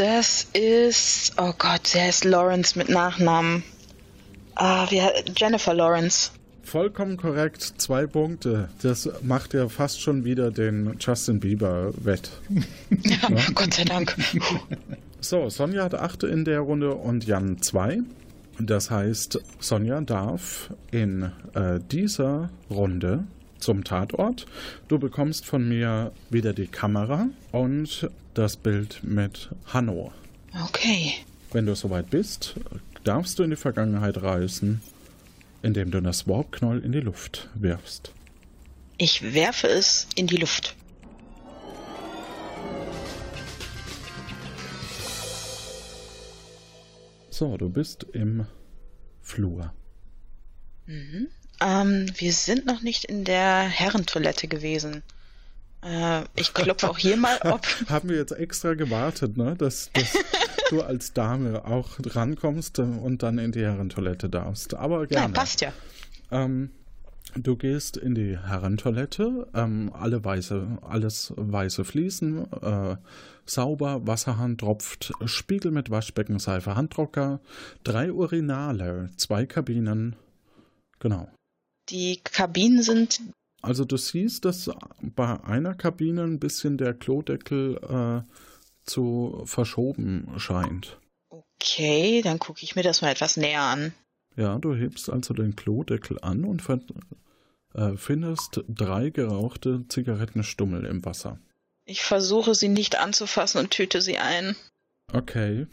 Das 0.00 0.46
ist. 0.54 1.34
Oh 1.36 1.52
Gott, 1.58 1.92
der 1.92 2.08
ist 2.08 2.24
Lawrence 2.24 2.78
mit 2.78 2.88
Nachnamen. 2.88 3.62
Ah, 4.54 4.86
wie, 4.88 5.02
Jennifer 5.36 5.74
Lawrence. 5.74 6.30
Vollkommen 6.62 7.18
korrekt, 7.18 7.74
zwei 7.76 8.06
Punkte. 8.06 8.70
Das 8.80 9.10
macht 9.20 9.52
ja 9.52 9.68
fast 9.68 10.00
schon 10.00 10.24
wieder 10.24 10.50
den 10.50 10.96
Justin 10.98 11.38
Bieber 11.38 11.92
wett. 11.98 12.30
Ja, 12.88 13.28
ja? 13.28 13.44
Gott 13.54 13.74
sei 13.74 13.84
Dank. 13.84 14.16
So, 15.22 15.50
Sonja 15.50 15.84
hat 15.84 15.94
acht 15.94 16.22
in 16.22 16.46
der 16.46 16.60
Runde 16.60 16.94
und 16.94 17.26
Jan 17.26 17.60
zwei. 17.60 17.98
Das 18.58 18.90
heißt, 18.90 19.38
Sonja 19.58 20.00
darf 20.00 20.70
in 20.92 21.30
äh, 21.52 21.78
dieser 21.92 22.48
Runde 22.70 23.24
zum 23.58 23.84
Tatort. 23.84 24.46
Du 24.88 24.98
bekommst 24.98 25.44
von 25.44 25.68
mir 25.68 26.12
wieder 26.30 26.54
die 26.54 26.68
Kamera 26.68 27.28
und 27.52 28.08
das 28.40 28.56
Bild 28.56 29.00
mit 29.02 29.50
Hanno. 29.66 30.12
Okay. 30.64 31.12
Wenn 31.52 31.66
du 31.66 31.74
soweit 31.76 32.08
bist, 32.08 32.54
darfst 33.04 33.38
du 33.38 33.42
in 33.42 33.50
die 33.50 33.56
Vergangenheit 33.56 34.22
reisen, 34.22 34.80
indem 35.62 35.90
du 35.90 36.00
das 36.00 36.26
Warp-Knoll 36.26 36.82
in 36.82 36.92
die 36.92 37.00
Luft 37.00 37.50
wirfst. 37.54 38.12
Ich 38.96 39.34
werfe 39.34 39.68
es 39.68 40.06
in 40.14 40.26
die 40.26 40.36
Luft. 40.36 40.74
So, 47.28 47.58
du 47.58 47.68
bist 47.68 48.06
im 48.12 48.46
Flur. 49.20 49.74
Mhm. 50.86 51.28
Ähm, 51.60 52.06
wir 52.16 52.32
sind 52.32 52.64
noch 52.64 52.80
nicht 52.80 53.04
in 53.04 53.24
der 53.24 53.68
Herrentoilette 53.68 54.48
gewesen. 54.48 55.02
Äh, 55.82 56.24
ich 56.36 56.52
klopfe 56.52 56.90
auch 56.90 56.98
hier 56.98 57.16
mal 57.16 57.38
ob. 57.44 57.66
Haben 57.88 58.10
wir 58.10 58.16
jetzt 58.16 58.32
extra 58.32 58.74
gewartet, 58.74 59.36
ne? 59.36 59.54
Dass, 59.56 59.90
dass 59.92 60.12
du 60.68 60.82
als 60.82 61.12
Dame 61.12 61.64
auch 61.64 61.88
rankommst 62.04 62.78
und 62.78 63.22
dann 63.22 63.38
in 63.38 63.52
die 63.52 63.62
Herrentoilette 63.62 64.28
darfst. 64.28 64.74
Aber 64.74 65.06
gerne. 65.06 65.26
Nein, 65.26 65.32
passt 65.32 65.60
ja. 65.60 65.72
Ähm, 66.30 66.70
du 67.34 67.56
gehst 67.56 67.96
in 67.96 68.14
die 68.14 68.38
Herrentoilette, 68.38 69.48
ähm, 69.54 69.90
alle 69.94 70.24
weiße, 70.24 70.78
alles 70.82 71.32
weiße 71.36 71.84
Fliesen, 71.84 72.50
äh, 72.62 72.96
sauber, 73.46 74.06
Wasserhahn 74.06 74.58
tropft, 74.58 75.12
Spiegel 75.24 75.72
mit 75.72 75.90
Waschbecken, 75.90 76.38
Seife, 76.38 76.76
Handtrocker, 76.76 77.40
drei 77.84 78.12
Urinale, 78.12 79.10
zwei 79.16 79.46
Kabinen. 79.46 80.16
Genau. 80.98 81.28
Die 81.88 82.20
Kabinen 82.22 82.82
sind. 82.82 83.20
Also 83.62 83.84
du 83.84 83.96
siehst, 83.96 84.44
dass 84.44 84.70
bei 85.02 85.42
einer 85.44 85.74
Kabine 85.74 86.22
ein 86.22 86.38
bisschen 86.38 86.78
der 86.78 86.94
Klodeckel 86.94 87.76
äh, 87.76 88.32
zu 88.84 89.42
verschoben 89.44 90.32
scheint. 90.38 90.98
Okay, 91.28 92.22
dann 92.22 92.38
gucke 92.38 92.62
ich 92.62 92.74
mir 92.74 92.82
das 92.82 93.02
mal 93.02 93.10
etwas 93.10 93.36
näher 93.36 93.62
an. 93.62 93.92
Ja, 94.36 94.58
du 94.58 94.74
hebst 94.74 95.10
also 95.10 95.34
den 95.34 95.56
Klodeckel 95.56 96.18
an 96.22 96.44
und 96.44 96.62
äh, 97.74 97.96
findest 97.96 98.62
drei 98.68 99.10
gerauchte 99.10 99.84
Zigarettenstummel 99.88 100.86
im 100.86 101.04
Wasser. 101.04 101.38
Ich 101.84 102.02
versuche 102.02 102.54
sie 102.54 102.68
nicht 102.68 102.96
anzufassen 102.96 103.58
und 103.58 103.70
tüte 103.70 104.00
sie 104.00 104.18
ein. 104.18 104.56
Okay, 105.12 105.66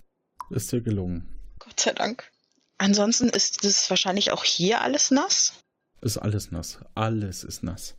ist 0.50 0.72
dir 0.72 0.82
gelungen. 0.82 1.28
Gott 1.60 1.80
sei 1.80 1.94
Dank. 1.94 2.32
Ansonsten 2.78 3.30
ist 3.30 3.64
es 3.64 3.90
wahrscheinlich 3.90 4.32
auch 4.32 4.44
hier 4.44 4.82
alles 4.82 5.12
nass? 5.12 5.54
Ist 6.02 6.18
alles 6.18 6.52
nass. 6.52 6.80
Alles 6.96 7.44
ist 7.44 7.64
nass. 7.64 7.96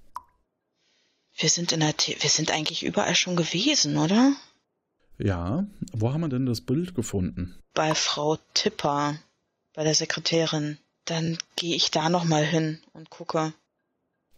Wir 1.36 1.48
sind 1.48 1.72
in 1.72 1.80
der 1.80 1.96
T 1.96 2.16
wir 2.18 2.30
sind 2.30 2.50
eigentlich 2.50 2.84
überall 2.84 3.14
schon 3.14 3.36
gewesen, 3.36 3.96
oder? 3.96 4.32
Ja, 5.18 5.66
wo 5.92 6.12
haben 6.12 6.20
wir 6.20 6.28
denn 6.28 6.46
das 6.46 6.60
Bild 6.60 6.94
gefunden? 6.94 7.58
Bei 7.74 7.94
Frau 7.94 8.38
Tipper, 8.54 9.18
bei 9.74 9.84
der 9.84 9.94
Sekretärin. 9.94 10.78
Dann 11.04 11.38
gehe 11.56 11.74
ich 11.74 11.90
da 11.90 12.08
nochmal 12.08 12.44
hin 12.44 12.80
und 12.92 13.08
gucke. 13.08 13.54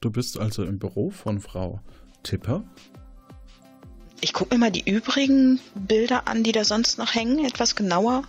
Du 0.01 0.11
bist 0.11 0.39
also 0.39 0.65
im 0.65 0.79
Büro 0.79 1.11
von 1.11 1.41
Frau 1.41 1.81
Tipper? 2.23 2.65
Ich 4.21 4.33
gucke 4.33 4.55
mir 4.55 4.59
mal 4.59 4.71
die 4.71 4.89
übrigen 4.89 5.61
Bilder 5.75 6.29
an, 6.29 6.43
die 6.43 6.53
da 6.53 6.65
sonst 6.65 6.99
noch 6.99 7.15
hängen, 7.15 7.45
etwas 7.45 7.75
genauer. 7.75 8.25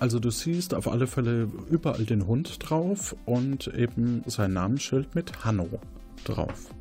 Also 0.00 0.18
du 0.18 0.30
siehst 0.30 0.72
auf 0.72 0.88
alle 0.88 1.06
Fälle 1.06 1.50
überall 1.68 2.04
den 2.06 2.26
Hund 2.26 2.56
drauf 2.58 3.14
und 3.26 3.66
eben 3.68 4.22
sein 4.26 4.54
Namensschild 4.54 5.14
mit 5.14 5.44
Hanno 5.44 5.68
drauf. 6.24 6.74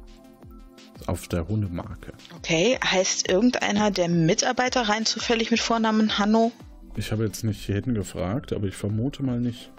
Auf 1.06 1.28
der 1.28 1.48
Hundemarke. 1.50 2.14
Okay, 2.38 2.80
heißt 2.84 3.28
irgendeiner 3.28 3.92
der 3.92 4.08
Mitarbeiter 4.08 4.84
rein 4.88 5.06
zufällig 5.06 5.52
mit 5.52 5.60
Vornamen 5.60 6.18
Hanno? 6.18 6.54
Ich 6.96 7.12
habe 7.12 7.26
jetzt 7.26 7.44
nicht 7.44 7.68
jeden 7.68 7.94
gefragt, 7.94 8.54
aber 8.54 8.68
ich 8.68 8.76
vermute 8.76 9.22
mal 9.22 9.42
nicht. 9.42 9.70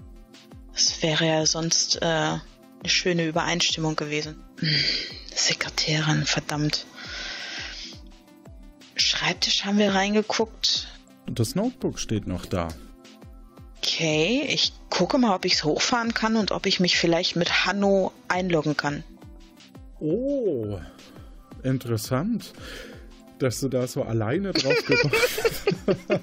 Das 0.75 1.03
wäre 1.03 1.27
ja 1.27 1.47
sonst 1.47 1.97
äh, 2.03 2.05
eine 2.05 2.41
schöne 2.85 3.27
Übereinstimmung 3.27 3.97
gewesen. 3.97 4.37
Hm, 4.59 4.69
Sekretärin, 5.35 6.25
verdammt. 6.27 6.85
Schreibtisch 8.97 9.65
haben 9.65 9.79
wir 9.79 9.95
reingeguckt. 9.95 10.89
Das 11.27 11.55
Notebook 11.55 11.99
steht 11.99 12.27
noch 12.27 12.45
da. 12.45 12.69
Okay, 13.83 14.45
ich 14.47 14.75
gucke 14.91 15.17
mal, 15.17 15.35
ob 15.35 15.47
ich 15.47 15.55
es 15.55 15.65
hochfahren 15.65 16.13
kann 16.13 16.37
und 16.37 16.53
ob 16.53 16.67
ich 16.67 16.81
mich 16.81 16.99
vielleicht 16.99 17.35
mit 17.35 17.65
Hanno 17.65 18.13
einloggen 18.29 18.77
kann. 18.77 19.05
Oh, 20.01 20.79
interessant, 21.63 22.53
dass 23.39 23.61
du 23.61 23.71
da 23.71 23.87
so 23.87 24.03
alleine 24.03 24.53
drauf 24.53 24.77
gekommen 24.87 25.15
bist. 25.33 25.75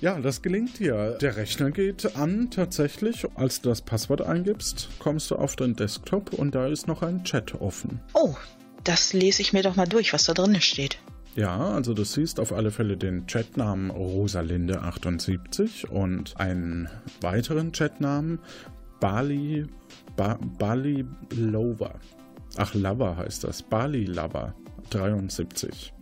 ja, 0.00 0.18
das 0.18 0.42
gelingt 0.42 0.80
dir. 0.80 1.16
Der 1.20 1.36
Rechner 1.36 1.70
geht 1.70 2.16
an 2.16 2.50
tatsächlich. 2.50 3.24
Als 3.36 3.60
du 3.60 3.68
das 3.68 3.80
Passwort 3.80 4.22
eingibst, 4.22 4.88
kommst 4.98 5.30
du 5.30 5.36
auf 5.36 5.54
den 5.54 5.76
Desktop 5.76 6.32
und 6.32 6.56
da 6.56 6.66
ist 6.66 6.88
noch 6.88 7.02
ein 7.02 7.22
Chat 7.22 7.54
offen. 7.60 8.00
Oh, 8.14 8.34
das 8.82 9.12
lese 9.12 9.42
ich 9.42 9.52
mir 9.52 9.62
doch 9.62 9.76
mal 9.76 9.86
durch, 9.86 10.12
was 10.12 10.24
da 10.24 10.34
drin 10.34 10.60
steht. 10.60 10.98
Ja, 11.34 11.56
also 11.58 11.94
du 11.94 12.04
siehst 12.04 12.38
auf 12.40 12.52
alle 12.52 12.70
Fälle 12.70 12.98
den 12.98 13.26
Chatnamen 13.26 13.90
Rosalinde78 13.90 15.86
und 15.86 16.38
einen 16.38 16.88
weiteren 17.22 17.72
Chatnamen 17.72 18.38
Bali, 19.00 19.66
ba, 20.14 20.38
Bali 20.58 21.06
Lover. 21.34 21.94
Ach, 22.56 22.74
Lover 22.74 23.16
heißt 23.16 23.44
das. 23.44 23.62
Bali 23.62 24.04
Lover 24.04 24.54
73. 24.90 25.94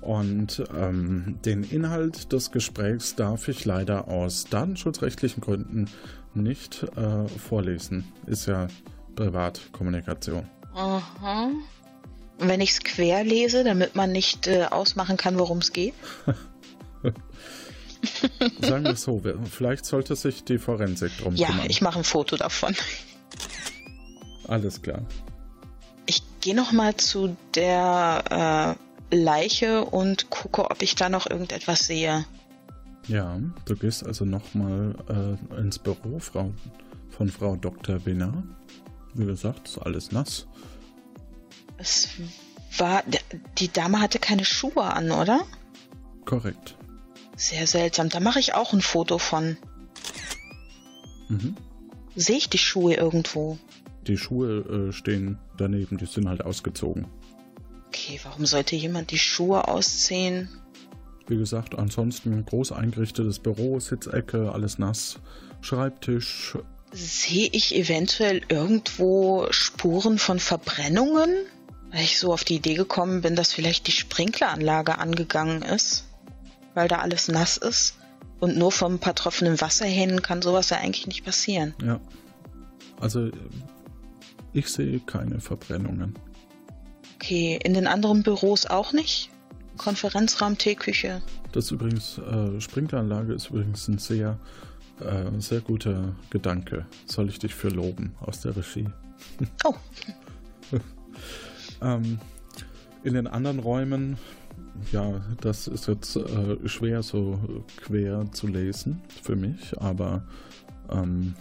Und 0.00 0.64
ähm, 0.76 1.38
den 1.44 1.62
Inhalt 1.62 2.32
des 2.32 2.50
Gesprächs 2.50 3.14
darf 3.14 3.48
ich 3.48 3.64
leider 3.64 4.08
aus 4.08 4.44
datenschutzrechtlichen 4.44 5.40
Gründen 5.40 5.86
nicht 6.34 6.84
äh, 6.96 7.28
vorlesen. 7.28 8.04
Ist 8.26 8.46
ja 8.46 8.66
Privatkommunikation. 9.14 10.46
Aha. 10.74 11.44
Und 11.44 11.54
wenn 12.38 12.60
ich 12.60 12.70
es 12.70 12.80
quer 12.82 13.24
lese, 13.24 13.64
damit 13.64 13.94
man 13.94 14.12
nicht 14.12 14.46
äh, 14.46 14.64
ausmachen 14.64 15.16
kann, 15.16 15.38
worum 15.38 15.58
es 15.58 15.72
geht? 15.72 15.94
Sagen 18.60 18.84
wir 18.84 18.92
es 18.92 19.02
so, 19.02 19.20
vielleicht 19.50 19.84
sollte 19.84 20.14
sich 20.14 20.44
die 20.44 20.58
Forensik 20.58 21.16
drum 21.18 21.34
Ja, 21.34 21.48
kümmern. 21.48 21.66
ich 21.68 21.80
mache 21.80 21.98
ein 21.98 22.04
Foto 22.04 22.36
davon. 22.36 22.74
Alles 24.46 24.80
klar. 24.82 25.02
Ich 26.06 26.22
gehe 26.40 26.54
noch 26.54 26.72
mal 26.72 26.96
zu 26.96 27.36
der 27.54 28.76
äh, 29.10 29.16
Leiche 29.16 29.84
und 29.84 30.30
gucke, 30.30 30.70
ob 30.70 30.80
ich 30.80 30.94
da 30.94 31.08
noch 31.08 31.28
irgendetwas 31.28 31.86
sehe. 31.86 32.24
Ja, 33.08 33.38
du 33.64 33.76
gehst 33.76 34.06
also 34.06 34.24
nochmal 34.24 34.94
äh, 35.08 35.60
ins 35.60 35.78
Büro 35.78 36.18
Frau, 36.18 36.52
von 37.10 37.28
Frau 37.28 37.56
Dr. 37.56 38.04
Wiener. 38.06 38.42
Wie 39.14 39.26
gesagt, 39.26 39.68
ist 39.68 39.78
alles 39.78 40.12
nass. 40.12 40.46
Es 41.78 42.08
war, 42.76 43.02
die 43.58 43.72
Dame 43.72 44.00
hatte 44.00 44.18
keine 44.18 44.44
Schuhe 44.44 44.82
an, 44.82 45.10
oder? 45.10 45.40
Korrekt. 46.24 46.76
Sehr 47.36 47.66
seltsam. 47.66 48.08
Da 48.08 48.20
mache 48.20 48.40
ich 48.40 48.54
auch 48.54 48.72
ein 48.72 48.82
Foto 48.82 49.18
von. 49.18 49.56
Mhm. 51.28 51.56
Sehe 52.14 52.36
ich 52.36 52.50
die 52.50 52.58
Schuhe 52.58 52.94
irgendwo? 52.94 53.58
Die 54.06 54.18
Schuhe 54.18 54.88
äh, 54.88 54.92
stehen 54.92 55.38
daneben, 55.56 55.98
die 55.98 56.06
sind 56.06 56.28
halt 56.28 56.44
ausgezogen. 56.44 57.06
Okay, 57.86 58.20
warum 58.24 58.44
sollte 58.44 58.76
jemand 58.76 59.10
die 59.12 59.18
Schuhe 59.18 59.68
ausziehen? 59.68 60.48
Wie 61.26 61.36
gesagt, 61.36 61.78
ansonsten 61.78 62.44
groß 62.44 62.72
eingerichtetes 62.72 63.38
Büro, 63.38 63.78
Sitzecke, 63.78 64.50
alles 64.52 64.78
nass, 64.78 65.20
Schreibtisch. 65.60 66.56
Sehe 66.92 67.48
ich 67.52 67.74
eventuell 67.74 68.42
irgendwo 68.48 69.46
Spuren 69.50 70.18
von 70.18 70.38
Verbrennungen? 70.38 71.30
Weil 71.90 72.02
ich 72.02 72.18
so 72.18 72.32
auf 72.32 72.44
die 72.44 72.56
Idee 72.56 72.74
gekommen 72.74 73.22
bin, 73.22 73.34
dass 73.34 73.52
vielleicht 73.52 73.86
die 73.86 73.92
Sprinkleranlage 73.92 74.98
angegangen 74.98 75.62
ist, 75.62 76.04
weil 76.74 76.88
da 76.88 76.98
alles 76.98 77.28
nass 77.28 77.56
ist. 77.56 77.94
Und 78.40 78.56
nur 78.56 78.70
vom 78.70 78.98
paar 78.98 79.14
Tropfen 79.14 79.60
Wasserhähnen 79.60 80.22
kann 80.22 80.42
sowas 80.42 80.70
ja 80.70 80.78
eigentlich 80.78 81.06
nicht 81.06 81.24
passieren. 81.24 81.74
Ja. 81.82 82.00
Also, 83.00 83.30
ich 84.52 84.68
sehe 84.68 85.00
keine 85.00 85.40
Verbrennungen. 85.40 86.14
Okay, 87.16 87.58
in 87.62 87.74
den 87.74 87.86
anderen 87.86 88.22
Büros 88.22 88.66
auch 88.66 88.92
nicht? 88.92 89.30
Konferenzraum, 89.76 90.58
Teeküche. 90.58 91.22
Das 91.52 91.66
ist 91.66 91.70
übrigens, 91.70 92.18
äh, 92.18 92.60
Sprinkleranlage 92.60 93.32
ist 93.32 93.50
übrigens 93.50 93.88
ein 93.88 93.98
sehr, 93.98 94.38
äh, 95.00 95.40
sehr 95.40 95.60
guter 95.60 96.14
Gedanke. 96.30 96.86
Soll 97.06 97.28
ich 97.28 97.38
dich 97.38 97.54
für 97.54 97.68
loben 97.68 98.14
aus 98.20 98.40
der 98.40 98.56
Regie. 98.56 98.88
Oh. 99.64 99.74
ähm, 101.82 102.18
in 103.02 103.14
den 103.14 103.26
anderen 103.26 103.58
Räumen, 103.58 104.18
ja, 104.92 105.20
das 105.40 105.68
ist 105.68 105.86
jetzt 105.88 106.16
äh, 106.16 106.68
schwer 106.68 107.02
so 107.02 107.38
quer 107.76 108.30
zu 108.32 108.46
lesen 108.46 109.02
für 109.22 109.36
mich, 109.36 109.78
aber 109.78 110.22
ähm, 110.90 111.34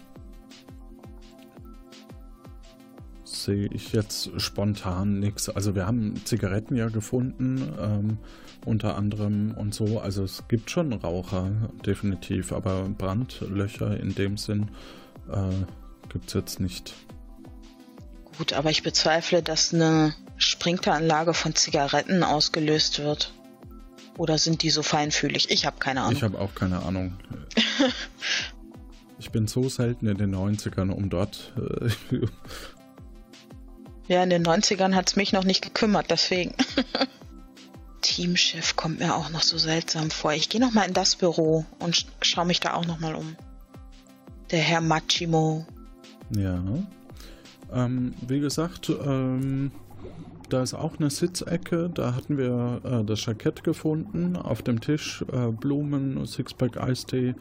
sehe 3.24 3.68
ich 3.72 3.94
jetzt 3.94 4.30
spontan 4.42 5.20
nichts. 5.20 5.50
Also 5.50 5.76
wir 5.76 5.88
haben 5.88 6.16
Zigaretten 6.26 6.76
ja 6.76 6.90
gefunden, 6.90 7.74
ähm, 7.80 8.18
unter 8.66 8.96
anderem 8.96 9.52
und 9.56 9.74
so. 9.74 10.00
Also 10.00 10.24
es 10.24 10.48
gibt 10.48 10.70
schon 10.70 10.92
Raucher, 10.94 11.52
definitiv, 11.86 12.52
aber 12.52 12.90
Brandlöcher 12.90 14.00
in 14.00 14.14
dem 14.16 14.38
Sinn 14.38 14.70
äh, 15.32 15.66
gibt 16.10 16.28
es 16.28 16.34
jetzt 16.34 16.60
nicht. 16.60 16.94
Gut, 18.38 18.54
aber 18.54 18.70
ich 18.70 18.84
bezweifle, 18.84 19.42
dass 19.42 19.74
eine 19.74 20.14
Sprinkleranlage 20.38 21.34
von 21.34 21.56
Zigaretten 21.56 22.24
ausgelöst 22.24 23.00
wird. 23.00 23.34
Oder 24.18 24.38
sind 24.38 24.64
die 24.64 24.70
so 24.70 24.82
feinfühlig? 24.82 25.52
Ich 25.52 25.66
habe 25.66 25.78
keine 25.80 26.02
Ahnung. 26.02 26.14
Ich 26.14 26.24
habe 26.24 26.40
auch 26.40 26.54
keine 26.56 26.82
Ahnung. 26.84 27.18
ich 29.20 29.32
bin 29.32 29.48
so 29.48 29.70
selten 29.70 30.08
in 30.08 30.18
den 30.18 30.36
90ern, 30.36 30.90
um 30.90 31.10
dort. 31.10 31.54
Äh, 31.58 31.90
ja, 34.14 34.24
in 34.24 34.30
den 34.30 34.44
90ern 34.44 34.96
hat 34.96 35.10
es 35.10 35.16
mich 35.16 35.34
noch 35.34 35.44
nicht 35.44 35.62
gekümmert, 35.62 36.10
deswegen. 36.10 36.56
Teamchef 38.02 38.76
kommt 38.76 39.00
mir 39.00 39.16
auch 39.16 39.30
noch 39.30 39.44
so 39.44 39.58
seltsam 39.58 40.10
vor. 40.10 40.34
Ich 40.34 40.50
gehe 40.50 40.62
noch 40.62 40.74
mal 40.74 40.88
in 40.88 40.94
das 40.94 41.16
Büro 41.16 41.66
und 41.80 41.96
sch 41.96 42.06
schaue 42.22 42.46
mich 42.46 42.60
da 42.60 42.74
auch 42.74 42.86
noch 42.86 43.00
mal 43.00 43.16
um. 43.16 43.36
Der 44.50 44.60
Herr 44.60 44.82
Machimo. 44.82 45.66
ja. 46.32 46.64
Ähm, 47.74 48.14
wie 48.26 48.40
gesagt, 48.40 48.90
ähm, 48.90 49.72
da 50.50 50.62
ist 50.62 50.74
auch 50.74 50.98
eine 50.98 51.10
Sitzecke. 51.10 51.90
Da 51.94 52.16
hatten 52.16 52.38
wir 52.38 52.82
äh, 52.84 53.04
das 53.04 53.26
Jackett 53.26 53.64
gefunden. 53.64 54.36
Auf 54.36 54.62
dem 54.62 54.80
Tisch 54.82 55.24
äh, 55.32 55.52
Blumen, 55.52 56.26
Sixpack 56.26 56.78
Eistee, 56.78 57.36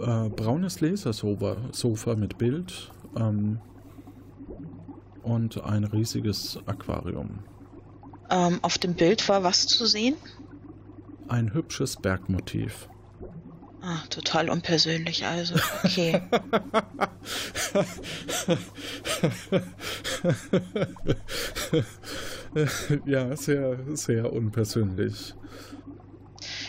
äh, 0.00 0.28
braunes 0.28 0.80
Lasersofa 0.80 1.56
Sofa 1.72 2.14
mit 2.14 2.38
Bild 2.38 2.92
ähm, 3.16 3.60
und 5.22 5.62
ein 5.64 5.84
riesiges 5.84 6.58
Aquarium. 6.66 7.40
Ähm, 8.30 8.58
auf 8.62 8.78
dem 8.78 8.94
Bild 8.94 9.28
war 9.28 9.42
was 9.42 9.66
zu 9.66 9.86
sehen? 9.86 10.16
Ein 11.28 11.52
hübsches 11.54 11.96
Bergmotiv. 11.96 12.88
Ah, 13.86 14.02
total 14.08 14.48
unpersönlich 14.48 15.26
also. 15.26 15.56
Okay. 15.84 16.22
ja, 23.06 23.36
sehr, 23.36 23.78
sehr 23.94 24.32
unpersönlich. 24.32 25.34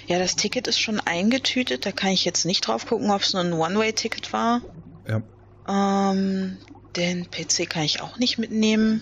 Ja, 0.08 0.20
das 0.20 0.36
Ticket 0.36 0.68
ist 0.68 0.80
schon 0.80 1.00
eingetütet. 1.00 1.86
Da 1.86 1.92
kann 1.92 2.12
ich 2.12 2.26
jetzt 2.26 2.46
nicht 2.46 2.68
drauf 2.68 2.86
gucken, 2.86 3.10
ob 3.12 3.22
es 3.22 3.34
nur 3.34 3.44
ein 3.44 3.54
One-Way-Ticket 3.54 4.34
war. 4.34 4.62
Ja. 5.08 5.22
Ähm, 5.68 6.58
den 6.96 7.30
PC 7.30 7.70
kann 7.70 7.84
ich 7.84 8.02
auch 8.02 8.18
nicht 8.18 8.38
mitnehmen. 8.38 9.02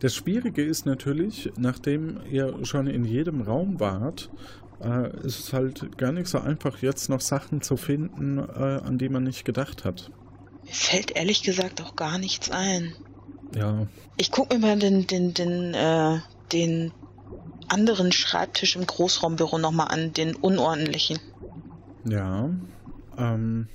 Das 0.00 0.14
Schwierige 0.14 0.62
ist 0.62 0.86
natürlich, 0.86 1.52
nachdem 1.56 2.20
ihr 2.30 2.64
schon 2.64 2.86
in 2.86 3.04
jedem 3.04 3.42
Raum 3.42 3.80
wart, 3.80 4.30
äh, 4.82 5.08
ist 5.24 5.40
es 5.40 5.52
halt 5.52 5.96
gar 5.96 6.12
nicht 6.12 6.28
so 6.28 6.38
einfach, 6.38 6.82
jetzt 6.82 7.08
noch 7.08 7.20
Sachen 7.20 7.62
zu 7.62 7.76
finden, 7.76 8.38
äh, 8.38 8.80
an 8.84 8.98
die 8.98 9.08
man 9.08 9.24
nicht 9.24 9.44
gedacht 9.44 9.84
hat. 9.84 10.10
Mir 10.64 10.72
fällt 10.72 11.10
ehrlich 11.12 11.42
gesagt 11.42 11.80
auch 11.82 11.96
gar 11.96 12.18
nichts 12.18 12.50
ein. 12.50 12.94
Ja, 13.54 13.86
Ich 14.16 14.30
gucke 14.30 14.54
mir 14.54 14.60
mal 14.60 14.78
den, 14.78 15.06
den, 15.06 15.32
den, 15.34 15.74
äh, 15.74 16.18
den 16.52 16.92
anderen 17.68 18.12
Schreibtisch 18.12 18.76
im 18.76 18.86
Großraumbüro 18.86 19.58
nochmal 19.58 19.88
an, 19.88 20.12
den 20.12 20.34
unordentlichen. 20.34 21.18
ja. 22.04 22.50
Ähm, 23.16 23.68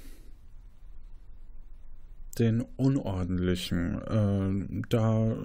den 2.39 2.61
unordentlichen. 2.77 4.01
Äh, 4.01 4.83
da 4.89 5.35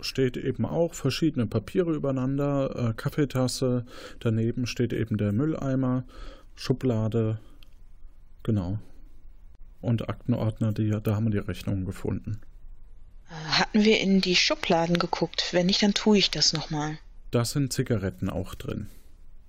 steht 0.00 0.36
eben 0.36 0.66
auch 0.66 0.94
verschiedene 0.94 1.46
Papiere 1.46 1.94
übereinander, 1.94 2.90
äh, 2.90 2.94
Kaffeetasse, 2.94 3.86
daneben 4.20 4.66
steht 4.66 4.92
eben 4.92 5.16
der 5.16 5.32
Mülleimer, 5.32 6.04
Schublade, 6.56 7.38
genau. 8.42 8.78
Und 9.84 10.08
Aktenordner, 10.08 10.72
die, 10.72 10.90
da 11.02 11.14
haben 11.14 11.24
wir 11.24 11.42
die 11.42 11.46
Rechnungen 11.46 11.84
gefunden. 11.84 12.40
Hatten 13.28 13.84
wir 13.84 14.00
in 14.00 14.20
die 14.20 14.36
Schubladen 14.36 14.98
geguckt? 14.98 15.48
Wenn 15.52 15.66
nicht, 15.66 15.82
dann 15.82 15.94
tue 15.94 16.18
ich 16.18 16.30
das 16.30 16.52
nochmal. 16.52 16.98
Da 17.30 17.44
sind 17.44 17.72
Zigaretten 17.72 18.30
auch 18.30 18.54
drin. 18.54 18.88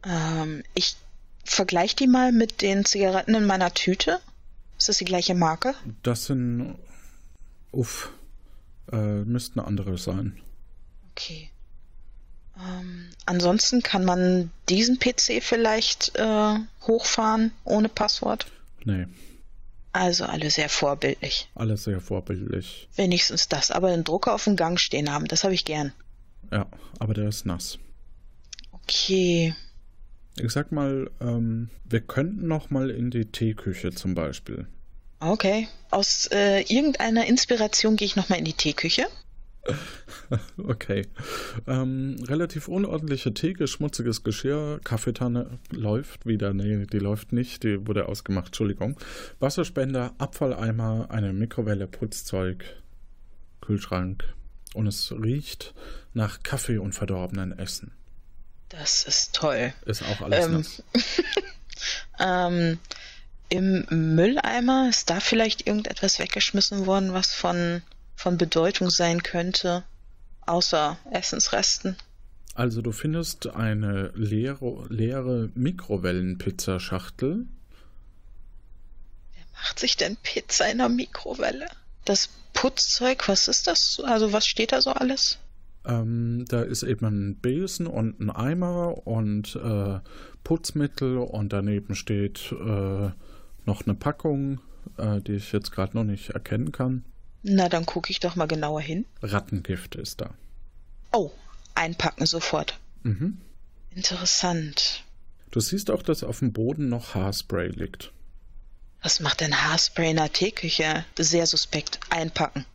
Ähm, 0.03 0.63
ich 0.73 0.95
vergleiche 1.43 1.95
die 1.95 2.07
mal 2.07 2.31
mit 2.31 2.61
den 2.61 2.85
Zigaretten 2.85 3.35
in 3.35 3.45
meiner 3.45 3.73
Tüte. 3.73 4.19
Ist 4.77 4.89
das 4.89 4.97
die 4.97 5.05
gleiche 5.05 5.35
Marke? 5.35 5.75
Das 6.03 6.25
sind, 6.25 6.75
uff, 7.71 8.11
äh, 8.91 8.97
müssten 8.97 9.59
andere 9.59 9.97
sein. 9.97 10.37
Okay. 11.11 11.49
Ähm, 12.57 13.09
ansonsten 13.25 13.83
kann 13.83 14.05
man 14.05 14.51
diesen 14.69 14.99
PC 14.99 15.41
vielleicht 15.41 16.15
äh, 16.15 16.55
hochfahren 16.87 17.51
ohne 17.63 17.89
Passwort. 17.89 18.47
Nee, 18.83 19.07
Also 19.95 20.25
alle 20.25 20.51
sehr 20.51 20.67
vorbildlich. 20.67 21.49
alles 21.55 21.85
sehr 21.85 22.01
vorbildlich. 22.01 22.89
Wenigstens 22.97 23.47
das, 23.47 23.71
aber 23.71 23.91
den 23.91 24.03
Drucker 24.03 24.35
auf 24.35 24.43
dem 24.43 24.57
Gang 24.57 24.77
stehen 24.77 25.09
haben, 25.09 25.23
das 25.25 25.45
habe 25.45 25.53
ich 25.53 25.63
gern. 25.63 25.93
Ja, 26.51 26.67
aber 26.99 27.13
der 27.13 27.29
ist 27.29 27.45
nass. 27.45 27.79
Okay. 28.73 29.55
Ich 30.37 30.51
sag 30.51 30.73
mal, 30.73 31.09
ähm, 31.21 31.69
wir 31.85 32.01
könnten 32.01 32.45
noch 32.45 32.69
mal 32.69 32.89
in 32.89 33.09
die 33.09 33.23
Teeküche 33.23 33.91
zum 33.91 34.15
Beispiel. 34.15 34.67
Okay. 35.21 35.69
Aus 35.91 36.27
äh, 36.29 36.63
irgendeiner 36.63 37.25
Inspiration 37.25 37.95
gehe 37.95 38.05
ich 38.05 38.17
nochmal 38.17 38.39
in 38.39 38.45
die 38.45 38.51
Teeküche. 38.51 39.07
Okay. 40.57 41.07
Ähm, 41.67 42.15
relativ 42.27 42.67
unordentliche 42.67 43.33
Theke, 43.33 43.67
schmutziges 43.67 44.23
Geschirr, 44.23 44.79
Kaffeetanne 44.83 45.59
läuft 45.69 46.25
wieder. 46.25 46.53
Nee, 46.53 46.85
die 46.87 46.99
läuft 46.99 47.31
nicht, 47.31 47.63
die 47.63 47.85
wurde 47.87 48.07
ausgemacht, 48.07 48.47
Entschuldigung. 48.47 48.97
Wasserspender, 49.39 50.13
Abfalleimer, 50.17 51.07
eine 51.09 51.31
Mikrowelle, 51.33 51.87
Putzzeug, 51.87 52.65
Kühlschrank. 53.61 54.23
Und 54.73 54.87
es 54.87 55.11
riecht 55.11 55.73
nach 56.13 56.41
Kaffee 56.43 56.79
und 56.79 56.93
verdorbenen 56.93 57.57
Essen. 57.57 57.91
Das 58.69 59.03
ist 59.03 59.35
toll. 59.35 59.73
Ist 59.85 60.03
auch 60.03 60.21
alles 60.21 60.45
Ähm, 60.45 60.53
nass. 60.53 60.83
Ähm, 62.19 62.79
Im 63.49 63.85
Mülleimer 63.89 64.89
ist 64.89 65.09
da 65.09 65.19
vielleicht 65.19 65.67
irgendetwas 65.67 66.19
weggeschmissen 66.19 66.85
worden, 66.85 67.13
was 67.13 67.33
von, 67.33 67.81
von 68.15 68.37
Bedeutung 68.37 68.89
sein 68.89 69.23
könnte, 69.23 69.83
außer 70.45 70.97
Essensresten. 71.11 71.95
Also 72.53 72.81
du 72.81 72.91
findest 72.93 73.47
eine 73.47 74.11
leere, 74.15 74.85
leere 74.89 75.49
Mikrowellenpizzaschachtel. 75.55 77.45
Macht 79.53 79.79
sich 79.79 79.97
denn 79.97 80.15
Pizza 80.17 80.69
in 80.71 80.77
der 80.77 80.89
Mikrowelle? 80.89 81.67
Das 82.05 82.29
Putzzeug, 82.53 83.27
was 83.27 83.47
ist 83.47 83.67
das? 83.67 83.99
Also 84.03 84.31
was 84.31 84.47
steht 84.47 84.71
da 84.71 84.81
so 84.81 84.91
alles? 84.91 85.39
Ähm, 85.85 86.45
da 86.47 86.61
ist 86.61 86.83
eben 86.83 87.05
ein 87.05 87.35
Besen 87.35 87.87
und 87.87 88.19
ein 88.19 88.29
Eimer 88.29 89.05
und 89.05 89.55
äh, 89.55 89.99
Putzmittel 90.43 91.17
und 91.17 91.53
daneben 91.53 91.95
steht 91.95 92.51
äh, 92.51 93.09
noch 93.65 93.85
eine 93.85 93.95
Packung, 93.95 94.61
äh, 94.97 95.21
die 95.21 95.33
ich 95.33 95.51
jetzt 95.51 95.71
gerade 95.71 95.95
noch 95.97 96.03
nicht 96.03 96.29
erkennen 96.29 96.71
kann. 96.71 97.03
Na, 97.47 97.69
dann 97.69 97.85
gucke 97.85 98.09
ich 98.09 98.19
doch 98.19 98.35
mal 98.35 98.47
genauer 98.47 98.81
hin. 98.81 99.05
Rattengift 99.21 99.93
ist 99.93 100.19
da. 100.19 100.33
Oh, 101.13 101.29
einpacken 101.75 102.25
sofort. 102.25 102.79
Mhm. 103.03 103.39
Interessant. 103.91 105.03
Du 105.51 105.59
siehst 105.59 105.91
auch, 105.91 106.01
dass 106.01 106.23
auf 106.23 106.39
dem 106.39 106.53
Boden 106.53 106.89
noch 106.89 107.13
Haarspray 107.13 107.67
liegt. 107.67 108.11
Was 109.03 109.19
macht 109.19 109.41
denn 109.41 109.55
Haarspray 109.55 110.09
in 110.09 110.15
der 110.17 110.33
Teeküche? 110.33 111.05
Sehr 111.19 111.45
suspekt. 111.45 111.99
Einpacken. 112.09 112.65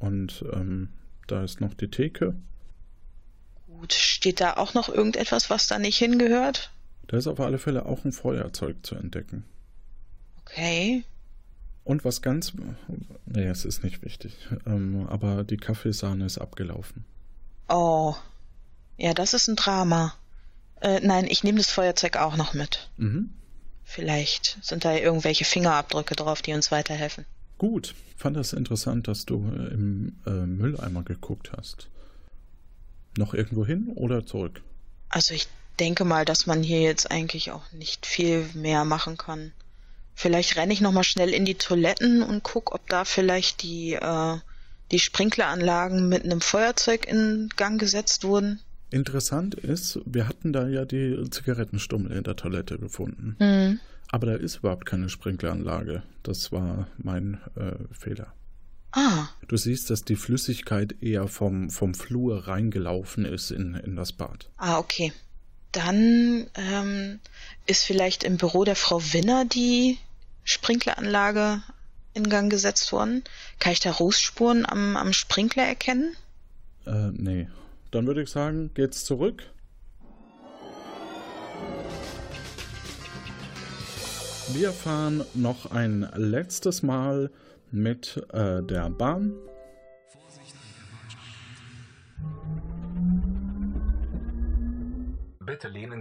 Und 0.00 0.44
ähm, 0.52 0.88
da 1.28 1.44
ist 1.44 1.60
noch 1.60 1.74
die 1.74 1.88
Theke. 1.88 2.34
Gut, 3.68 3.92
steht 3.92 4.40
da 4.40 4.54
auch 4.54 4.74
noch 4.74 4.88
irgendetwas, 4.88 5.48
was 5.48 5.68
da 5.68 5.78
nicht 5.78 5.98
hingehört? 5.98 6.72
Da 7.06 7.18
ist 7.18 7.28
auf 7.28 7.38
alle 7.38 7.58
Fälle 7.58 7.86
auch 7.86 8.04
ein 8.04 8.10
Feuerzeug 8.10 8.84
zu 8.84 8.96
entdecken. 8.96 9.44
Okay. 10.40 11.04
Und 11.84 12.04
was 12.04 12.22
ganz. 12.22 12.52
Nee, 13.26 13.46
es 13.46 13.64
ist 13.64 13.82
nicht 13.82 14.02
wichtig. 14.02 14.34
Ähm, 14.66 15.06
aber 15.08 15.44
die 15.44 15.56
Kaffeesahne 15.56 16.24
ist 16.24 16.38
abgelaufen. 16.38 17.04
Oh. 17.68 18.14
Ja, 18.96 19.14
das 19.14 19.34
ist 19.34 19.48
ein 19.48 19.56
Drama. 19.56 20.14
Äh, 20.80 21.00
nein, 21.00 21.26
ich 21.28 21.42
nehme 21.42 21.58
das 21.58 21.70
Feuerzeug 21.70 22.16
auch 22.16 22.36
noch 22.36 22.54
mit. 22.54 22.90
Mhm. 22.96 23.30
Vielleicht 23.84 24.58
sind 24.62 24.84
da 24.84 24.94
irgendwelche 24.94 25.44
Fingerabdrücke 25.44 26.14
drauf, 26.14 26.42
die 26.42 26.52
uns 26.52 26.70
weiterhelfen. 26.70 27.24
Gut, 27.58 27.94
fand 28.16 28.36
das 28.36 28.52
interessant, 28.52 29.08
dass 29.08 29.24
du 29.26 29.44
äh, 29.54 29.72
im 29.72 30.16
äh, 30.26 30.30
Mülleimer 30.30 31.02
geguckt 31.02 31.52
hast. 31.56 31.88
Noch 33.16 33.34
irgendwo 33.34 33.66
hin 33.66 33.92
oder 33.94 34.24
zurück? 34.24 34.62
Also 35.08 35.34
ich 35.34 35.48
denke 35.78 36.04
mal, 36.04 36.24
dass 36.24 36.46
man 36.46 36.62
hier 36.62 36.80
jetzt 36.80 37.10
eigentlich 37.10 37.50
auch 37.50 37.70
nicht 37.72 38.06
viel 38.06 38.48
mehr 38.54 38.84
machen 38.84 39.16
kann. 39.16 39.52
Vielleicht 40.14 40.56
renne 40.56 40.72
ich 40.72 40.80
noch 40.80 40.92
mal 40.92 41.04
schnell 41.04 41.30
in 41.30 41.44
die 41.44 41.54
Toiletten 41.54 42.22
und 42.22 42.42
guck, 42.42 42.74
ob 42.74 42.88
da 42.88 43.04
vielleicht 43.04 43.62
die 43.62 43.94
äh, 43.94 44.36
die 44.92 44.98
Sprinkleranlagen 44.98 46.08
mit 46.08 46.24
einem 46.24 46.40
Feuerzeug 46.40 47.06
in 47.08 47.48
Gang 47.56 47.80
gesetzt 47.80 48.24
wurden. 48.24 48.60
Interessant 48.90 49.54
ist, 49.54 50.00
wir 50.04 50.28
hatten 50.28 50.52
da 50.52 50.68
ja 50.68 50.84
die 50.84 51.18
Zigarettenstummel 51.30 52.12
in 52.12 52.24
der 52.24 52.36
Toilette 52.36 52.78
gefunden. 52.78 53.36
Hm. 53.38 53.80
Aber 54.10 54.26
da 54.26 54.34
ist 54.34 54.56
überhaupt 54.56 54.84
keine 54.84 55.08
Sprinkleranlage. 55.08 56.02
Das 56.22 56.52
war 56.52 56.88
mein 56.98 57.40
äh, 57.56 57.72
Fehler. 57.98 58.34
Ah, 58.92 59.28
Du 59.48 59.56
siehst, 59.56 59.88
dass 59.88 60.02
die 60.02 60.16
Flüssigkeit 60.16 60.94
eher 61.00 61.26
vom, 61.26 61.70
vom 61.70 61.94
Flur 61.94 62.46
reingelaufen 62.46 63.24
ist 63.24 63.50
in, 63.50 63.74
in 63.74 63.96
das 63.96 64.12
Bad. 64.12 64.50
ah, 64.58 64.78
okay. 64.78 65.14
Dann 65.72 66.46
ähm, 66.54 67.20
ist 67.66 67.84
vielleicht 67.84 68.24
im 68.24 68.36
Büro 68.36 68.64
der 68.64 68.76
Frau 68.76 69.02
Winner 69.12 69.44
die 69.44 69.98
Sprinkleranlage 70.44 71.62
in 72.14 72.28
Gang 72.28 72.50
gesetzt 72.50 72.92
worden. 72.92 73.24
Kann 73.58 73.72
ich 73.72 73.80
da 73.80 73.90
Rußspuren 73.90 74.66
am, 74.66 74.96
am 74.96 75.12
Sprinkler 75.12 75.64
erkennen? 75.64 76.14
Äh, 76.86 77.10
nee. 77.12 77.48
Dann 77.90 78.06
würde 78.06 78.22
ich 78.22 78.30
sagen, 78.30 78.70
geht's 78.74 79.04
zurück. 79.04 79.42
Wir 84.52 84.72
fahren 84.72 85.24
noch 85.34 85.70
ein 85.70 86.08
letztes 86.14 86.82
Mal 86.82 87.30
mit 87.70 88.22
äh, 88.32 88.62
der 88.62 88.90
Bahn. 88.90 89.32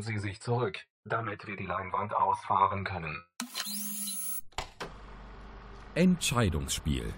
Lehnen 0.02 0.20
Sie 0.20 0.20
sich 0.20 0.42
zurück, 0.42 0.80
damit 1.06 1.46
wir 1.48 1.56
die 1.56 1.66
Leinwand 1.66 2.16
ausfahren 2.16 2.84
können. 2.84 3.24
Entscheidungsspiel. 5.94 7.14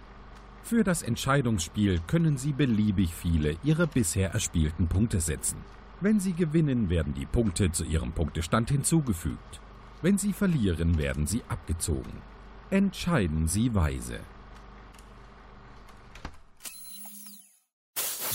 Für 0.63 0.83
das 0.83 1.03
Entscheidungsspiel 1.03 1.99
können 2.07 2.37
Sie 2.37 2.53
beliebig 2.53 3.13
viele 3.13 3.57
Ihrer 3.63 3.87
bisher 3.87 4.31
erspielten 4.31 4.87
Punkte 4.87 5.21
setzen. 5.21 5.63
Wenn 6.01 6.19
Sie 6.19 6.33
gewinnen, 6.33 6.89
werden 6.89 7.13
die 7.13 7.25
Punkte 7.25 7.71
zu 7.71 7.83
Ihrem 7.85 8.11
Punktestand 8.11 8.69
hinzugefügt. 8.69 9.61
Wenn 10.01 10.17
Sie 10.17 10.33
verlieren, 10.33 10.97
werden 10.97 11.27
sie 11.27 11.43
abgezogen. 11.47 12.21
Entscheiden 12.69 13.47
Sie 13.47 13.73
weise. 13.73 14.19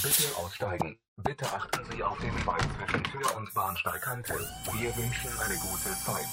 Bitte 0.02 0.36
aussteigen. 0.36 0.98
Bitte 1.24 1.46
achten 1.46 1.80
Sie 1.90 2.02
auf 2.02 2.16
den 2.18 2.30
Schweif 2.38 2.62
zwischen 2.76 3.02
Tür 3.02 3.36
und 3.36 3.52
Bahnsteigkante. 3.52 4.34
Wir 4.34 4.96
wünschen 4.96 5.30
eine 5.44 5.54
gute 5.56 5.90
Zeit. 6.04 6.26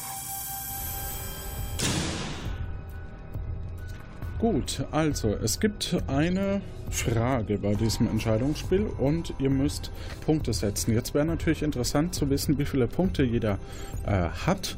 Gut, 4.37 4.85
also 4.91 5.29
es 5.29 5.59
gibt 5.59 5.97
eine 6.05 6.61
Frage 6.91 7.57
bei 7.57 7.73
diesem 7.73 8.07
Entscheidungsspiel 8.07 8.85
und 8.99 9.33
ihr 9.39 9.49
müsst 9.49 9.91
Punkte 10.23 10.53
setzen. 10.53 10.93
Jetzt 10.93 11.15
wäre 11.15 11.25
natürlich 11.25 11.63
interessant 11.63 12.13
zu 12.13 12.29
wissen, 12.29 12.59
wie 12.59 12.65
viele 12.65 12.87
Punkte 12.87 13.23
jeder 13.23 13.57
äh, 14.05 14.29
hat. 14.45 14.77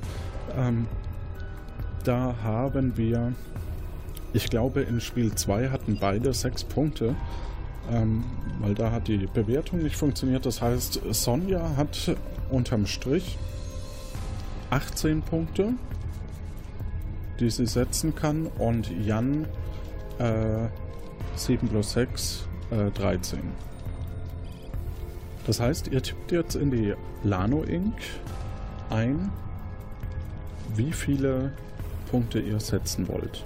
Ähm, 0.56 0.88
da 2.06 2.34
haben 2.44 2.96
wir, 2.96 3.34
ich 4.32 4.50
glaube, 4.50 4.82
in 4.84 5.02
Spiel 5.02 5.36
2 5.36 5.70
hatten 5.70 5.98
beide 6.00 6.34
sechs 6.34 6.64
Punkte, 6.64 7.14
ähm, 7.92 8.24
weil 8.60 8.74
da 8.74 8.92
hat 8.92 9.08
die 9.08 9.28
Bewertung 9.34 9.84
nicht 9.84 9.96
funktioniert. 9.96 10.46
Das 10.46 10.62
heißt, 10.62 11.02
Sonja 11.12 11.76
hat 11.78 12.16
unterm 12.50 12.86
Strich 12.86 13.38
18 14.70 15.22
Punkte 15.22 15.74
die 17.40 17.50
sie 17.50 17.66
setzen 17.66 18.16
kann 18.16 18.48
und 18.48 18.90
Jan 19.06 19.46
äh, 20.20 20.68
7 21.36 21.68
plus 21.68 21.94
6, 21.94 22.48
äh, 22.72 22.92
13. 22.92 23.40
Das 25.46 25.60
heißt, 25.60 25.88
ihr 25.90 26.02
tippt 26.02 26.32
jetzt 26.32 26.56
in 26.56 26.72
die 26.72 26.94
Lano 27.24 27.64
Inc. 27.64 27.96
ein, 28.90 29.30
wie 30.76 30.92
viele 30.92 31.52
Punkte 32.12 32.40
ihr 32.40 32.60
setzen 32.60 33.08
wollt. 33.08 33.46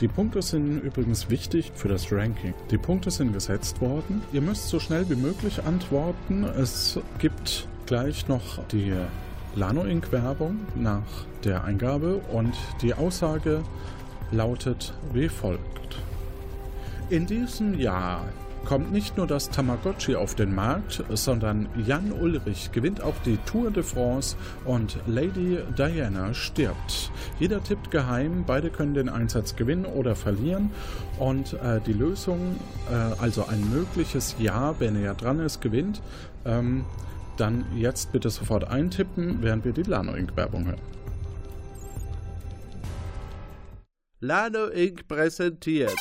Die 0.00 0.06
Punkte 0.06 0.42
sind 0.42 0.78
übrigens 0.78 1.28
wichtig 1.28 1.72
für 1.74 1.88
das 1.88 2.12
Ranking. 2.12 2.54
Die 2.70 2.78
Punkte 2.78 3.10
sind 3.10 3.32
gesetzt 3.32 3.80
worden. 3.80 4.22
Ihr 4.32 4.40
müsst 4.40 4.68
so 4.68 4.78
schnell 4.78 5.08
wie 5.10 5.16
möglich 5.16 5.64
antworten. 5.64 6.44
Es 6.44 7.00
gibt 7.18 7.66
gleich 7.86 8.28
noch 8.28 8.64
die 8.68 8.92
Lano 9.56 9.82
Inc. 9.82 10.12
Werbung 10.12 10.60
nach 10.76 11.26
der 11.42 11.64
Eingabe 11.64 12.20
und 12.32 12.54
die 12.80 12.94
Aussage 12.94 13.64
lautet 14.30 14.94
wie 15.12 15.28
folgt. 15.28 15.98
In 17.10 17.26
diesem 17.26 17.76
Jahr 17.76 18.24
kommt 18.68 18.92
nicht 18.92 19.16
nur 19.16 19.26
das 19.26 19.48
Tamagotchi 19.48 20.14
auf 20.14 20.34
den 20.34 20.54
Markt, 20.54 21.02
sondern 21.08 21.70
Jan 21.86 22.12
Ulrich 22.12 22.70
gewinnt 22.70 23.00
auch 23.00 23.14
die 23.24 23.38
Tour 23.46 23.70
de 23.70 23.82
France 23.82 24.36
und 24.66 24.98
Lady 25.06 25.58
Diana 25.78 26.34
stirbt. 26.34 27.10
Jeder 27.40 27.64
tippt 27.64 27.90
geheim, 27.90 28.44
beide 28.46 28.68
können 28.68 28.92
den 28.92 29.08
Einsatz 29.08 29.56
gewinnen 29.56 29.86
oder 29.86 30.14
verlieren 30.14 30.70
und 31.18 31.54
äh, 31.54 31.80
die 31.86 31.94
Lösung, 31.94 32.56
äh, 32.90 32.94
also 33.22 33.46
ein 33.46 33.72
mögliches 33.72 34.36
Ja, 34.38 34.74
wenn 34.78 35.02
er 35.02 35.14
dran 35.14 35.40
ist, 35.40 35.62
gewinnt. 35.62 36.02
Ähm, 36.44 36.84
dann 37.38 37.64
jetzt 37.74 38.12
bitte 38.12 38.28
sofort 38.28 38.68
eintippen, 38.68 39.38
während 39.40 39.64
wir 39.64 39.72
die 39.72 39.84
Lano 39.84 40.12
Inc. 40.12 40.36
Werbung 40.36 40.66
hören. 40.66 40.80
Lano 44.20 44.66
Inc. 44.66 45.08
präsentiert 45.08 45.96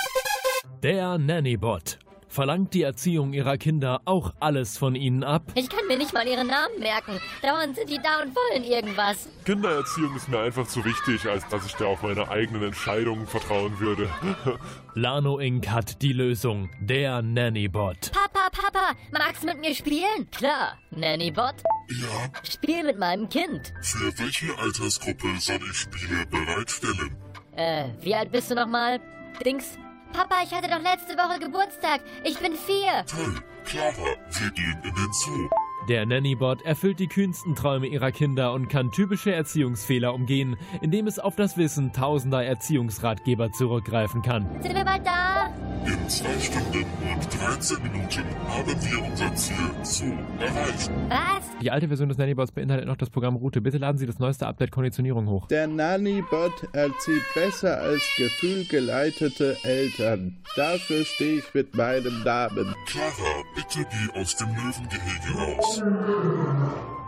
Der 0.84 1.18
Nannybot. 1.18 2.00
Verlangt 2.38 2.76
die 2.76 2.84
Erziehung 2.84 3.34
ihrer 3.34 3.58
Kinder 3.58 4.02
auch 4.06 4.32
alles 4.40 4.78
von 4.78 4.94
ihnen 4.94 5.24
ab? 5.24 5.42
Ich 5.56 5.70
kann 5.70 5.88
mir 5.88 5.98
nicht 5.98 6.14
mal 6.14 6.28
ihren 6.28 6.46
Namen 6.46 6.78
merken. 6.78 7.20
Dauernd 7.42 7.76
sind 7.76 7.90
die 7.90 7.98
da 7.98 8.22
und 8.22 8.36
wollen 8.36 8.64
irgendwas. 8.64 9.28
Kindererziehung 9.44 10.16
ist 10.16 10.30
mir 10.30 10.42
einfach 10.42 10.68
zu 10.68 10.86
wichtig, 10.86 11.28
als 11.28 11.48
dass 11.48 11.66
ich 11.66 11.74
da 11.74 11.86
auf 11.86 12.04
meine 12.04 12.30
eigenen 12.30 12.62
Entscheidungen 12.62 13.26
vertrauen 13.26 13.80
würde. 13.80 14.08
Lano 14.94 15.40
Inc. 15.40 15.68
hat 15.70 16.04
die 16.04 16.14
Lösung. 16.14 16.70
Der 16.80 17.24
Nannybot. 17.24 18.12
Papa, 18.12 18.52
Papa, 18.52 18.94
magst 19.12 19.42
du 19.42 19.48
mit 19.48 19.60
mir 19.60 19.74
spielen? 19.74 20.30
Klar, 20.30 20.78
Nannybot. 20.92 21.56
Ja. 21.90 22.30
Spiel 22.44 22.84
mit 22.84 23.00
meinem 23.00 23.30
Kind. 23.30 23.74
Für 23.82 24.16
welche 24.20 24.56
Altersgruppe 24.60 25.28
soll 25.40 25.60
ich 25.72 25.76
Spiele 25.76 26.24
bereitstellen? 26.28 27.18
Äh, 27.56 27.86
wie 28.02 28.14
alt 28.14 28.32
bist 28.32 28.52
du 28.52 28.54
nochmal? 28.54 29.00
Dings? 29.44 29.80
Papa, 30.14 30.36
ich 30.44 30.54
hatte 30.54 30.70
doch 30.70 30.82
letzte 30.82 31.18
Woche 31.18 31.40
Geburtstag. 31.40 32.02
Ich 32.24 32.40
bin 32.40 32.54
vier. 32.54 33.06
Toll. 33.06 33.42
Clara, 33.66 34.16
wir 34.30 34.52
gehen 34.52 34.82
in 34.84 34.96
den 34.96 35.14
Zoo. 35.14 35.50
Der 35.88 36.06
Nannybot 36.06 36.64
erfüllt 36.64 37.00
die 37.00 37.08
kühnsten 37.08 37.56
Träume 37.56 37.88
ihrer 37.88 38.12
Kinder 38.12 38.52
und 38.52 38.68
kann 38.68 38.92
typische 38.92 39.32
Erziehungsfehler 39.32 40.14
umgehen, 40.14 40.58
indem 40.82 41.08
es 41.08 41.18
auf 41.18 41.38
das 41.38 41.56
Wissen 41.56 41.94
tausender 41.94 42.44
Erziehungsratgeber 42.44 43.54
zurückgreifen 43.54 44.22
kann. 44.22 44.46
Sind 44.62 44.76
wir 44.76 44.84
bald 44.84 45.06
da? 45.08 45.50
In 45.86 46.10
zwei 46.10 46.38
Stunden 46.40 46.86
und 47.14 47.42
13 47.42 47.78
Minuten 47.82 48.24
haben 48.50 48.76
wir 48.82 49.10
unser 49.10 49.34
Ziel 49.36 49.56
Zoo 49.84 50.12
erreicht. 50.38 50.92
Was? 51.08 51.48
Die 51.62 51.72
alte 51.72 51.88
Version 51.88 52.10
des 52.10 52.18
Nannybots 52.18 52.52
beinhaltet 52.52 52.88
noch 52.88 52.98
das 52.98 53.10
Programm 53.10 53.38
Route. 53.38 53.62
Bitte 53.62 53.78
laden 53.78 53.98
Sie 53.98 54.06
das 54.06 54.20
neueste 54.20 54.48
Update 54.48 54.72
Konditionierung 54.72 55.30
hoch. 55.30 55.48
Der 55.48 55.68
Nannybot 55.68 56.68
erzieht 56.74 57.24
besser 57.34 57.80
als 57.82 58.04
gefühlgeleitete 58.18 59.56
Eltern. 59.64 60.44
Dafür 60.58 61.06
stehe 61.06 61.38
ich 61.38 61.54
mit 61.54 61.74
meinem 61.76 62.24
Namen. 62.24 62.76
Clara, 62.86 63.44
bitte 63.56 63.88
geh 63.90 64.20
aus 64.20 64.36
dem 64.36 64.50
Löwengehege 64.50 65.38
raus. 65.38 65.77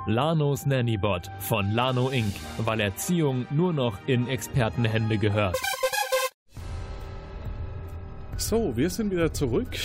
Lanos 0.05 0.65
Nannybot 0.65 1.29
von 1.39 1.71
Lano 1.71 2.09
Inc., 2.09 2.33
weil 2.57 2.79
Erziehung 2.79 3.45
nur 3.51 3.73
noch 3.73 3.97
in 4.07 4.27
Expertenhände 4.27 5.17
gehört. 5.17 5.57
So, 8.37 8.75
wir 8.75 8.89
sind 8.89 9.11
wieder 9.11 9.33
zurück. 9.33 9.77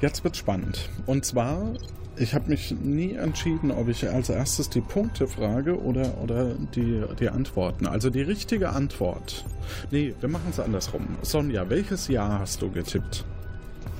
Jetzt 0.00 0.22
wird 0.24 0.36
spannend. 0.36 0.90
Und 1.06 1.24
zwar, 1.24 1.72
ich 2.16 2.34
habe 2.34 2.50
mich 2.50 2.70
nie 2.70 3.14
entschieden, 3.14 3.70
ob 3.70 3.88
ich 3.88 4.08
als 4.08 4.28
erstes 4.28 4.68
die 4.68 4.80
Punkte 4.80 5.26
frage 5.26 5.80
oder, 5.80 6.18
oder 6.22 6.54
die, 6.74 7.02
die 7.18 7.28
Antworten. 7.28 7.86
Also 7.86 8.10
die 8.10 8.22
richtige 8.22 8.70
Antwort. 8.70 9.44
Nee, 9.90 10.14
wir 10.20 10.28
machen 10.28 10.48
es 10.50 10.60
andersrum. 10.60 11.16
Sonja, 11.22 11.68
welches 11.70 12.08
Jahr 12.08 12.38
hast 12.40 12.62
du 12.62 12.70
getippt? 12.70 13.24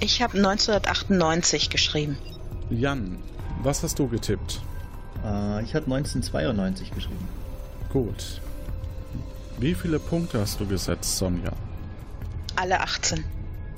Ich 0.01 0.23
habe 0.23 0.37
1998 0.37 1.71
geschrieben. 1.71 2.19
Jan, 2.71 3.19
was 3.63 3.83
hast 3.83 3.99
du 3.99 4.09
getippt? 4.09 4.61
Äh, 5.25 5.63
ich 5.63 5.75
habe 5.75 5.87
1992 5.87 6.93
geschrieben. 6.93 7.29
Gut. 7.93 8.41
Wie 9.59 9.75
viele 9.75 9.99
Punkte 9.99 10.41
hast 10.41 10.61
du 10.61 10.67
gesetzt, 10.67 11.17
Sonja? 11.17 11.53
Alle 12.57 12.81
18. 12.81 13.25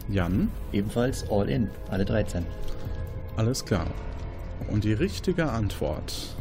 Jan? 0.08 0.50
Ebenfalls 0.72 1.28
all 1.30 1.48
in, 1.48 1.70
alle 1.90 2.04
13. 2.04 2.44
Alles 3.36 3.64
klar. 3.64 3.86
Und 4.70 4.84
die 4.84 4.92
richtige 4.94 5.50
Antwort. 5.50 6.35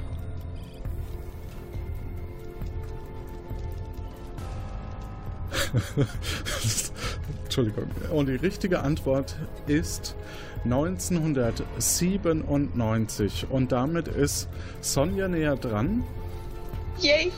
Entschuldigung. 7.43 7.85
Und 8.11 8.27
die 8.27 8.35
richtige 8.35 8.81
Antwort 8.81 9.35
ist 9.67 10.15
1997. 10.65 13.47
Und 13.49 13.71
damit 13.71 14.07
ist 14.07 14.47
Sonja 14.81 15.27
näher 15.27 15.55
dran. 15.55 16.03
Yay! 16.99 17.31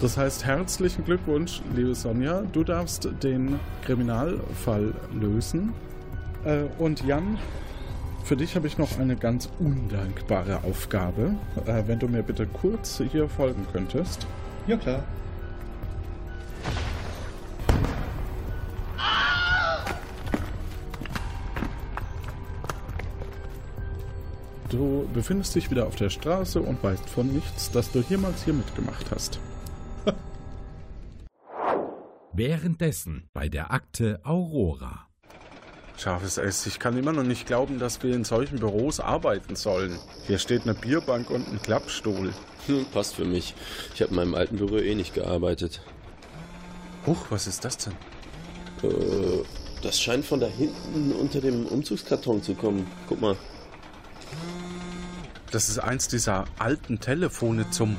Das 0.00 0.16
heißt, 0.16 0.46
herzlichen 0.46 1.04
Glückwunsch, 1.04 1.60
liebe 1.76 1.94
Sonja. 1.94 2.42
Du 2.52 2.64
darfst 2.64 3.08
den 3.22 3.60
Kriminalfall 3.84 4.94
lösen. 5.12 5.74
Äh, 6.44 6.62
und 6.78 7.04
Jan, 7.04 7.38
für 8.24 8.36
dich 8.36 8.56
habe 8.56 8.66
ich 8.66 8.78
noch 8.78 8.98
eine 8.98 9.16
ganz 9.16 9.50
undankbare 9.58 10.64
Aufgabe. 10.64 11.34
Äh, 11.66 11.82
wenn 11.86 11.98
du 11.98 12.08
mir 12.08 12.22
bitte 12.22 12.46
kurz 12.46 13.02
hier 13.12 13.28
folgen 13.28 13.66
könntest. 13.72 14.26
Ja, 14.66 14.78
klar. 14.78 15.04
Du 24.70 25.08
befindest 25.12 25.56
dich 25.56 25.68
wieder 25.72 25.86
auf 25.86 25.96
der 25.96 26.10
Straße 26.10 26.60
und 26.60 26.82
weißt 26.82 27.08
von 27.10 27.26
nichts, 27.26 27.72
dass 27.72 27.90
du 27.90 28.04
jemals 28.08 28.44
hier 28.44 28.54
mitgemacht 28.54 29.10
hast. 29.10 29.40
Währenddessen 32.32 33.28
bei 33.32 33.48
der 33.48 33.72
Akte 33.72 34.20
Aurora. 34.22 35.08
Scharfes 35.96 36.38
S, 36.38 36.66
ich 36.66 36.78
kann 36.78 36.96
immer 36.96 37.12
noch 37.12 37.24
nicht 37.24 37.46
glauben, 37.46 37.80
dass 37.80 38.02
wir 38.04 38.14
in 38.14 38.22
solchen 38.22 38.60
Büros 38.60 39.00
arbeiten 39.00 39.56
sollen. 39.56 39.98
Hier 40.28 40.38
steht 40.38 40.62
eine 40.62 40.74
Bierbank 40.74 41.30
und 41.30 41.48
ein 41.48 41.60
Klappstuhl. 41.60 42.32
Hm, 42.66 42.86
passt 42.92 43.16
für 43.16 43.24
mich. 43.24 43.54
Ich 43.94 44.00
habe 44.02 44.10
in 44.10 44.16
meinem 44.16 44.34
alten 44.36 44.56
Büro 44.56 44.76
eh 44.76 44.94
nicht 44.94 45.14
gearbeitet. 45.14 45.82
Huch, 47.06 47.26
was 47.30 47.48
ist 47.48 47.64
das 47.64 47.76
denn? 47.76 47.94
Äh, 48.84 49.42
das 49.82 50.00
scheint 50.00 50.24
von 50.24 50.38
da 50.38 50.46
hinten 50.46 51.12
unter 51.12 51.40
dem 51.40 51.66
Umzugskarton 51.66 52.42
zu 52.42 52.54
kommen. 52.54 52.86
Guck 53.08 53.20
mal. 53.20 53.36
Das 55.50 55.68
ist 55.68 55.80
eins 55.80 56.06
dieser 56.06 56.44
alten 56.60 57.00
Telefone 57.00 57.68
zum 57.70 57.96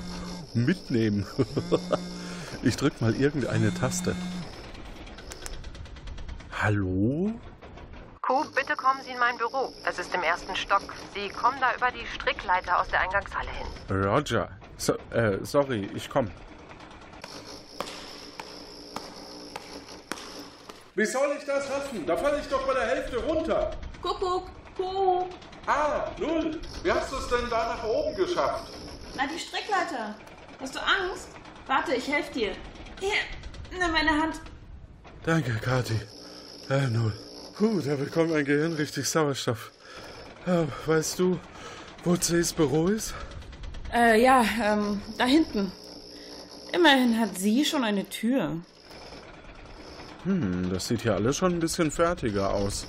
Mitnehmen. 0.54 1.26
ich 2.64 2.78
drück 2.78 3.02
mal 3.02 3.14
irgendeine 3.14 3.74
Taste. 3.74 4.16
Hallo? 6.62 7.34
Kuh, 8.22 8.46
bitte 8.56 8.76
kommen 8.78 9.02
Sie 9.04 9.12
in 9.12 9.20
mein 9.20 9.38
Büro. 9.38 9.74
Es 9.86 10.00
ist 10.00 10.16
im 10.16 10.24
ersten 10.24 10.56
Stock. 10.56 10.84
Sie 11.14 11.28
kommen 11.30 11.58
da 11.60 11.76
über 11.76 11.92
die 11.92 12.06
Strickleiter 12.16 12.80
aus 12.80 12.88
der 12.88 13.02
Eingangshalle 13.02 13.50
hin. 13.50 14.04
Roger. 14.04 14.50
So, 14.78 14.94
äh, 15.10 15.40
sorry, 15.44 15.90
ich 15.94 16.10
komm. 16.10 16.32
Wie 20.96 21.06
soll 21.06 21.36
ich 21.38 21.46
das 21.46 21.68
schaffen? 21.68 22.06
Da 22.06 22.16
falle 22.16 22.40
ich 22.40 22.48
doch 22.48 22.66
bei 22.66 22.74
der 22.74 22.86
Hälfte 22.86 23.18
runter. 23.18 23.72
Kuckuck, 24.02 24.48
Kuh. 24.78 25.28
Ah, 25.68 26.12
null. 26.18 26.60
Wie 26.84 26.92
hast 26.92 27.12
du 27.12 27.18
es 27.18 27.28
denn 27.28 27.50
da 27.50 27.76
nach 27.76 27.84
oben 27.84 28.16
geschafft? 28.16 28.72
Na, 29.16 29.24
die 29.28 29.40
Strickleiter. 29.40 30.16
Hast 30.60 30.76
du 30.76 30.80
Angst? 30.80 31.28
Warte, 31.68 31.94
ich 31.94 32.08
helfe 32.08 32.34
dir. 32.34 32.52
Hier, 33.00 33.14
nimm 33.72 33.92
meine 33.92 34.12
Hand. 34.12 34.42
Danke, 35.24 35.54
Kathi. 35.62 36.00
Äh, 36.70 36.88
null. 36.88 37.14
Puh, 37.58 37.80
da 37.82 37.96
bekommt 37.96 38.32
mein 38.32 38.46
Gehirn 38.46 38.74
richtig 38.74 39.08
Sauerstoff. 39.08 39.72
Äh, 40.48 40.66
weißt 40.88 41.20
du, 41.20 41.40
wo 42.04 42.16
C's 42.16 42.54
Büro 42.54 42.88
ist? 42.88 43.14
Äh, 43.94 44.22
ja, 44.24 44.44
ähm, 44.64 45.02
da 45.18 45.26
hinten. 45.26 45.72
Immerhin 46.74 47.20
hat 47.20 47.38
sie 47.38 47.66
schon 47.66 47.84
eine 47.84 48.08
Tür. 48.10 48.58
Hm, 50.24 50.70
das 50.72 50.88
sieht 50.88 51.02
hier 51.02 51.16
alles 51.16 51.38
schon 51.38 51.54
ein 51.54 51.60
bisschen 51.60 51.92
fertiger 51.92 52.54
aus. 52.54 52.88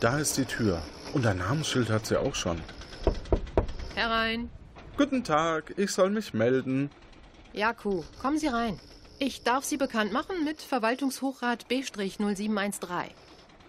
Da 0.00 0.18
ist 0.18 0.36
die 0.36 0.44
Tür. 0.44 0.82
Und 1.16 1.26
ein 1.26 1.38
Namensschild 1.38 1.88
hat 1.88 2.04
sie 2.04 2.20
auch 2.20 2.34
schon. 2.34 2.60
Herein. 3.94 4.50
Guten 4.98 5.24
Tag, 5.24 5.72
ich 5.78 5.90
soll 5.90 6.10
mich 6.10 6.34
melden. 6.34 6.90
Ja, 7.54 7.72
Kuh, 7.72 8.04
kommen 8.20 8.36
Sie 8.36 8.48
rein. 8.48 8.78
Ich 9.18 9.42
darf 9.42 9.64
Sie 9.64 9.78
bekannt 9.78 10.12
machen 10.12 10.44
mit 10.44 10.60
Verwaltungshochrat 10.60 11.68
B-0713. 11.68 13.12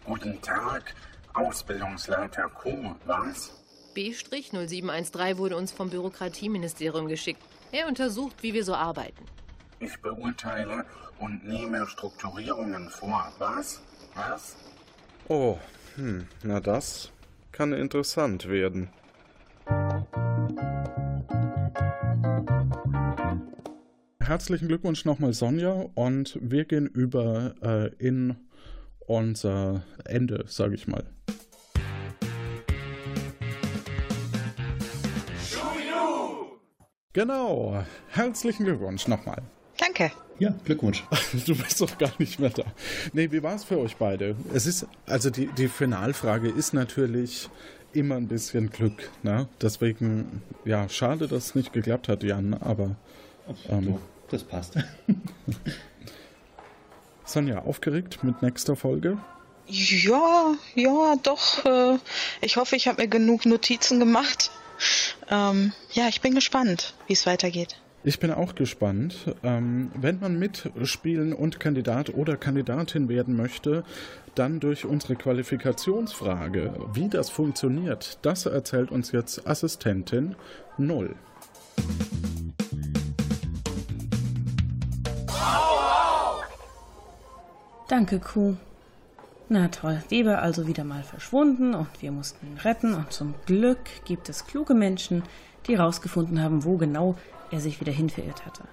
Guten 0.03 0.41
Tag, 0.41 0.93
Ausbildungsleiter 1.35 2.49
Kuh, 2.49 2.95
was? 3.05 3.53
B-0713 3.93 5.37
wurde 5.37 5.55
uns 5.55 5.71
vom 5.71 5.89
Bürokratieministerium 5.89 7.07
geschickt. 7.07 7.41
Er 7.71 7.87
untersucht, 7.87 8.43
wie 8.43 8.53
wir 8.53 8.65
so 8.65 8.75
arbeiten. 8.75 9.23
Ich 9.79 9.97
beurteile 10.01 10.83
und 11.17 11.47
nehme 11.47 11.87
Strukturierungen 11.87 12.89
vor, 12.89 13.31
was? 13.39 13.79
Was? 14.15 14.57
Oh, 15.29 15.57
hm, 15.95 16.27
na 16.43 16.59
das 16.59 17.13
kann 17.51 17.73
interessant 17.73 18.49
werden. 18.49 18.89
Herzlichen 24.19 24.67
Glückwunsch 24.67 25.05
nochmal, 25.05 25.33
Sonja, 25.33 25.85
und 25.95 26.37
wir 26.41 26.65
gehen 26.65 26.85
über 26.87 27.55
äh, 27.61 27.87
in 27.95 28.35
unser 28.99 29.83
Ende, 30.05 30.43
sage 30.47 30.75
ich 30.75 30.87
mal. 30.87 31.05
Genau, 37.13 37.83
herzlichen 38.09 38.65
Glückwunsch 38.65 39.07
nochmal. 39.07 39.41
Danke. 39.97 40.15
Ja, 40.39 40.53
Glückwunsch. 40.65 41.03
Du 41.45 41.55
bist 41.55 41.81
doch 41.81 41.97
gar 41.97 42.11
nicht 42.19 42.39
mehr 42.39 42.49
da. 42.49 42.63
Nee, 43.13 43.31
wie 43.31 43.41
war 43.41 43.55
es 43.55 43.63
für 43.63 43.79
euch 43.79 43.95
beide? 43.95 44.35
Es 44.53 44.65
ist, 44.65 44.85
also 45.05 45.29
die, 45.29 45.47
die 45.47 45.67
Finalfrage 45.67 46.49
ist 46.49 46.73
natürlich 46.73 47.49
immer 47.93 48.15
ein 48.15 48.27
bisschen 48.27 48.69
Glück. 48.69 49.09
Ne? 49.23 49.47
Deswegen, 49.61 50.43
ja, 50.65 50.87
schade, 50.89 51.27
dass 51.27 51.47
es 51.47 51.55
nicht 51.55 51.73
geklappt 51.73 52.07
hat, 52.07 52.23
Jan, 52.23 52.53
aber. 52.53 52.95
Ähm, 53.69 53.97
das 54.29 54.43
passt. 54.43 54.75
Sonja, 57.25 57.59
aufgeregt 57.59 58.23
mit 58.23 58.41
nächster 58.41 58.75
Folge? 58.75 59.17
Ja, 59.67 60.55
ja, 60.75 61.15
doch. 61.23 61.65
Äh, 61.65 61.97
ich 62.41 62.57
hoffe, 62.57 62.75
ich 62.75 62.87
habe 62.87 63.01
mir 63.01 63.07
genug 63.07 63.45
Notizen 63.45 63.99
gemacht. 63.99 64.51
Ähm, 65.29 65.73
ja, 65.91 66.07
ich 66.07 66.21
bin 66.21 66.35
gespannt, 66.35 66.93
wie 67.07 67.13
es 67.13 67.25
weitergeht. 67.25 67.77
Ich 68.07 68.21
bin 68.21 68.31
auch 68.31 68.55
gespannt. 68.55 69.35
Ähm, 69.43 69.91
wenn 69.93 70.21
man 70.21 70.39
mitspielen 70.39 71.33
und 71.33 71.59
Kandidat 71.59 72.13
oder 72.13 72.37
Kandidatin 72.37 73.09
werden 73.09 73.35
möchte, 73.35 73.83
dann 74.33 74.61
durch 74.61 74.85
unsere 74.85 75.17
Qualifikationsfrage. 75.17 76.73
Wie 76.93 77.09
das 77.09 77.29
funktioniert, 77.29 78.17
das 78.21 78.45
erzählt 78.45 78.91
uns 78.91 79.11
jetzt 79.11 79.45
Assistentin 79.45 80.37
Null. 80.77 81.15
Danke, 87.89 88.19
Kuh. 88.19 88.55
Na 89.49 89.67
toll, 89.67 90.01
Weber 90.07 90.41
also 90.41 90.65
wieder 90.65 90.85
mal 90.85 91.03
verschwunden 91.03 91.75
und 91.75 91.89
wir 91.99 92.13
mussten 92.13 92.47
ihn 92.47 92.57
retten 92.57 92.93
und 92.93 93.11
zum 93.11 93.35
Glück 93.45 93.79
gibt 94.05 94.29
es 94.29 94.47
kluge 94.47 94.75
Menschen, 94.75 95.23
die 95.67 95.77
herausgefunden 95.77 96.41
haben, 96.41 96.63
wo 96.63 96.77
genau 96.77 97.17
er 97.51 97.59
sich 97.59 97.79
wieder 97.79 97.91
hinverirrt 97.91 98.45
hatte. 98.45 98.63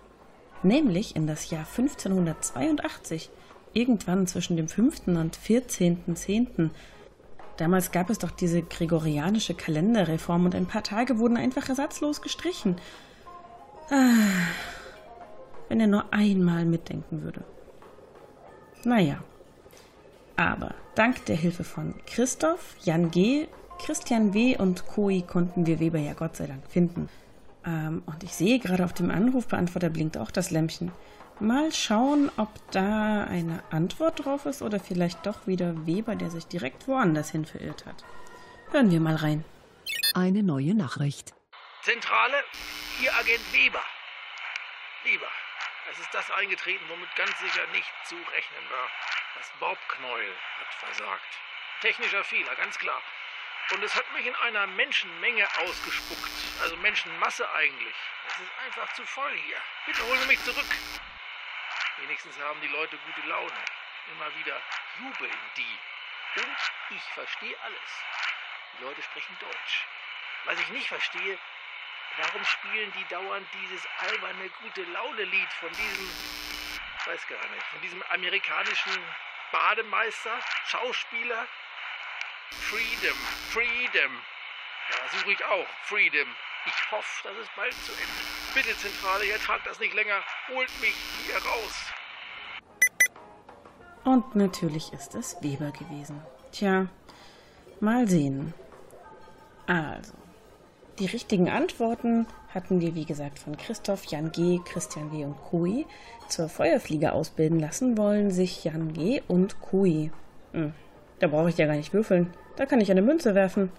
Nämlich 0.62 1.14
in 1.14 1.26
das 1.26 1.50
Jahr 1.50 1.66
1582, 1.66 3.30
irgendwann 3.72 4.26
zwischen 4.26 4.56
dem 4.56 4.68
5. 4.68 5.08
und 5.08 5.36
14.10. 5.36 6.70
Damals 7.56 7.92
gab 7.92 8.10
es 8.10 8.18
doch 8.18 8.30
diese 8.30 8.62
gregorianische 8.62 9.54
Kalenderreform 9.54 10.46
und 10.46 10.54
ein 10.54 10.66
paar 10.66 10.82
Tage 10.82 11.18
wurden 11.18 11.36
einfach 11.36 11.68
ersatzlos 11.68 12.22
gestrichen. 12.22 12.76
Ah, 13.90 14.14
wenn 15.68 15.80
er 15.80 15.86
nur 15.86 16.12
einmal 16.12 16.64
mitdenken 16.64 17.22
würde. 17.22 17.44
Naja. 18.84 19.22
Aber 20.36 20.74
dank 20.94 21.24
der 21.26 21.36
Hilfe 21.36 21.62
von 21.62 21.94
Christoph, 22.06 22.76
Jan 22.82 23.10
G., 23.10 23.46
Christian 23.78 24.34
W. 24.34 24.56
und 24.56 24.86
Koi 24.86 25.22
konnten 25.22 25.66
wir 25.66 25.78
Weber 25.78 25.98
ja 25.98 26.14
Gott 26.14 26.36
sei 26.36 26.46
Dank 26.46 26.66
finden. 26.68 27.08
Ähm, 27.66 28.02
und 28.06 28.22
ich 28.22 28.34
sehe 28.34 28.58
gerade 28.58 28.84
auf 28.84 28.92
dem 28.92 29.10
Anrufbeantworter 29.10 29.90
blinkt 29.90 30.16
auch 30.16 30.30
das 30.30 30.50
Lämpchen. 30.50 30.92
Mal 31.40 31.72
schauen, 31.72 32.30
ob 32.36 32.48
da 32.70 33.24
eine 33.24 33.62
Antwort 33.70 34.24
drauf 34.24 34.46
ist 34.46 34.62
oder 34.62 34.78
vielleicht 34.78 35.26
doch 35.26 35.46
wieder 35.46 35.86
Weber, 35.86 36.14
der 36.14 36.30
sich 36.30 36.46
direkt 36.46 36.86
woanders 36.86 37.30
hin 37.30 37.44
verirrt 37.44 37.86
hat. 37.86 38.04
Hören 38.70 38.90
wir 38.90 39.00
mal 39.00 39.16
rein. 39.16 39.44
Eine 40.14 40.42
neue 40.42 40.74
Nachricht. 40.74 41.34
Zentrale, 41.82 42.36
hier 43.00 43.12
Agent 43.16 43.52
Weber. 43.52 43.82
Lieber, 45.04 45.28
es 45.90 45.98
ist 45.98 46.14
das 46.14 46.30
eingetreten, 46.30 46.84
womit 46.88 47.08
ganz 47.16 47.36
sicher 47.40 47.66
nicht 47.72 47.92
zu 48.06 48.14
rechnen 48.14 48.66
war. 48.70 48.88
Das 49.36 49.50
Bobknäuel 49.58 50.32
hat 50.60 50.74
versagt. 50.74 51.30
Technischer 51.80 52.24
Fehler, 52.24 52.54
ganz 52.56 52.78
klar. 52.78 53.02
Und 53.70 53.82
es 53.82 53.94
hat 53.94 54.10
mich 54.12 54.26
in 54.26 54.34
einer 54.36 54.66
Menschenmenge 54.66 55.48
ausgespuckt. 55.60 56.30
Also 56.62 56.76
Menschenmasse 56.76 57.50
eigentlich. 57.52 57.94
Es 58.28 58.40
ist 58.40 58.52
einfach 58.64 58.92
zu 58.92 59.04
voll 59.06 59.32
hier. 59.38 59.60
Bitte 59.86 60.02
holen 60.02 60.20
Sie 60.20 60.26
mich 60.28 60.44
zurück. 60.44 60.66
Wenigstens 61.98 62.38
haben 62.40 62.60
die 62.60 62.68
Leute 62.68 62.98
gute 62.98 63.26
Laune. 63.26 63.64
Immer 64.12 64.34
wieder 64.36 64.60
jubeln 64.98 65.38
die. 65.56 65.78
Und 66.36 66.56
ich 66.90 67.02
verstehe 67.14 67.56
alles. 67.62 68.04
Die 68.78 68.84
Leute 68.84 69.02
sprechen 69.02 69.36
Deutsch. 69.38 69.86
Was 70.44 70.60
ich 70.60 70.68
nicht 70.70 70.88
verstehe, 70.88 71.38
warum 72.18 72.44
spielen 72.44 72.92
die 72.92 73.04
dauernd 73.04 73.48
dieses 73.62 73.86
alberne 73.98 74.50
gute 74.60 74.82
Laune-Lied 74.82 75.52
von 75.54 75.70
diesem, 75.70 76.10
weiß 77.06 77.26
gar 77.28 77.46
nicht, 77.46 77.66
von 77.68 77.80
diesem 77.80 78.02
amerikanischen 78.10 79.02
Bademeister, 79.52 80.38
Schauspieler, 80.66 81.46
Freedom, 82.60 83.16
Freedom. 83.50 84.12
Ja, 84.90 85.18
suche 85.18 85.32
ich 85.32 85.44
auch. 85.44 85.66
Freedom. 85.84 86.28
Ich 86.66 86.90
hoffe, 86.90 87.28
das 87.28 87.36
ist 87.38 87.50
bald 87.56 87.72
zu 87.72 87.92
Ende. 87.92 88.54
Bitte, 88.54 88.76
Zentrale, 88.78 89.26
ihr 89.26 89.38
tragt 89.38 89.66
das 89.66 89.78
nicht 89.80 89.94
länger. 89.94 90.22
Holt 90.48 90.70
mich 90.80 90.94
hier 91.26 91.36
raus. 91.36 91.92
Und 94.04 94.34
natürlich 94.34 94.92
ist 94.92 95.14
es 95.14 95.36
Weber 95.42 95.72
gewesen. 95.72 96.20
Tja, 96.52 96.86
mal 97.80 98.08
sehen. 98.08 98.54
Also, 99.66 100.12
die 100.98 101.06
richtigen 101.06 101.50
Antworten 101.50 102.26
hatten 102.54 102.80
wir, 102.80 102.94
wie 102.94 103.04
gesagt, 103.04 103.38
von 103.38 103.56
Christoph, 103.56 104.04
Jan 104.04 104.30
G., 104.30 104.60
Christian 104.64 105.10
W. 105.10 105.24
und 105.24 105.36
Kui. 105.44 105.86
Zur 106.28 106.48
Feuerfliege 106.48 107.12
ausbilden 107.12 107.58
lassen 107.58 107.98
wollen 107.98 108.30
sich 108.30 108.64
Jan 108.64 108.92
G. 108.92 109.22
und 109.26 109.60
Kui. 109.60 110.12
Hm, 110.52 110.72
da 111.24 111.28
brauche 111.28 111.48
ich 111.48 111.56
ja 111.56 111.64
gar 111.64 111.76
nicht 111.76 111.94
würfeln. 111.94 112.34
Da 112.56 112.66
kann 112.66 112.82
ich 112.82 112.90
eine 112.90 113.00
Münze 113.00 113.34
werfen. 113.34 113.72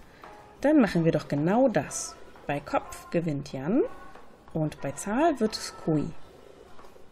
Dann 0.62 0.80
machen 0.80 1.04
wir 1.04 1.12
doch 1.12 1.28
genau 1.28 1.68
das. 1.68 2.16
Bei 2.48 2.58
Kopf 2.58 3.08
gewinnt 3.10 3.52
Jan 3.52 3.82
und 4.52 4.80
bei 4.80 4.90
Zahl 4.90 5.38
wird 5.38 5.54
es 5.54 5.72
Kui. 5.84 6.10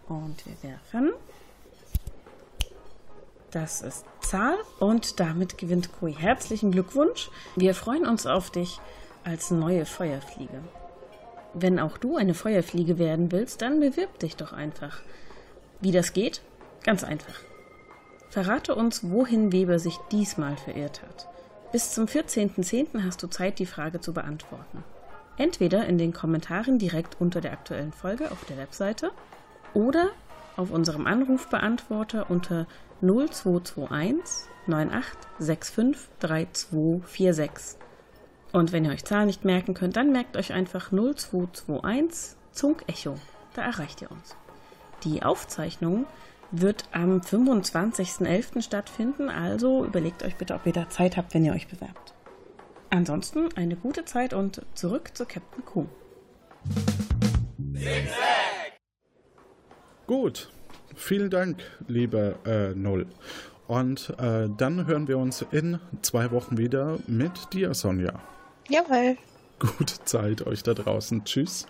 Und 0.08 0.44
wir 0.44 0.70
werfen. 0.70 1.12
Das 3.52 3.80
ist 3.80 4.04
Zahl 4.22 4.56
und 4.80 5.20
damit 5.20 5.56
gewinnt 5.56 5.92
Kui. 6.00 6.12
Herzlichen 6.12 6.72
Glückwunsch. 6.72 7.30
Wir 7.54 7.72
freuen 7.72 8.04
uns 8.04 8.26
auf 8.26 8.50
dich 8.50 8.80
als 9.22 9.52
neue 9.52 9.86
Feuerfliege. 9.86 10.62
Wenn 11.52 11.78
auch 11.78 11.96
du 11.96 12.16
eine 12.16 12.34
Feuerfliege 12.34 12.98
werden 12.98 13.30
willst, 13.30 13.62
dann 13.62 13.78
bewirb 13.78 14.18
dich 14.18 14.34
doch 14.34 14.52
einfach. 14.52 15.00
Wie 15.80 15.92
das 15.92 16.12
geht? 16.12 16.42
Ganz 16.82 17.04
einfach. 17.04 17.36
Verrate 18.34 18.74
uns, 18.74 19.08
wohin 19.08 19.52
Weber 19.52 19.78
sich 19.78 19.96
diesmal 20.10 20.56
verirrt 20.56 21.02
hat. 21.02 21.28
Bis 21.70 21.94
zum 21.94 22.06
14.10. 22.06 23.04
hast 23.04 23.22
du 23.22 23.28
Zeit, 23.28 23.60
die 23.60 23.64
Frage 23.64 24.00
zu 24.00 24.12
beantworten. 24.12 24.82
Entweder 25.36 25.86
in 25.86 25.98
den 25.98 26.12
Kommentaren 26.12 26.80
direkt 26.80 27.20
unter 27.20 27.40
der 27.40 27.52
aktuellen 27.52 27.92
Folge 27.92 28.32
auf 28.32 28.44
der 28.46 28.56
Webseite 28.56 29.12
oder 29.72 30.08
auf 30.56 30.72
unserem 30.72 31.06
Anrufbeantworter 31.06 32.28
unter 32.28 32.66
0221 33.02 34.48
9865 34.66 36.08
3246. 36.18 37.78
Und 38.50 38.72
wenn 38.72 38.84
ihr 38.84 38.90
euch 38.90 39.04
Zahlen 39.04 39.28
nicht 39.28 39.44
merken 39.44 39.74
könnt, 39.74 39.94
dann 39.94 40.10
merkt 40.10 40.36
euch 40.36 40.52
einfach 40.52 40.90
0221 40.90 42.36
Zunk 42.50 42.82
Echo. 42.88 43.14
Da 43.54 43.62
erreicht 43.62 44.02
ihr 44.02 44.10
uns. 44.10 44.34
Die 45.04 45.22
Aufzeichnung 45.22 46.06
wird 46.50 46.88
am 46.92 47.20
25.11. 47.20 48.62
stattfinden, 48.62 49.28
also 49.28 49.84
überlegt 49.84 50.22
euch 50.22 50.36
bitte, 50.36 50.54
ob 50.54 50.66
ihr 50.66 50.72
da 50.72 50.88
Zeit 50.88 51.16
habt, 51.16 51.34
wenn 51.34 51.44
ihr 51.44 51.52
euch 51.52 51.68
bewerbt. 51.68 52.14
Ansonsten 52.90 53.48
eine 53.56 53.76
gute 53.76 54.04
Zeit 54.04 54.34
und 54.34 54.62
zurück 54.74 55.10
zu 55.14 55.26
Captain 55.26 55.64
Q. 55.64 55.86
Gut, 60.06 60.50
vielen 60.94 61.30
Dank, 61.30 61.62
liebe 61.88 62.36
äh, 62.44 62.74
Null. 62.74 63.06
Und 63.66 64.14
äh, 64.18 64.48
dann 64.56 64.86
hören 64.86 65.08
wir 65.08 65.18
uns 65.18 65.44
in 65.50 65.80
zwei 66.02 66.30
Wochen 66.30 66.58
wieder 66.58 66.98
mit 67.06 67.52
dir, 67.52 67.74
Sonja. 67.74 68.20
Jawohl. 68.68 69.16
Gute 69.58 70.04
Zeit 70.04 70.46
euch 70.46 70.62
da 70.62 70.74
draußen. 70.74 71.24
Tschüss. 71.24 71.66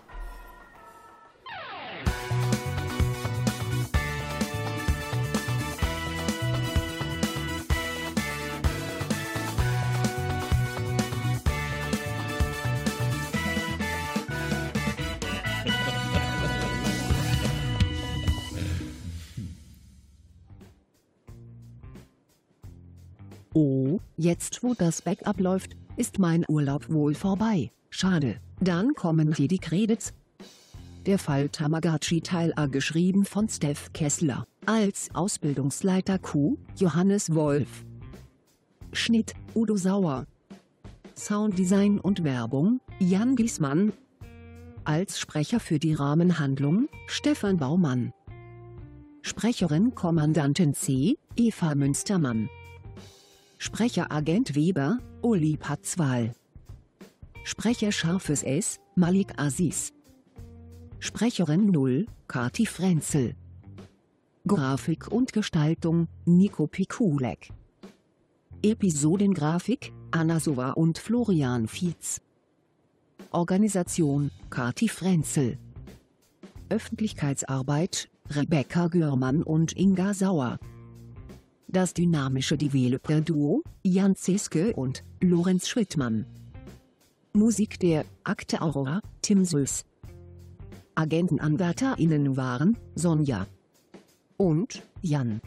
Jetzt 24.25 24.63
wo 24.63 24.73
das 24.73 25.03
Backup 25.03 25.39
läuft, 25.39 25.77
ist 25.95 26.19
mein 26.19 26.43
Urlaub 26.49 26.89
wohl 26.89 27.13
vorbei. 27.13 27.71
Schade, 27.89 28.41
dann 28.59 28.93
kommen 28.95 29.33
hier 29.33 29.47
die 29.47 29.59
Credits. 29.59 30.13
Der 31.05 31.19
Fall 31.19 31.49
Tamagotchi 31.49 32.21
Teil 32.21 32.51
A 32.55 32.65
geschrieben 32.65 33.23
von 33.25 33.47
Steph 33.47 33.93
Kessler, 33.93 34.47
als 34.65 35.09
Ausbildungsleiter 35.13 36.17
Q, 36.17 36.57
Johannes 36.75 37.33
Wolf. 37.35 37.85
Schnitt, 38.91 39.33
Udo 39.53 39.77
Sauer. 39.77 40.25
Sounddesign 41.15 41.99
und 41.99 42.23
Werbung, 42.23 42.81
Jan 42.99 43.35
Giesmann. 43.35 43.93
Als 44.83 45.19
Sprecher 45.19 45.59
für 45.59 45.77
die 45.77 45.93
Rahmenhandlung, 45.93 46.89
Stefan 47.07 47.57
Baumann. 47.57 48.11
Sprecherin 49.21 49.93
Kommandantin 49.93 50.73
C, 50.73 51.17
Eva 51.35 51.75
Münstermann. 51.75 52.49
Sprecher 53.57 54.11
Agent 54.11 54.55
Weber, 54.55 54.99
Uli 55.21 55.57
Patzwal. 55.57 56.33
Sprecher 57.43 57.91
Scharfes 57.91 58.43
S, 58.43 58.79
Malik 58.95 59.39
Aziz. 59.39 59.93
Sprecherin 60.99 61.71
0, 61.71 62.05
Kati 62.27 62.65
Frenzel. 62.65 63.35
Grafik 64.45 65.07
und 65.07 65.31
Gestaltung, 65.33 66.07
Nico 66.25 66.67
Pikulek. 66.67 67.51
Episodengrafik, 68.61 69.93
Anna 70.11 70.39
Sova 70.39 70.71
und 70.71 70.97
Florian 70.97 71.67
Fietz. 71.67 72.21
Organisation, 73.31 74.31
Kati 74.49 74.89
Frenzel. 74.89 75.57
Öffentlichkeitsarbeit, 76.69 78.09
Rebecca 78.29 78.87
Görmann 78.87 79.43
und 79.43 79.77
Inga 79.77 80.13
Sauer. 80.13 80.59
Das 81.75 81.93
dynamische 81.93 82.57
Developer-Duo, 82.57 83.61
Jan 83.83 84.15
Zeske 84.15 84.73
und 84.77 85.03
Lorenz 85.19 85.67
Schrittmann. 85.67 86.25
Musik 87.33 87.81
der 87.81 88.05
Akte 88.23 88.61
Aurora, 88.61 89.01
Tim 89.21 89.43
Süß. 89.43 89.83
AgentenanwärterInnen 90.95 92.37
waren 92.37 92.77
Sonja 92.95 93.45
und 94.37 94.83
Jan. 95.01 95.41